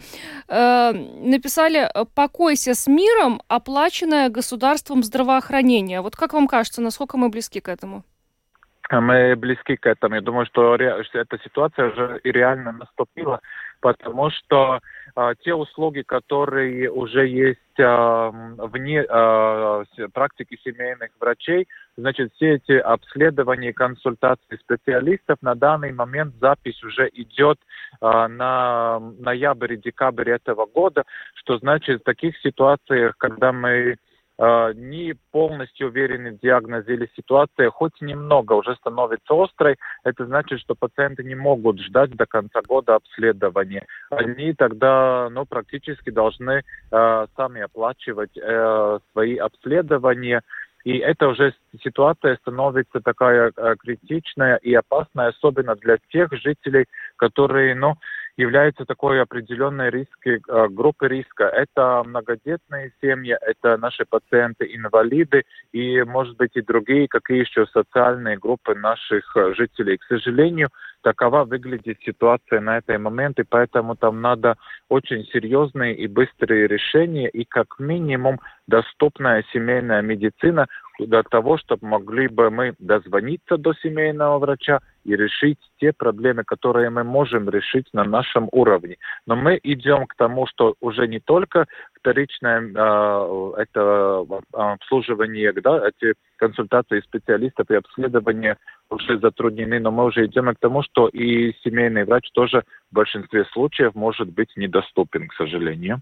Э, 0.48 0.92
написали 0.92 1.90
«Покойся 2.14 2.74
с 2.74 2.86
миром, 2.86 3.42
оплаченное 3.48 4.28
государством 4.28 5.02
здравоохранение». 5.02 6.00
Вот 6.00 6.16
как 6.16 6.32
вам 6.32 6.48
кажется, 6.48 6.80
насколько 6.80 7.16
мы 7.16 7.28
близки 7.44 7.60
к 7.60 7.68
этому? 7.68 8.04
Мы 8.90 9.34
близки 9.36 9.76
к 9.76 9.86
этому. 9.86 10.16
Я 10.16 10.20
думаю, 10.20 10.46
что 10.46 10.76
эта 10.76 11.38
ситуация 11.42 11.90
уже 11.90 12.20
и 12.22 12.30
реально 12.30 12.72
наступила, 12.72 13.40
потому 13.80 14.30
что 14.30 14.78
э, 15.16 15.34
те 15.42 15.54
услуги, 15.54 16.02
которые 16.02 16.90
уже 16.90 17.26
есть 17.26 17.78
э, 17.78 18.30
вне 18.58 19.04
э, 19.08 19.84
практики 20.12 20.58
семейных 20.62 21.10
врачей, 21.18 21.66
значит, 21.96 22.32
все 22.34 22.56
эти 22.56 22.72
обследования, 22.72 23.72
консультации 23.72 24.58
специалистов, 24.60 25.38
на 25.40 25.54
данный 25.54 25.92
момент 25.92 26.34
запись 26.40 26.84
уже 26.84 27.08
идет 27.14 27.58
э, 28.02 28.26
на 28.28 29.00
ноябрь-декабрь 29.18 30.30
этого 30.30 30.66
года, 30.66 31.04
что 31.36 31.56
значит 31.56 32.02
в 32.02 32.04
таких 32.04 32.36
ситуациях, 32.38 33.16
когда 33.16 33.50
мы 33.52 33.96
не 34.38 35.14
полностью 35.30 35.88
уверены 35.88 36.32
в 36.32 36.40
диагнозе 36.40 36.94
или 36.94 37.08
ситуация 37.16 37.70
хоть 37.70 38.00
немного 38.00 38.54
уже 38.54 38.74
становится 38.76 39.34
острой, 39.34 39.76
это 40.02 40.26
значит, 40.26 40.60
что 40.60 40.74
пациенты 40.74 41.22
не 41.22 41.34
могут 41.34 41.80
ждать 41.80 42.10
до 42.10 42.26
конца 42.26 42.60
года 42.66 42.96
обследования. 42.96 43.86
Они 44.10 44.52
тогда 44.54 45.28
ну, 45.30 45.46
практически 45.46 46.10
должны 46.10 46.62
э, 46.90 47.26
сами 47.36 47.62
оплачивать 47.62 48.36
э, 48.36 48.98
свои 49.12 49.36
обследования. 49.36 50.42
И 50.84 50.98
это 50.98 51.28
уже 51.28 51.54
ситуация 51.82 52.36
становится 52.36 53.00
такая 53.00 53.52
э, 53.56 53.74
критичная 53.78 54.56
и 54.56 54.74
опасная, 54.74 55.28
особенно 55.28 55.74
для 55.76 55.96
тех 56.10 56.30
жителей, 56.32 56.86
которые, 57.16 57.74
ну, 57.74 57.94
являются 58.36 58.84
такой 58.84 59.22
определенной 59.22 59.90
риски, 59.90 60.40
э, 60.48 60.68
группы 60.68 61.08
риска. 61.08 61.44
Это 61.44 62.02
многодетные 62.04 62.92
семьи, 63.00 63.36
это 63.40 63.76
наши 63.76 64.04
пациенты-инвалиды 64.04 65.44
и, 65.72 66.02
может 66.02 66.36
быть, 66.36 66.56
и 66.56 66.62
другие, 66.62 67.06
какие 67.08 67.40
еще 67.40 67.66
социальные 67.66 68.38
группы 68.38 68.74
наших 68.74 69.36
э, 69.36 69.54
жителей. 69.54 69.98
К 69.98 70.04
сожалению, 70.04 70.70
такова 71.02 71.44
выглядит 71.44 71.98
ситуация 72.04 72.60
на 72.60 72.78
этот 72.78 72.98
момент, 72.98 73.38
и 73.38 73.44
поэтому 73.44 73.94
там 73.94 74.20
надо 74.20 74.56
очень 74.88 75.24
серьезные 75.26 75.94
и 75.94 76.08
быстрые 76.08 76.66
решения, 76.66 77.28
и 77.28 77.44
как 77.44 77.78
минимум 77.78 78.40
доступная 78.66 79.44
семейная 79.52 80.02
медицина 80.02 80.66
для 80.98 81.22
того, 81.22 81.58
чтобы 81.58 81.86
могли 81.86 82.28
бы 82.28 82.50
мы 82.50 82.74
дозвониться 82.78 83.56
до 83.56 83.74
семейного 83.74 84.38
врача 84.38 84.80
и 85.04 85.16
решить 85.16 85.58
те 85.80 85.92
проблемы, 85.92 86.44
которые 86.44 86.90
мы 86.90 87.04
можем 87.04 87.48
решить 87.50 87.86
на 87.92 88.04
нашем 88.04 88.48
уровне. 88.52 88.96
Но 89.26 89.36
мы 89.36 89.58
идем 89.62 90.06
к 90.06 90.14
тому, 90.14 90.46
что 90.46 90.74
уже 90.80 91.06
не 91.08 91.20
только 91.20 91.66
вторичное 91.94 92.60
э, 92.60 93.52
это 93.58 94.24
обслуживание, 94.52 95.52
да, 95.52 95.88
эти 95.88 96.14
консультации 96.36 97.00
специалистов 97.00 97.70
и 97.70 97.74
обследования 97.74 98.56
уже 98.90 99.18
затруднены, 99.18 99.80
но 99.80 99.90
мы 99.90 100.04
уже 100.04 100.26
идем 100.26 100.54
к 100.54 100.58
тому, 100.58 100.82
что 100.82 101.08
и 101.08 101.52
семейный 101.64 102.04
врач 102.04 102.30
тоже 102.32 102.62
в 102.90 102.94
большинстве 102.94 103.44
случаев 103.46 103.94
может 103.94 104.28
быть 104.30 104.56
недоступен, 104.56 105.28
к 105.28 105.34
сожалению. 105.34 106.00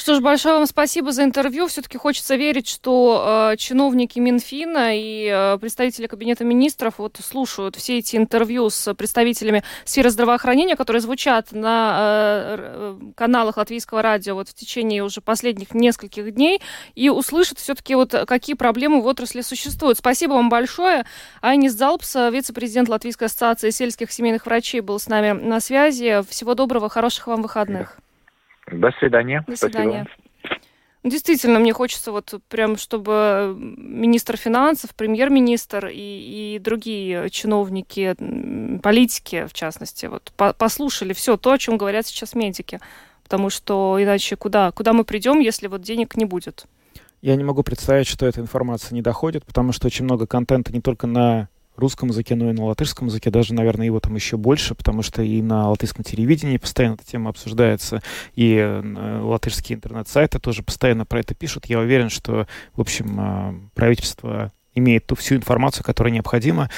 Что 0.00 0.14
ж, 0.14 0.20
большое 0.20 0.54
вам 0.54 0.64
спасибо 0.64 1.12
за 1.12 1.24
интервью. 1.24 1.66
Все-таки 1.66 1.98
хочется 1.98 2.34
верить, 2.34 2.66
что 2.66 3.50
э, 3.52 3.56
чиновники 3.58 4.18
Минфина 4.18 4.98
и 4.98 5.28
э, 5.30 5.58
представители 5.58 6.06
Кабинета 6.06 6.42
министров 6.42 6.94
вот 6.96 7.18
слушают 7.22 7.76
все 7.76 7.98
эти 7.98 8.16
интервью 8.16 8.70
с 8.70 8.94
представителями 8.94 9.62
сферы 9.84 10.08
здравоохранения, 10.08 10.74
которые 10.74 11.02
звучат 11.02 11.52
на 11.52 11.96
э, 11.98 12.56
э 12.58 13.12
каналах 13.14 13.58
Латвийского 13.58 14.00
радио 14.00 14.36
вот 14.36 14.48
в 14.48 14.54
течение 14.54 15.04
уже 15.04 15.20
последних 15.20 15.74
нескольких 15.74 16.32
дней 16.32 16.62
и 16.94 17.10
услышат 17.10 17.58
все-таки 17.58 17.94
вот 17.94 18.14
какие 18.26 18.56
проблемы 18.56 19.02
в 19.02 19.06
отрасли 19.06 19.42
существуют. 19.42 19.98
Спасибо 19.98 20.32
вам 20.32 20.48
большое. 20.48 21.04
Айнис 21.42 21.74
Залпс, 21.74 22.14
вице-президент 22.32 22.88
Латвийской 22.88 23.24
ассоциации 23.24 23.68
сельских 23.68 24.12
семейных 24.12 24.46
врачей, 24.46 24.80
был 24.80 24.98
с 24.98 25.08
нами 25.08 25.32
на 25.32 25.60
связи. 25.60 26.22
Всего 26.26 26.54
доброго, 26.54 26.88
хороших 26.88 27.26
вам 27.26 27.42
выходных. 27.42 27.98
До 28.72 28.90
свидания. 28.98 29.44
До 29.46 29.56
свидания. 29.56 30.06
Спасибо. 30.06 30.30
Действительно, 31.02 31.58
мне 31.58 31.72
хочется 31.72 32.12
вот 32.12 32.34
прям, 32.48 32.76
чтобы 32.76 33.56
министр 33.56 34.36
финансов, 34.36 34.94
премьер-министр 34.94 35.86
и, 35.86 36.56
и 36.56 36.58
другие 36.58 37.30
чиновники, 37.30 38.14
политики, 38.82 39.46
в 39.48 39.54
частности, 39.54 40.06
вот 40.06 40.30
по 40.36 40.52
послушали 40.52 41.14
все 41.14 41.38
то, 41.38 41.52
о 41.52 41.58
чем 41.58 41.78
говорят 41.78 42.06
сейчас 42.06 42.34
медики. 42.34 42.80
Потому 43.22 43.48
что 43.48 43.96
иначе 43.98 44.36
куда, 44.36 44.72
куда 44.72 44.92
мы 44.92 45.04
придем, 45.04 45.40
если 45.40 45.68
вот 45.68 45.80
денег 45.80 46.16
не 46.16 46.26
будет? 46.26 46.66
Я 47.22 47.36
не 47.36 47.44
могу 47.44 47.62
представить, 47.62 48.06
что 48.06 48.26
эта 48.26 48.40
информация 48.40 48.94
не 48.94 49.02
доходит, 49.02 49.46
потому 49.46 49.72
что 49.72 49.86
очень 49.86 50.04
много 50.04 50.26
контента 50.26 50.70
не 50.70 50.82
только 50.82 51.06
на 51.06 51.48
русском 51.80 52.08
языке, 52.08 52.34
но 52.34 52.50
и 52.50 52.52
на 52.52 52.64
латышском 52.64 53.08
языке, 53.08 53.30
даже, 53.30 53.54
наверное, 53.54 53.86
его 53.86 54.00
там 54.00 54.14
еще 54.14 54.36
больше, 54.36 54.74
потому 54.74 55.02
что 55.02 55.22
и 55.22 55.42
на 55.42 55.70
латышском 55.70 56.04
телевидении 56.04 56.56
постоянно 56.56 56.94
эта 56.94 57.04
тема 57.04 57.30
обсуждается, 57.30 58.02
и 58.34 58.54
э, 58.56 59.20
латышские 59.22 59.76
интернет-сайты 59.76 60.38
тоже 60.38 60.62
постоянно 60.62 61.04
про 61.04 61.20
это 61.20 61.34
пишут. 61.34 61.66
Я 61.66 61.80
уверен, 61.80 62.10
что, 62.10 62.46
в 62.74 62.80
общем, 62.80 63.18
э, 63.18 63.54
правительство 63.74 64.52
имеет 64.74 65.06
ту 65.06 65.14
всю 65.14 65.36
информацию, 65.36 65.84
которая 65.84 66.12
необходима. 66.12 66.70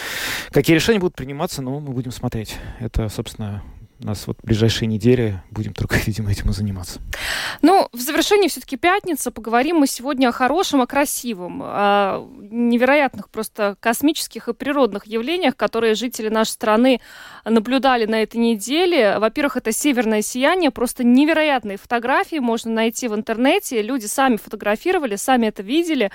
Какие 0.51 0.77
решения 0.77 0.99
будут 0.99 1.17
приниматься, 1.17 1.63
ну, 1.63 1.81
мы 1.81 1.93
будем 1.93 2.11
смотреть. 2.11 2.57
Это, 2.81 3.09
собственно, 3.09 3.63
нас 4.07 4.27
вот 4.27 4.39
в 4.43 4.47
ближайшие 4.47 4.89
недели 4.89 5.43
будем 5.51 5.75
только, 5.75 5.97
видимо, 6.07 6.31
этим 6.31 6.51
и 6.51 6.53
заниматься. 6.53 7.01
Ну, 7.63 7.89
в 7.93 8.01
завершении 8.01 8.49
все-таки 8.49 8.77
пятница. 8.77 9.31
Поговорим 9.31 9.77
мы 9.77 9.87
сегодня 9.87 10.29
о 10.29 10.33
хорошем, 10.33 10.81
о 10.81 10.87
красивом, 10.87 11.63
о 11.63 12.27
невероятных 12.51 13.29
просто 13.31 13.77
космических 13.81 14.49
и 14.49 14.55
природных 14.55 15.07
явлениях, 15.07 15.57
которые 15.57 15.95
жители 15.95 16.29
нашей 16.29 16.51
страны 16.51 17.01
наблюдали 17.45 18.07
на 18.07 18.23
этой 18.23 18.37
неделе. 18.37 19.19
Во-первых, 19.19 19.57
это 19.57 19.73
северное 19.73 20.23
сияние, 20.23 20.71
просто 20.71 21.05
невероятные 21.05 21.77
фотографии 21.77 22.39
можно 22.39 22.71
найти 22.71 23.09
в 23.09 23.15
интернете. 23.15 23.83
Люди 23.83 24.07
сами 24.07 24.37
фотографировали, 24.37 25.17
сами 25.17 25.47
это 25.47 25.63
видели. 25.63 26.11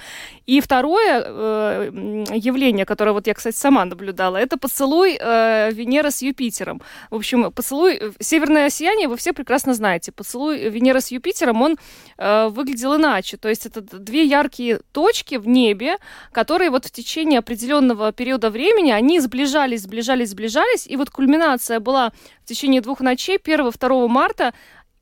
И 0.46 0.62
второе 0.62 1.24
э, 1.26 2.26
явление, 2.34 2.86
которое 2.86 3.12
вот 3.12 3.28
я, 3.28 3.34
кстати, 3.34 3.56
сама 3.56 3.86
наблюдала, 3.86 4.38
это 4.38 4.58
поцелуй 4.58 5.18
э, 5.20 5.72
Венеры 5.72 6.12
с 6.12 6.22
Юпитером. 6.22 6.82
В 7.10 7.16
общем, 7.16 7.52
поцелуй 7.52 7.77
поцелуй, 7.78 7.98
э, 8.00 8.12
северное 8.20 8.70
сияние 8.70 9.08
вы 9.08 9.18
все 9.18 9.34
прекрасно 9.34 9.74
знаете. 9.74 10.12
Поцелуй 10.12 10.70
Венеры 10.70 11.02
с 11.02 11.12
Юпитером, 11.12 11.62
он 11.62 11.78
э, 12.18 12.48
выглядел 12.50 12.96
иначе. 12.96 13.38
То 13.38 13.50
есть 13.50 13.66
это 13.66 13.82
две 13.82 14.24
яркие 14.24 14.82
точки 14.92 15.36
в 15.36 15.48
небе, 15.48 15.98
которые 16.32 16.70
вот 16.70 16.86
в 16.86 16.92
течение 16.92 17.40
определенного 17.40 18.12
периода 18.12 18.50
времени, 18.50 18.92
они 18.92 19.20
сближались, 19.20 19.84
сближались, 19.84 20.30
сближались. 20.30 20.88
И 20.88 20.96
вот 20.96 21.10
кульминация 21.10 21.80
была 21.80 22.12
в 22.44 22.46
течение 22.46 22.82
двух 22.82 23.02
ночей, 23.02 23.38
1-2 23.38 24.08
марта, 24.08 24.54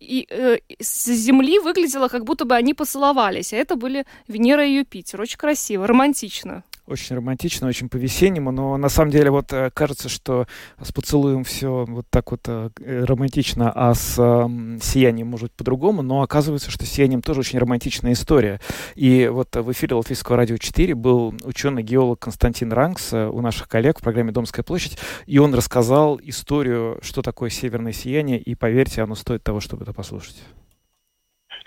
и 0.06 0.28
э, 0.30 0.58
с 0.80 1.06
Земли 1.06 1.60
выглядело, 1.60 2.08
как 2.08 2.24
будто 2.24 2.45
бы 2.45 2.56
они 2.56 2.74
поцеловались. 2.74 3.53
А 3.53 3.58
это 3.58 3.76
были 3.76 4.06
Венера 4.28 4.66
и 4.66 4.76
Юпитер. 4.76 5.22
Очень 5.22 5.38
красиво, 5.38 5.88
романтично. 5.88 6.64
Очень 6.88 7.16
романтично, 7.16 7.68
очень 7.68 7.89
по-весеннему, 7.89 8.51
но 8.51 8.78
на 8.78 8.89
самом 8.89 9.10
деле 9.10 9.32
вот 9.32 9.51
э, 9.51 9.72
кажется, 9.74 10.08
что 10.08 10.45
с 10.80 10.91
поцелуем 10.91 11.43
все 11.43 11.84
вот 11.88 12.06
так 12.12 12.30
вот 12.30 12.41
э, 12.45 12.70
романтично, 12.80 13.72
а 13.74 13.95
с 13.95 14.18
э, 14.20 14.80
сиянием 14.84 15.26
может 15.26 15.51
по-другому, 15.53 16.03
но 16.03 16.22
оказывается, 16.22 16.70
что 16.70 16.86
с 16.86 16.89
сиянием 16.89 17.24
тоже 17.24 17.39
очень 17.39 17.58
романтичная 17.58 18.14
история. 18.14 18.62
И 18.93 19.28
вот 19.28 19.56
в 19.56 19.72
эфире 19.72 19.95
Латвийского 19.95 20.38
радио 20.38 20.58
4 20.58 20.93
был 20.93 21.34
ученый-геолог 21.43 22.20
Константин 22.20 22.72
Ранкс 22.72 23.14
у 23.14 23.41
наших 23.41 23.68
коллег 23.68 23.97
в 23.97 24.03
программе 24.03 24.32
«Домская 24.32 24.62
площадь», 24.62 24.99
и 25.26 25.39
он 25.39 25.56
рассказал 25.56 26.20
историю, 26.22 26.99
что 27.01 27.24
такое 27.24 27.49
северное 27.49 27.93
сияние, 27.93 28.39
и 28.39 28.53
поверьте, 28.53 29.01
оно 29.01 29.16
стоит 29.16 29.43
того, 29.43 29.60
чтобы 29.60 29.86
это 29.86 29.93
послушать. 29.96 30.43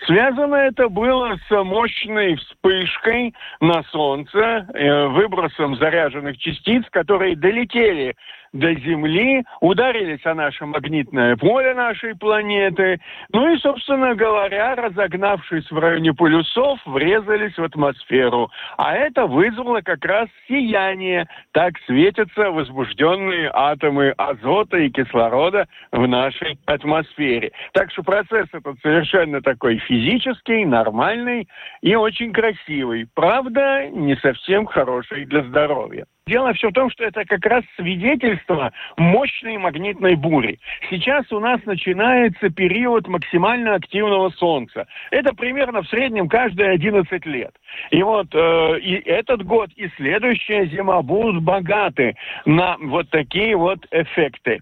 Связано 0.05 0.55
это 0.55 0.87
было 0.87 1.37
с 1.47 1.63
мощной 1.63 2.35
вспышкой 2.35 3.33
на 3.59 3.83
Солнце, 3.91 4.39
э, 4.39 5.07
выбросом 5.07 5.75
заряженных 5.75 6.37
частиц, 6.37 6.83
которые 6.89 7.35
долетели 7.35 8.15
до 8.53 8.73
Земли, 8.75 9.43
ударились 9.61 10.25
о 10.25 10.33
наше 10.33 10.65
магнитное 10.65 11.35
поле 11.35 11.73
нашей 11.73 12.15
планеты, 12.15 12.99
ну 13.31 13.53
и, 13.53 13.57
собственно 13.57 14.15
говоря, 14.15 14.75
разогнавшись 14.75 15.69
в 15.69 15.77
районе 15.77 16.13
полюсов, 16.13 16.79
врезались 16.85 17.57
в 17.57 17.63
атмосферу. 17.63 18.49
А 18.77 18.95
это 18.95 19.27
вызвало 19.27 19.81
как 19.81 20.03
раз 20.05 20.27
сияние. 20.47 21.27
Так 21.51 21.73
светятся 21.85 22.51
возбужденные 22.51 23.51
атомы 23.53 24.13
азота 24.17 24.77
и 24.77 24.89
кислорода 24.89 25.67
в 25.91 26.07
нашей 26.07 26.57
атмосфере. 26.65 27.51
Так 27.73 27.91
что 27.91 28.03
процесс 28.03 28.47
этот 28.51 28.79
совершенно 28.81 29.41
такой 29.41 29.77
физический, 29.77 30.65
нормальный 30.65 31.47
и 31.81 31.95
очень 31.95 32.33
красивый. 32.33 33.07
Правда, 33.13 33.87
не 33.89 34.15
совсем 34.17 34.65
хороший 34.65 35.25
для 35.25 35.43
здоровья. 35.43 36.05
Дело 36.29 36.53
все 36.53 36.69
в 36.69 36.73
том, 36.73 36.91
что 36.91 37.05
это 37.05 37.25
как 37.25 37.43
раз 37.47 37.63
свидетельство 37.75 38.71
мощной 38.97 39.57
магнитной 39.57 40.13
бури. 40.13 40.59
Сейчас 40.87 41.25
у 41.31 41.39
нас 41.39 41.59
начинается 41.65 42.49
период 42.49 43.07
максимально 43.07 43.73
активного 43.73 44.29
Солнца. 44.37 44.85
Это 45.09 45.33
примерно 45.33 45.81
в 45.81 45.87
среднем 45.87 46.29
каждые 46.29 46.69
11 46.69 47.25
лет. 47.25 47.51
И 47.89 48.03
вот 48.03 48.27
э, 48.33 48.79
и 48.79 48.93
этот 49.09 49.43
год, 49.43 49.71
и 49.75 49.89
следующая 49.97 50.67
зима 50.67 51.01
будут 51.01 51.41
богаты 51.41 52.15
на 52.45 52.77
вот 52.79 53.09
такие 53.09 53.55
вот 53.55 53.79
эффекты. 53.89 54.61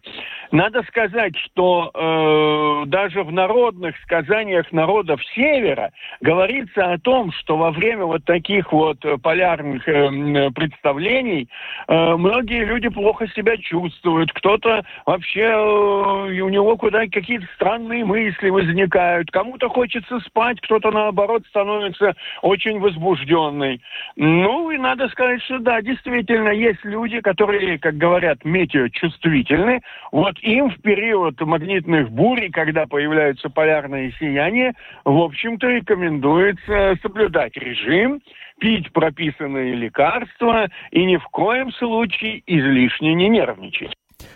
Надо 0.52 0.84
сказать, 0.84 1.36
что 1.38 1.92
э, 1.94 2.88
даже 2.88 3.24
в 3.24 3.32
народных 3.34 3.98
сказаниях 4.04 4.72
народов 4.72 5.20
Севера 5.36 5.92
говорится 6.22 6.94
о 6.94 6.98
том, 6.98 7.34
что 7.34 7.58
во 7.58 7.72
время 7.72 8.06
вот 8.06 8.24
таких 8.24 8.72
вот 8.72 9.04
полярных 9.22 9.86
э, 9.88 10.52
представлений 10.52 11.50
многие 11.88 12.66
люди 12.66 12.90
плохо 12.90 13.28
себя 13.30 13.58
чувствуют, 13.58 14.34
кто-то 14.34 14.84
вообще, 15.06 15.42
э, 15.42 16.42
у 16.42 16.50
него 16.50 16.78
куда 16.78 17.06
какие-то 17.08 17.46
странные 17.56 18.04
мысли 18.06 18.50
возникают, 18.50 19.32
кому-то 19.32 19.70
хочется 19.70 20.20
спать, 20.22 20.60
кто-то 20.62 20.92
наоборот 20.92 21.44
становится 21.50 22.14
очень 22.42 22.80
возбужденный. 22.80 23.82
Ну 24.16 24.72
и 24.72 24.78
надо 24.78 25.08
сказать, 25.10 25.42
что 25.44 25.60
да, 25.60 25.82
действительно, 25.82 26.50
есть 26.50 26.84
люди, 26.84 27.22
которые, 27.22 27.80
как 27.80 27.98
говорят, 27.98 28.44
метеочувствительны. 28.44 29.82
Вот 30.12 30.38
им 30.40 30.70
в 30.70 30.82
период 30.82 31.40
магнитных 31.42 32.10
бурь, 32.10 32.50
когда 32.52 32.86
появляются 32.86 33.50
полярные 33.50 34.14
сияния, 34.20 34.74
в 35.06 35.18
общем-то 35.18 35.68
рекомендуется 35.68 36.96
соблюдать 37.02 37.56
режим, 37.58 38.22
пить 38.60 38.92
прописанные 38.94 39.76
лекарства 39.76 40.68
и 40.92 41.06
ни 41.06 41.18
в 41.18 41.26
коем 41.26 41.72
случае 41.74 42.42
излишне 42.46 43.14
не 43.14 43.30
нервничать. 43.30 43.94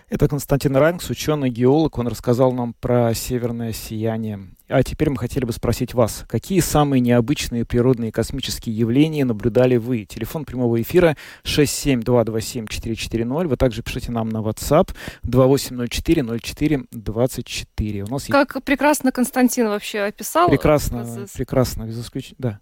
Это 0.10 0.28
Константин 0.28 0.76
Ранкс, 0.76 1.10
ученый-геолог. 1.10 1.98
Он 1.98 2.08
рассказал 2.08 2.52
нам 2.52 2.76
про 2.80 3.16
северное 3.16 3.72
сияние. 3.72 4.50
А 4.68 4.84
теперь 4.84 5.10
мы 5.10 5.18
хотели 5.18 5.46
бы 5.46 5.54
спросить 5.54 5.94
вас, 5.94 6.26
какие 6.30 6.60
самые 6.60 7.00
необычные 7.00 7.66
природные 7.66 8.12
космические 8.12 8.78
явления 8.78 9.24
наблюдали 9.26 9.78
вы? 9.78 10.06
Телефон 10.06 10.46
прямого 10.46 10.82
эфира 10.82 11.16
67227-440. 11.44 13.48
Вы 13.48 13.58
также 13.58 13.84
пишите 13.84 14.12
нам 14.12 14.30
на 14.30 14.38
WhatsApp 14.38 14.90
2804-04-24. 15.26 18.02
У 18.02 18.08
нас 18.12 18.26
как 18.26 18.56
есть... 18.56 18.66
прекрасно 18.66 19.12
Константин 19.12 19.68
вообще 19.68 20.00
описал. 20.02 20.50
Прекрасно, 20.50 21.28
прекрасно, 21.34 21.84
без 21.84 22.00
исключения. 22.00 22.36
Да. 22.38 22.60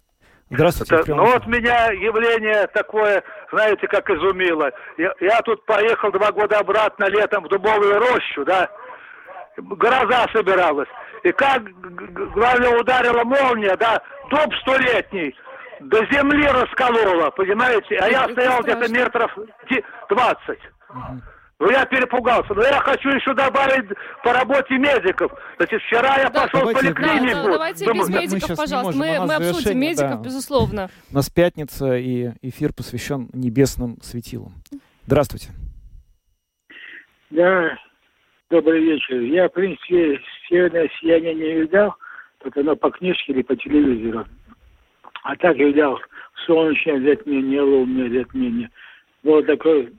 Здравствуйте. 0.50 0.96
Это, 0.96 1.14
ну 1.14 1.24
вот 1.26 1.46
меня 1.46 1.92
явление 1.92 2.66
такое, 2.68 3.22
знаете, 3.52 3.86
как 3.86 4.10
изумило. 4.10 4.70
Я, 4.98 5.14
я 5.20 5.40
тут 5.42 5.64
поехал 5.64 6.10
два 6.10 6.32
года 6.32 6.58
обратно 6.58 7.04
летом 7.04 7.44
в 7.44 7.48
Дубовую 7.48 8.00
рощу, 8.00 8.44
да, 8.44 8.68
гроза 9.56 10.26
собиралась. 10.32 10.88
И 11.22 11.30
как, 11.32 11.62
главное, 12.32 12.80
ударила 12.80 13.22
молния, 13.22 13.76
да, 13.76 14.02
дуб 14.28 14.52
столетний, 14.62 15.36
до 15.80 15.98
земли 16.06 16.46
расколола, 16.48 17.30
понимаете? 17.30 17.96
А 17.98 18.08
я 18.08 18.28
стоял 18.30 18.62
где-то 18.62 18.90
метров 18.90 19.30
20. 20.08 20.58
Ну, 21.60 21.70
я 21.70 21.84
перепугался. 21.84 22.54
Но 22.54 22.62
я 22.62 22.80
хочу 22.80 23.10
еще 23.10 23.34
добавить 23.34 23.86
по 24.24 24.32
работе 24.32 24.78
медиков. 24.78 25.30
Значит, 25.58 25.82
вчера 25.82 26.16
я 26.16 26.30
да, 26.30 26.44
пошел 26.44 26.60
давайте, 26.60 26.80
в 26.80 26.94
поликлинику. 26.94 27.34
Да, 27.34 27.52
давайте 27.52 27.84
Думаю, 27.84 28.00
без 28.00 28.08
медиков, 28.08 28.48
мы 28.48 28.56
пожалуйста. 28.56 28.98
Мы, 28.98 29.26
мы 29.26 29.34
обсудим 29.34 29.78
медиков, 29.78 30.10
да. 30.10 30.22
безусловно. 30.22 30.90
У 31.10 31.14
нас 31.14 31.28
пятница, 31.28 31.98
и 31.98 32.30
эфир 32.40 32.72
посвящен 32.72 33.28
небесным 33.34 33.98
светилам. 34.00 34.54
Здравствуйте. 35.04 35.50
Да, 37.28 37.76
добрый 38.48 38.82
вечер. 38.82 39.20
Я, 39.20 39.50
в 39.50 39.52
принципе, 39.52 40.18
северное 40.48 40.88
сияние 40.98 41.34
не 41.34 41.60
видал, 41.60 41.94
только 42.38 42.60
оно 42.60 42.74
по 42.74 42.90
книжке 42.90 43.32
или 43.34 43.42
по 43.42 43.54
телевизору. 43.54 44.24
А 45.24 45.36
так 45.36 45.58
видал 45.58 46.00
солнечное 46.46 47.02
затмение, 47.02 47.60
лунное 47.60 48.08
затмение. 48.08 48.70
Был 49.22 49.44
такой 49.44 49.92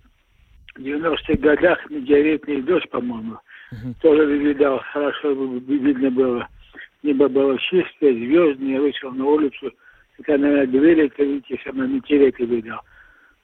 в 0.76 0.80
90-х 0.80 1.34
годах 1.36 1.90
метеоритный 1.90 2.62
дождь, 2.62 2.90
по-моему, 2.90 3.38
угу. 3.72 3.94
тоже 4.02 4.38
видал, 4.38 4.82
хорошо 4.92 5.32
видно 5.32 6.12
было. 6.12 6.48
Небо 7.04 7.28
было 7.28 7.58
чистое, 7.58 8.14
звездное, 8.14 8.74
я 8.74 8.82
вышел 8.82 9.12
на 9.12 9.26
улицу, 9.26 9.72
когда 10.24 10.48
на 10.48 10.68
двери, 10.68 11.12
видите, 11.18 11.60
сам 11.64 11.94
метеориты 11.94 12.46
видел. 12.46 12.78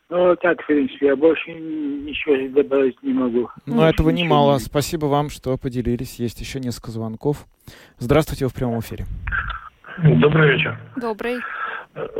Ну, 0.09 0.35
так, 0.37 0.61
в 0.61 0.67
принципе, 0.67 1.07
я 1.07 1.15
больше 1.17 1.51
ничего 1.51 2.61
добавить 2.61 3.01
не 3.03 3.11
могу. 3.11 3.49
Ну, 3.65 3.75
ну 3.75 3.83
этого 3.83 4.09
немало. 4.09 4.53
Не... 4.53 4.59
Спасибо 4.59 5.07
вам, 5.07 5.29
что 5.29 5.57
поделились. 5.57 6.17
Есть 6.17 6.39
еще 6.39 6.59
несколько 6.59 6.91
звонков. 6.91 7.45
Здравствуйте, 7.97 8.45
вы 8.45 8.51
в 8.51 8.53
прямом 8.53 8.79
эфире. 8.79 9.05
Добрый 10.01 10.53
вечер. 10.53 10.79
Добрый. 10.95 11.39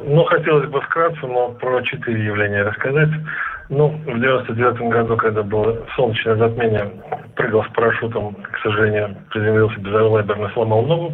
Ну, 0.03 0.23
хотелось 0.23 0.69
бы 0.69 0.81
вкратце, 0.81 1.25
но 1.27 1.49
про 1.51 1.81
четыре 1.81 2.25
явления 2.25 2.63
рассказать. 2.63 3.09
Ну, 3.69 3.89
в 3.89 4.19
99 4.19 4.79
году, 4.89 5.17
когда 5.17 5.43
было 5.43 5.85
солнечное 5.95 6.35
затмение, 6.35 6.89
прыгал 7.35 7.63
с 7.65 7.67
парашютом, 7.73 8.35
к 8.35 8.59
сожалению, 8.63 9.15
приземлился 9.29 9.79
безалаберно, 9.79 10.49
сломал 10.53 10.83
ногу. 10.83 11.13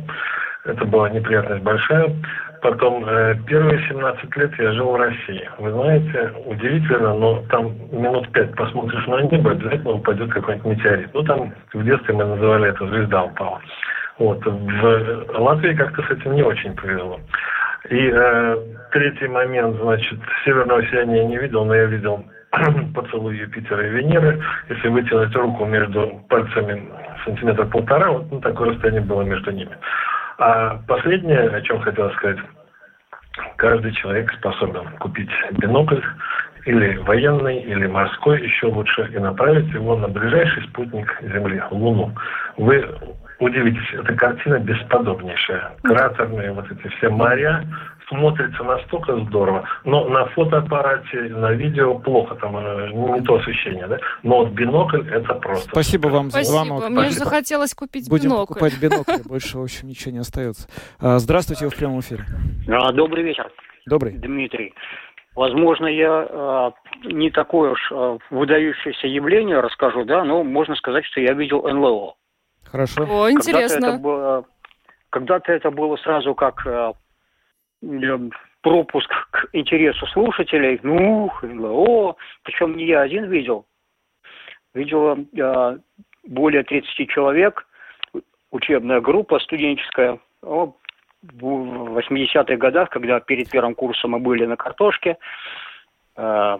Это 0.65 0.85
была 0.85 1.09
неприятность 1.09 1.63
большая. 1.63 2.15
Потом 2.61 3.03
э, 3.05 3.35
первые 3.45 3.85
17 3.89 4.37
лет 4.37 4.51
я 4.57 4.71
жил 4.71 4.91
в 4.91 4.95
России. 4.95 5.49
Вы 5.57 5.71
знаете, 5.71 6.31
удивительно, 6.45 7.13
но 7.13 7.43
там 7.49 7.73
минут 7.91 8.31
пять 8.31 8.55
посмотришь 8.55 9.05
на 9.07 9.21
небо, 9.23 9.51
обязательно 9.51 9.95
упадет 9.95 10.31
какой-нибудь 10.31 10.77
метеорит. 10.77 11.13
Ну, 11.13 11.23
там 11.23 11.53
в 11.73 11.83
детстве 11.83 12.13
мы 12.13 12.23
называли 12.23 12.69
это 12.69 12.87
«звезда 12.87 13.23
упала». 13.23 13.59
Вот. 14.19 14.39
В 14.45 15.39
Латвии 15.39 15.73
как-то 15.73 16.03
с 16.03 16.11
этим 16.11 16.35
не 16.35 16.43
очень 16.43 16.73
повезло. 16.75 17.19
И 17.89 18.11
э, 18.13 18.57
третий 18.91 19.27
момент, 19.27 19.75
значит, 19.81 20.19
северного 20.45 20.85
сияния 20.85 21.23
я 21.23 21.27
не 21.27 21.37
видел, 21.37 21.65
но 21.65 21.75
я 21.75 21.85
видел 21.85 22.23
поцелуй 22.95 23.37
Юпитера 23.37 23.85
и 23.85 23.89
Венеры. 23.89 24.41
Если 24.69 24.87
вытянуть 24.87 25.35
руку 25.35 25.65
между 25.65 26.23
пальцами 26.29 26.89
сантиметра 27.25 27.65
полтора, 27.65 28.11
вот 28.11 28.31
ну, 28.31 28.39
такое 28.39 28.71
расстояние 28.71 29.01
было 29.01 29.23
между 29.23 29.51
ними. 29.51 29.75
А 30.37 30.79
последнее, 30.87 31.49
о 31.49 31.61
чем 31.61 31.81
хотел 31.81 32.11
сказать, 32.13 32.39
каждый 33.57 33.91
человек 33.93 34.31
способен 34.33 34.87
купить 34.99 35.31
бинокль 35.51 36.01
или 36.65 36.95
военный, 36.97 37.59
или 37.59 37.87
морской, 37.87 38.41
еще 38.41 38.67
лучше, 38.67 39.09
и 39.13 39.19
направить 39.19 39.67
его 39.73 39.97
на 39.97 40.07
ближайший 40.07 40.63
спутник 40.63 41.17
Земли, 41.21 41.61
Луну. 41.71 42.13
Вы 42.57 42.87
удивитесь, 43.39 43.93
эта 43.93 44.13
картина 44.13 44.59
бесподобнейшая. 44.59 45.75
Кратерные 45.83 46.51
вот 46.53 46.65
эти 46.71 46.87
все 46.95 47.09
моря, 47.09 47.65
смотрится 48.07 48.63
настолько 48.63 49.17
здорово, 49.25 49.67
но 49.83 50.07
на 50.09 50.25
фотоаппарате, 50.27 51.21
на 51.29 51.51
видео 51.53 51.97
плохо, 51.99 52.35
там 52.35 52.57
э, 52.57 52.91
не 52.91 53.21
то 53.21 53.35
освещение, 53.35 53.87
да? 53.87 53.99
Но 54.23 54.39
вот 54.39 54.51
бинокль 54.51 55.07
это 55.09 55.33
просто. 55.35 55.69
Спасибо 55.69 56.07
вам 56.07 56.29
за 56.29 56.43
звонок. 56.43 56.79
Спасибо. 56.79 56.99
Мне 56.99 57.11
Спасибо. 57.11 57.25
захотелось 57.25 57.73
купить 57.73 58.09
Будем 58.09 58.29
бинокль. 58.29 58.53
покупать 58.53 58.79
бинокль, 58.81 59.23
больше, 59.27 59.57
в 59.57 59.63
общем, 59.63 59.87
ничего 59.87 60.11
не 60.11 60.19
остается. 60.19 60.67
А, 60.99 61.19
здравствуйте, 61.19 61.65
вы 61.65 61.71
в 61.71 61.77
прямом 61.77 61.99
эфире. 62.01 62.23
А, 62.69 62.91
добрый 62.91 63.23
вечер. 63.23 63.49
Добрый. 63.85 64.13
Дмитрий. 64.13 64.73
Возможно, 65.35 65.87
я 65.87 66.27
э, 66.29 66.71
не 67.11 67.31
такое 67.31 67.71
уж 67.71 67.91
э, 67.91 68.17
выдающееся 68.29 69.07
явление 69.07 69.59
расскажу, 69.61 70.05
да, 70.05 70.23
но 70.23 70.43
можно 70.43 70.75
сказать, 70.75 71.05
что 71.05 71.21
я 71.21 71.33
видел 71.33 71.63
НЛО. 71.63 72.13
Хорошо. 72.73 73.03
О, 73.03 73.29
интересно. 73.29 73.51
Когда-то 73.51 73.87
это 73.87 73.97
было, 73.99 74.45
когда-то 75.11 75.51
это 75.53 75.69
было 75.69 75.95
сразу 75.97 76.33
как 76.33 76.65
э, 76.65 76.91
пропуск 78.61 79.11
к 79.29 79.49
интересу 79.53 80.07
слушателей. 80.07 80.79
Ну, 80.81 81.31
НЛО, 81.43 82.15
причем 82.41 82.75
не 82.75 82.85
я 82.85 83.01
один 83.01 83.29
видел. 83.29 83.67
Видела 84.73 85.19
э, 85.37 85.77
более 86.23 86.63
30 86.63 87.09
человек, 87.09 87.67
учебная 88.49 89.01
группа 89.01 89.37
студенческая. 89.37 90.17
О, 90.41 90.73
в 91.21 91.99
80-х 91.99 92.55
годах, 92.55 92.89
когда 92.89 93.19
перед 93.19 93.51
первым 93.51 93.75
курсом 93.75 94.11
мы 94.11 94.19
были 94.19 94.47
на 94.47 94.57
картошке 94.57 95.17
э, 96.15 96.57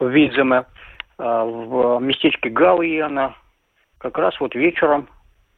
в 0.00 0.06
Видземе, 0.06 0.66
э, 1.18 1.22
в 1.22 1.98
местечке 2.00 2.50
Галиена, 2.50 3.34
как 3.98 4.18
раз 4.18 4.38
вот 4.40 4.54
вечером 4.54 5.08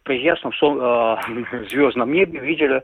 при 0.04 0.20
ясном 0.22 0.52
сол, 0.54 0.78
э, 0.80 1.16
звездном 1.70 2.12
небе 2.12 2.40
видели 2.40 2.76
э, 2.76 2.82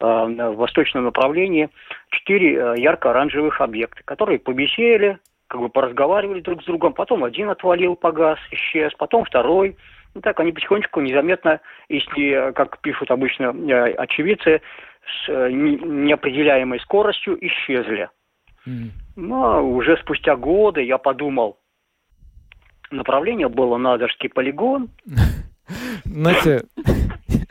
в 0.00 0.56
восточном 0.56 1.04
направлении 1.04 1.70
четыре 2.10 2.56
э, 2.56 2.74
ярко-оранжевых 2.78 3.60
объекта, 3.60 4.02
которые 4.04 4.38
побесели, 4.38 5.18
как 5.46 5.60
бы 5.60 5.68
поразговаривали 5.68 6.40
друг 6.40 6.62
с 6.62 6.66
другом, 6.66 6.94
потом 6.94 7.24
один 7.24 7.50
отвалил, 7.50 7.96
погас, 7.96 8.38
исчез, 8.50 8.92
потом 8.98 9.24
второй. 9.24 9.76
Ну 10.14 10.20
так 10.20 10.38
они 10.40 10.52
потихонечку 10.52 11.00
незаметно, 11.00 11.60
если, 11.88 12.52
как 12.52 12.80
пишут 12.80 13.10
обычно 13.10 13.54
э, 13.54 13.92
очевидцы, 13.94 14.62
с 15.06 15.28
э, 15.28 15.50
неопределяемой 15.50 16.80
скоростью 16.80 17.36
исчезли. 17.46 18.08
Mm. 18.66 18.90
Но 19.16 19.64
уже 19.68 19.96
спустя 19.98 20.36
годы 20.36 20.82
я 20.82 20.98
подумал, 20.98 21.58
направление 22.90 23.48
было 23.48 23.76
на 23.76 23.94
Адажский 23.94 24.28
полигон. 24.28 24.90
Знаете, 26.04 26.64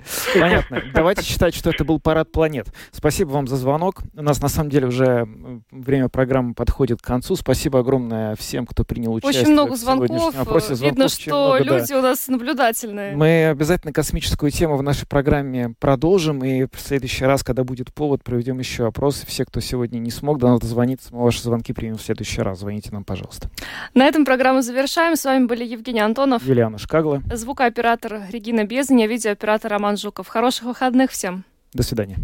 Понятно. 0.40 0.84
Давайте 0.94 1.24
считать, 1.24 1.56
что 1.56 1.70
это 1.70 1.84
был 1.84 2.00
парад 2.00 2.32
планет. 2.32 2.68
Спасибо 2.92 3.30
вам 3.30 3.48
за 3.48 3.58
звонок. 3.58 4.02
У 4.16 4.22
нас 4.22 4.42
на 4.42 4.50
самом 4.50 4.70
деле 4.70 4.88
уже 4.88 5.28
время 5.72 6.10
программы 6.10 6.54
подходит 6.54 7.02
к 7.02 7.06
концу. 7.06 7.36
Спасибо 7.36 7.80
огромное 7.80 8.36
всем, 8.36 8.66
кто 8.66 8.84
принял 8.84 9.14
участие. 9.14 9.44
Очень 9.44 9.54
много 9.54 9.76
звонков. 9.76 10.36
Опросе. 10.38 10.74
Видно, 10.76 11.08
что 11.08 11.56
много, 11.56 11.64
люди 11.64 11.90
да. 11.90 12.00
у 12.00 12.02
нас 12.02 12.28
наблюдательные. 12.28 13.16
Мы 13.16 13.48
обязательно 13.48 13.94
космическую 13.94 14.52
тему 14.52 14.78
в 14.78 14.84
нашей 14.84 15.08
программе 15.08 15.74
продолжим. 15.80 16.44
И 16.44 16.66
в 16.66 16.80
следующий 16.80 17.26
раз, 17.26 17.44
когда 17.44 17.64
будет 17.64 17.94
повод, 17.94 18.24
проведем 18.24 18.60
еще 18.60 18.88
опросы. 18.88 19.26
Все, 19.26 19.46
кто 19.46 19.60
сегодня 19.60 20.00
не 20.00 20.12
смог 20.12 20.40
до 20.40 20.50
нас 20.50 20.60
дозвониться, 20.60 21.10
мы 21.12 21.24
ваши 21.24 21.42
звонки 21.42 21.74
примем 21.74 21.98
в 21.98 22.02
следующий 22.02 22.42
раз. 22.42 22.60
Звоните 22.60 22.90
нам, 22.92 23.04
пожалуйста. 23.04 23.50
На 23.94 24.06
этом 24.06 24.26
программу 24.26 24.62
завершаем. 24.62 25.16
С 25.16 25.26
вами 25.26 25.46
были 25.46 25.64
Евгений 25.64 26.02
Антонов. 26.02 26.46
Юлиана 26.46 26.78
Шкагла. 26.78 27.22
Звукооператор 27.32 28.22
Регина 28.34 28.64
Безня, 28.64 29.06
видеооператор 29.06 29.72
Роман 29.72 29.96
Жуков. 29.96 30.28
Хороших 30.28 30.64
выходных 30.64 31.12
всем. 31.12 31.46
До 31.72 31.84
свидания. 31.84 32.18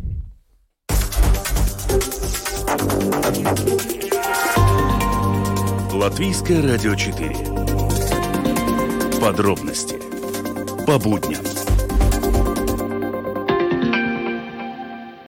Латвийское 5.93 6.63
радио 6.63 6.95
4. 6.95 7.29
Подробности 9.21 9.99
по 10.87 10.97
будням. 10.97 11.48